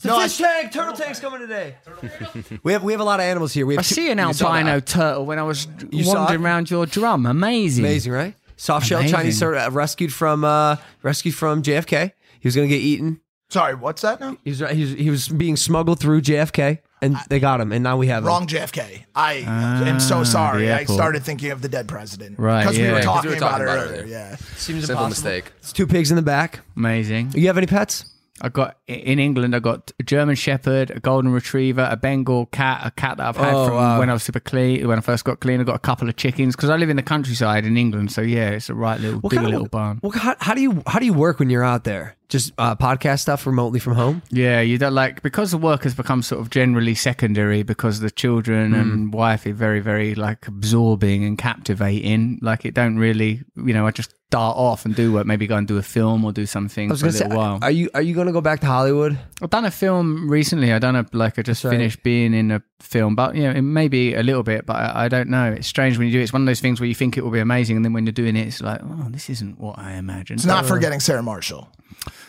[0.02, 0.72] It's a fish tank.
[0.72, 1.74] Turtle tank's coming today.
[2.62, 3.66] we have we have a lot of animals here.
[3.66, 6.86] We have I two- see an albino turtle when I was You wandering around your
[6.86, 7.27] drum.
[7.27, 7.85] Amazing.
[7.85, 8.35] Amazing, right?
[8.56, 12.12] Soft shell Chinese turtle uh, rescued from uh, rescued from JFK.
[12.40, 13.20] He was gonna get eaten.
[13.51, 14.36] Sorry, what's that now?
[14.44, 17.82] He was he was, he was being smuggled through JFK, and they got him, and
[17.82, 18.48] now we have Wrong him.
[18.48, 19.05] JFK.
[19.14, 20.70] I am so Ah, sorry.
[20.72, 22.39] I started thinking of the dead president.
[22.39, 22.90] Right, Because we yeah.
[22.93, 24.02] were 'Cause talking, we were talking it about it earlier.
[24.02, 24.06] earlier.
[24.06, 24.36] Yeah.
[24.36, 25.09] Seems Simple impossible.
[25.09, 25.52] mistake.
[25.59, 26.60] It's two pigs in the back.
[26.77, 27.32] Amazing.
[27.35, 28.05] You have any pets?
[28.43, 29.55] I got in England.
[29.55, 33.37] I got a German Shepherd, a Golden Retriever, a Bengal cat, a cat that I've
[33.37, 33.99] had Oh, from wow.
[33.99, 34.87] when I was super clean.
[34.89, 36.97] When I first got clean, I got a couple of chickens because I live in
[36.97, 38.12] the countryside in England.
[38.12, 40.01] So yeah, it's a right little big kind of- little barn.
[40.03, 42.17] Well, how, how do you how do you work when you're out there?
[42.31, 44.23] Just uh, podcast stuff remotely from home.
[44.31, 48.11] Yeah, you don't like because the work has become sort of generally secondary because the
[48.11, 48.81] children Hmm.
[48.81, 52.39] and wife are very, very like absorbing and captivating.
[52.40, 55.27] Like it don't really, you know, I just dart off and do work.
[55.27, 57.24] Maybe go and do a film or do something I was for a gonna say,
[57.24, 57.59] little while.
[57.62, 59.19] are you are you gonna go back to Hollywood?
[59.43, 60.73] I've done a film recently.
[60.73, 61.78] I done a like I just That's right.
[61.78, 64.77] finished being in a film, but you know, it may be a little bit, but
[64.77, 65.51] I, I don't know.
[65.52, 66.23] It's strange when you do it.
[66.23, 68.07] It's one of those things where you think it will be amazing, and then when
[68.07, 70.39] you're doing it, it's like, oh, this isn't what I imagined.
[70.39, 71.69] It's not forgetting Sarah Marshall.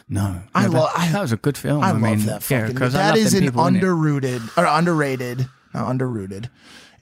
[0.10, 0.93] No, I No, love.
[0.95, 1.81] That was a good film.
[1.84, 2.81] I, I, love mean, that yeah, fucking.
[2.81, 3.80] I that is an people in it.
[3.80, 6.49] underrated or underrated, not underrooted.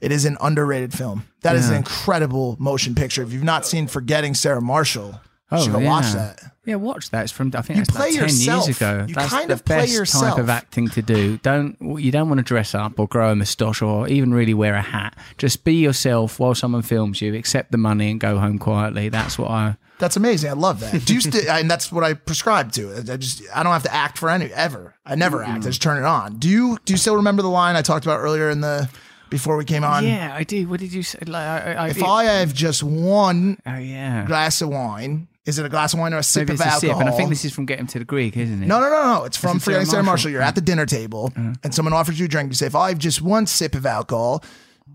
[0.00, 1.26] It is an underrated film.
[1.42, 3.22] That is an incredible motion picture.
[3.22, 5.20] If you've not seen Forgetting Sarah Marshall,
[5.50, 5.88] oh, you should go yeah.
[5.88, 6.40] watch that.
[6.64, 7.24] Yeah, watch that.
[7.24, 8.66] It's from I think You that's like play ten yourself.
[8.66, 9.04] years ago.
[9.08, 11.36] You that's kind the of play best type of acting to do.
[11.38, 14.74] Don't you don't want to dress up or grow a moustache or even really wear
[14.74, 15.16] a hat.
[15.36, 17.34] Just be yourself while someone films you.
[17.34, 19.08] Accept the money and go home quietly.
[19.08, 19.76] That's what I.
[20.00, 20.50] That's amazing.
[20.50, 21.04] I love that.
[21.04, 22.96] Do you st- and that's what I prescribe to.
[22.96, 24.96] I just I don't have to act for any ever.
[25.04, 25.64] I never act.
[25.64, 26.38] I just turn it on.
[26.38, 28.88] Do you do you still remember the line I talked about earlier in the
[29.28, 30.04] before we came on?
[30.04, 30.66] yeah, I do.
[30.66, 31.18] What did you say?
[31.26, 35.66] Like, I, I, If I have just one oh yeah, glass of wine, is it
[35.66, 36.98] a glass of wine or a sip maybe of it's a alcohol?
[36.98, 37.00] sip.
[37.00, 38.66] And I think this is from Get Him to the Greek, isn't it?
[38.66, 39.24] No, no, no, no.
[39.24, 40.30] It's from it Sarah Marshall.
[40.30, 41.54] You're at the dinner table uh-huh.
[41.62, 42.48] and someone offers you a drink.
[42.48, 44.42] You say, if I have just one sip of alcohol,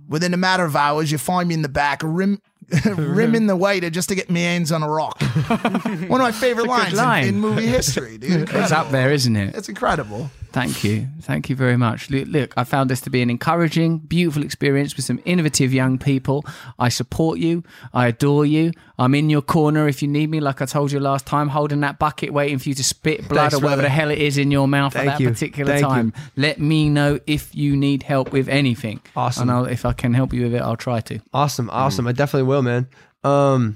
[0.08, 2.42] within a matter of hours, you find me in the back, rim,
[2.86, 5.22] rimming the waiter just to get my hands on a rock.
[5.48, 7.24] one of my favorite lines line.
[7.24, 8.50] In, in movie history, dude.
[8.56, 9.56] It's up there, isn't it?
[9.56, 10.32] It's incredible.
[10.56, 11.10] Thank you.
[11.20, 12.10] Thank you very much.
[12.10, 16.46] Look, I found this to be an encouraging, beautiful experience with some innovative young people.
[16.80, 17.62] I support you.
[17.94, 18.72] I adore you.
[18.98, 21.82] I'm in your corner if you need me, like I told you last time, holding
[21.82, 23.82] that bucket, waiting for you to spit blood Thanks, or whatever brother.
[23.82, 25.30] the hell it is in your mouth Thank at that you.
[25.30, 25.90] particular Thank you.
[25.90, 26.14] time.
[26.38, 29.02] Let me know if you need help with anything.
[29.14, 29.50] Awesome.
[29.50, 31.20] And I'll, if I can help you with it, I'll try to.
[31.34, 32.08] Awesome, awesome.
[32.08, 32.88] I definitely will, man.
[33.26, 33.76] Um,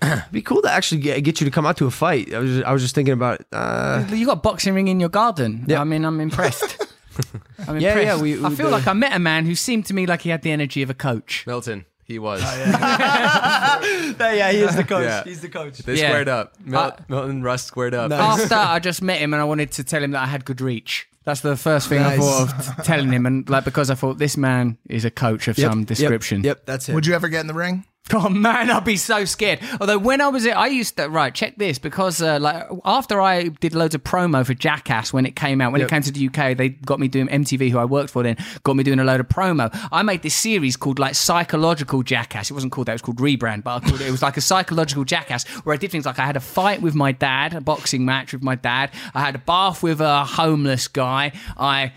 [0.32, 2.32] be cool to actually get, get you to come out to a fight.
[2.34, 3.40] I was just, I was just thinking about.
[3.52, 5.64] Uh, You got a boxing ring in your garden.
[5.66, 5.80] Yeah.
[5.80, 6.76] I mean, I'm impressed.
[7.66, 8.06] I'm Yeah, impressed.
[8.06, 10.20] yeah, we- I we- feel like I met a man who seemed to me like
[10.22, 11.44] he had the energy of a coach.
[11.46, 12.42] Milton, he was.
[13.16, 15.04] yeah, he is the coach.
[15.04, 15.24] Yeah.
[15.24, 15.78] He's the coach.
[15.78, 16.08] They Yeah.
[16.10, 16.54] squared up.
[16.64, 18.12] Mil- Uh, Milton Russ squared up.
[18.12, 20.60] After I just met him and I wanted to tell him that I had good
[20.60, 21.06] reach.
[21.24, 22.18] That's the first thing I Nice.
[22.20, 25.48] thought of t- telling him, and like because I thought this man is a coach
[25.48, 26.44] of Yep, some yep, description.
[26.44, 26.94] Yep, that's it.
[26.94, 27.84] Would you ever get in the ring?
[28.12, 29.58] Oh man, I'd be so scared.
[29.80, 33.48] Although when I was, I used to right check this because uh, like after I
[33.48, 35.88] did loads of promo for Jackass when it came out, when Yep.
[35.88, 38.36] it came to the UK, they got me doing MTV, who I worked for then,
[38.62, 39.76] got me doing a load of promo.
[39.90, 42.48] I made this series called like Psychological Jackass.
[42.48, 44.06] It wasn't called that; it was called Rebrand, but I called it.
[44.06, 46.80] It was like a psychological Jackass where I did things like I had a fight
[46.82, 48.92] with my dad, a boxing match with my dad.
[49.14, 51.32] I had a bath with a homeless guy.
[51.58, 51.92] I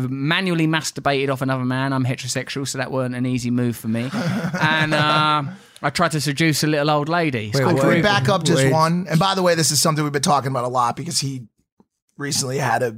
[0.00, 1.92] manually masturbated off another man.
[1.92, 4.08] I'm heterosexual, so that weren't an easy move for me.
[4.60, 5.42] and uh,
[5.82, 7.48] I tried to seduce a little old lady.
[7.48, 7.80] It's Wait, called?
[7.80, 8.72] Can we back up just Wait.
[8.72, 9.06] one?
[9.08, 11.46] And by the way, this is something we've been talking about a lot because he
[12.16, 12.96] recently had a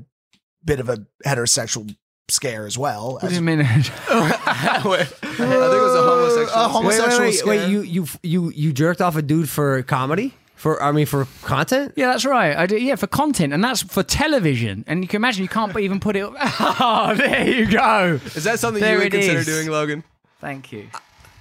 [0.65, 1.95] bit of a heterosexual
[2.29, 3.15] scare as well.
[3.15, 3.59] What do As- you mean?
[3.59, 3.67] Wait,
[4.09, 6.49] I think it was a homosexual.
[6.65, 7.59] A homo- Wait, wait, homosexual wait, wait.
[7.61, 7.69] scare.
[7.69, 10.35] You, you, you, you jerked off a dude for comedy?
[10.65, 11.93] For I mean, for content?
[11.95, 12.57] yeah, that's right.
[12.57, 14.83] I do, yeah, for content, and that's for television.
[14.87, 16.25] And you can imagine you can't even put it.
[16.41, 18.19] Oh, there you go.
[18.35, 19.45] Is that something There you would consider is.
[19.45, 20.05] doing, Logan?
[20.41, 20.89] Thank you.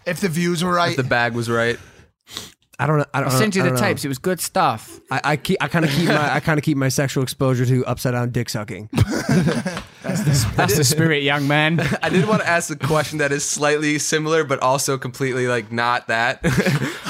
[0.06, 1.80] if the views were right, If the bag was right.
[2.78, 3.06] I don't know.
[3.14, 3.88] I don't send you I the don't know.
[3.88, 4.04] tapes.
[4.04, 5.00] It was good stuff.
[5.10, 5.58] I, I keep.
[5.64, 6.34] I kind of keep my.
[6.36, 8.90] I kind of keep my sexual exposure to upside down dick sucking.
[10.22, 11.80] That's the spirit, young man.
[12.04, 15.72] I did want to ask a question that is slightly similar, but also completely like
[15.72, 16.46] not that.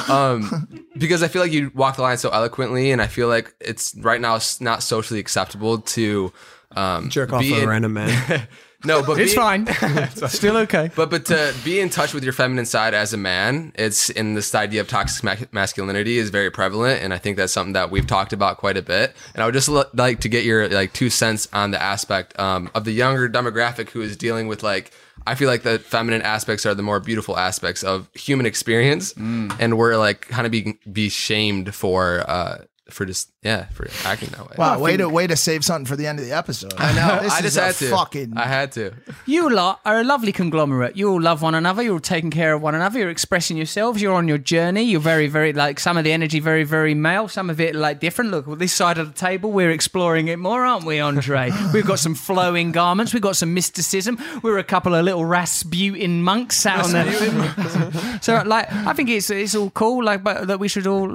[0.10, 3.54] um, because I feel like you walk the line so eloquently, and I feel like
[3.60, 6.32] it's right now it's not socially acceptable to
[6.76, 8.48] um, Jerk off be a in- random man.
[8.86, 9.68] No, but It's be- fine.
[10.28, 10.90] Still okay.
[10.96, 14.34] But but to be in touch with your feminine side as a man, it's in
[14.34, 17.92] this idea of toxic ma- masculinity is very prevalent, and I think that's something that
[17.92, 19.16] we've talked about quite a bit.
[19.34, 22.38] And I would just l- like to get your like two cents on the aspect
[22.40, 24.92] um, of the younger demographic who is dealing with like.
[25.26, 29.78] I feel like the feminine aspects are the more beautiful aspects of human experience, and
[29.78, 32.58] we're like kind of being be shamed for uh,
[32.94, 34.56] for just yeah for acting that way.
[34.58, 36.74] Wow, way to way to save something for the end of the episode.
[36.78, 37.20] I know.
[37.24, 37.90] This I is just a had to.
[37.90, 38.38] Fucking.
[38.38, 38.94] I had to.
[39.26, 40.96] You lot are a lovely conglomerate.
[40.98, 41.82] You all love one another.
[41.82, 43.00] You're all taking care of one another.
[43.00, 44.02] You're expressing yourselves.
[44.02, 44.84] You're on your journey.
[44.84, 47.28] You're very, very like some of the energy, very, very male.
[47.28, 48.32] Some of it like different.
[48.32, 51.52] Look, well, this side of the table, we're exploring it more, aren't we, Andre?
[51.74, 53.14] We've got some flowing garments.
[53.14, 54.18] We've got some mysticism.
[54.42, 58.20] We're a couple of little Rasputin monks sat on there.
[58.22, 60.04] so, like, I think it's it's all cool.
[60.04, 61.10] Like, but that we should all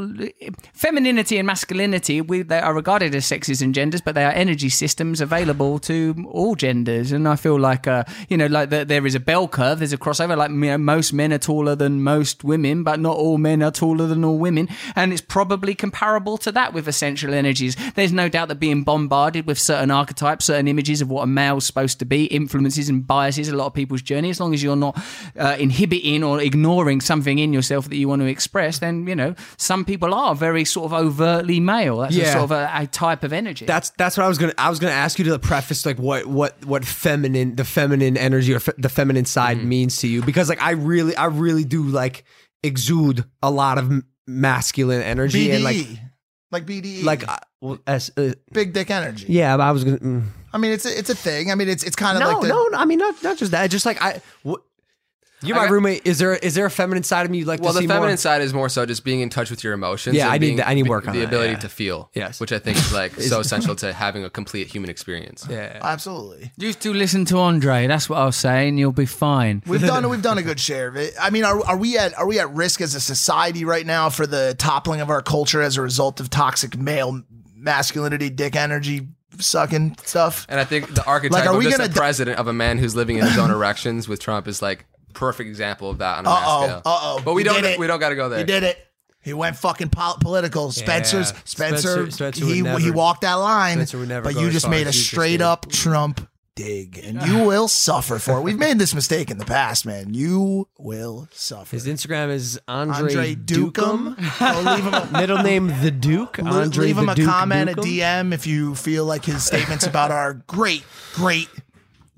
[0.73, 1.68] femininity and masculinity.
[1.71, 6.15] We they are regarded as sexes and genders, but they are energy systems available to
[6.31, 7.13] all genders.
[7.13, 9.79] And I feel like, uh, you know, like the, there is a bell curve.
[9.79, 10.37] There's a crossover.
[10.37, 13.71] Like, you know, most men are taller than most women, but not all men are
[13.71, 14.69] taller than all women.
[14.97, 17.77] And it's probably comparable to that with essential energies.
[17.95, 21.67] There's no doubt that being bombarded with certain archetypes, certain images of what a male's
[21.67, 24.31] supposed to be, influences and biases a lot of people's journey.
[24.31, 24.99] As long as you're not
[25.39, 29.35] uh, inhibiting or ignoring something in yourself that you want to express, then you know
[29.57, 31.99] some people are very sort of overtly male.
[31.99, 32.33] That's a Yeah.
[32.33, 33.65] sort of a, a type of energy.
[33.67, 35.99] That's that's what I was gonna I was gonna ask you to the preface like
[35.99, 39.69] what what what feminine the feminine energy or fe- the feminine side Mm-hmm.
[39.69, 42.25] means to you because like I really I really do like
[42.63, 45.55] exude a lot of m- masculine energy BDE.
[45.55, 45.87] and like
[46.51, 47.05] like BDE.
[47.05, 49.27] like uh, well, as, uh, big dick energy.
[49.29, 50.23] yeah but I was gonna mm.
[50.51, 51.51] I mean, it's a, it's a thing.
[51.53, 53.37] I mean, it's it's kind of no like the, no no, I mean not not
[53.37, 54.63] just that just like I what
[55.43, 57.47] you're I my got- roommate is there is there a feminine side of me you'd
[57.47, 58.17] like Well, to the see feminine more?
[58.17, 60.17] side is more so just being in touch with your emotions.
[60.17, 61.59] Yeah, and I need being- that- I need work on the that, ability yeah.
[61.59, 62.11] to feel.
[62.15, 62.41] Yes.
[62.41, 65.47] which I think is like Is- so essential to having a complete human experience.
[65.49, 66.53] Yeah, absolutely.
[66.57, 67.87] you two listen to Andre.
[67.87, 69.63] That's what I'll say, and you'll be fine.
[69.67, 71.15] We've done we've done a good share of it.
[71.21, 74.09] I mean, are, are we at are we at risk as a society right now
[74.11, 77.23] for the toppling of our culture as a result of toxic male
[77.57, 79.09] masculinity, dick energy
[79.39, 80.47] sucking stuff?
[80.49, 82.49] And I think the archetype Like, are of we just gonna a d- president of
[82.49, 85.99] a man who's living in his own erections with Trump is like perfect example of
[85.99, 86.83] that on a mass Uh-oh, scale.
[86.85, 87.23] uh-oh.
[87.25, 87.79] But we He don't did it.
[87.79, 88.39] we don't got to go there.
[88.41, 88.79] He did it.
[89.21, 90.71] He went fucking pol- political.
[90.71, 91.39] Spencer's Yeah.
[91.45, 91.79] Spencer.
[92.07, 93.77] Spencer- Spencer would he never- he walked that line.
[93.79, 95.31] Spencer would never but go you as just far made a as you just straight
[95.39, 95.43] did.
[95.43, 98.43] up Trump dig, and you will suffer for it.
[98.43, 100.15] We've made this mistake in the past, man.
[100.15, 101.77] You will suffer.
[101.77, 104.17] his Instagram is Andre, Andre Dukem.
[104.17, 104.65] Dukem.
[104.65, 106.39] Go leave him a- Middle name the Duke.
[106.39, 109.45] Le- Andre leave him the a Duke comment, a DM if you feel like his
[109.45, 111.49] statements about our great, great,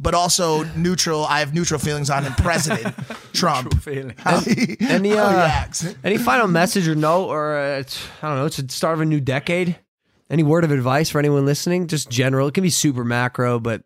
[0.00, 1.24] but also neutral.
[1.26, 2.94] I have neutral feelings on him, President
[3.32, 3.72] Trump.
[4.18, 5.94] How he, Any how he uh, acts.
[6.02, 9.00] any final message or note or uh, it's, I don't know, it's the start of
[9.02, 9.76] a new decade.
[10.30, 11.86] Any word of advice for anyone listening?
[11.88, 12.48] Just general.
[12.48, 13.82] It can be super macro, but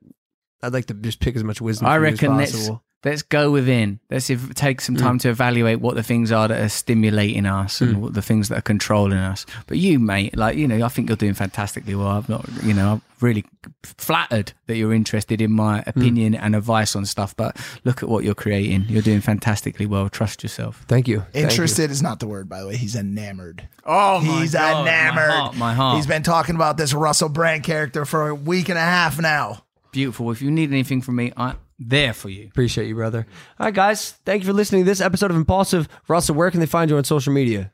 [0.62, 1.86] I'd like to just pick as much wisdom.
[1.88, 2.84] I from you reckon as possible.
[3.04, 4.00] Let's go within.
[4.10, 5.22] Let's ev- take some time mm.
[5.22, 8.00] to evaluate what the things are that are stimulating us and mm.
[8.00, 9.46] what the things that are controlling us.
[9.66, 12.08] But you, mate, like you know, I think you're doing fantastically well.
[12.08, 13.44] I'm not, you know, I'm really
[13.82, 15.86] flattered that you're interested in my mm.
[15.88, 17.36] opinion and advice on stuff.
[17.36, 18.86] But look at what you're creating.
[18.88, 20.08] You're doing fantastically well.
[20.08, 20.84] Trust yourself.
[20.88, 21.20] Thank you.
[21.20, 21.42] Thank you.
[21.42, 22.76] Interested is not the word, by the way.
[22.76, 23.68] He's enamored.
[23.84, 25.30] Oh, my He's God, my enamored.
[25.30, 25.96] heart, my heart.
[25.96, 29.64] He's been talking about this Russell Brand character for a week and a half now.
[29.92, 30.30] Beautiful.
[30.32, 32.46] If you need anything from me, I'm there for you.
[32.46, 33.26] Appreciate you, brother.
[33.58, 34.12] All right, guys.
[34.24, 35.88] Thank you for listening to this episode of Impaulsive.
[36.08, 37.72] Russell, where can they find you on social media?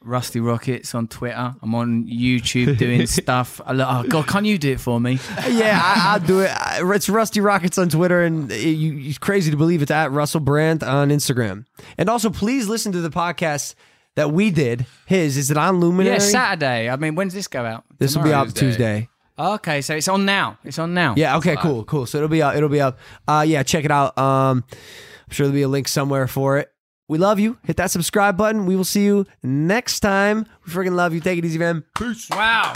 [0.00, 1.54] Rusty Rockets on Twitter.
[1.60, 3.60] I'm on YouTube doing stuff.
[3.66, 5.18] I Oh God, can't you do it for me?
[5.48, 6.50] yeah, I, I'll do it.
[6.94, 10.40] It's Rusty Rockets on Twitter, and it- you, it's crazy to believe it's at Russell
[10.40, 11.64] Brand on Instagram.
[11.98, 13.74] And also, please listen to the podcast
[14.14, 14.86] that we did.
[15.06, 16.14] His is it on Luminary?
[16.14, 16.88] Yeah, Saturday.
[16.88, 17.84] I mean, when's this go out?
[17.98, 19.08] This will be out Tuesday.
[19.38, 20.58] Okay, so it's on now.
[20.64, 21.14] It's on now.
[21.16, 21.36] Yeah.
[21.36, 21.56] Okay.
[21.56, 21.84] Cool.
[21.84, 22.06] Cool.
[22.06, 22.56] So it'll be up.
[22.56, 22.98] It'll be up.
[23.26, 23.62] Uh, yeah.
[23.62, 24.18] Check it out.
[24.18, 26.72] Um, I'm sure there'll be a link somewhere for it.
[27.08, 27.56] We love you.
[27.64, 28.66] Hit that subscribe button.
[28.66, 30.46] We will see you next time.
[30.66, 31.20] We freaking love you.
[31.20, 31.84] Take it easy, man.
[31.96, 32.28] Peace.
[32.30, 32.74] Wow.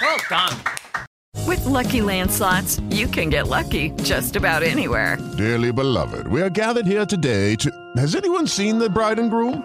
[0.00, 0.58] Well done.
[1.46, 5.18] With Lucky Land slots, you can get lucky just about anywhere.
[5.36, 7.70] Dearly beloved, we are gathered here today to.
[7.96, 9.64] Has anyone seen the bride and groom?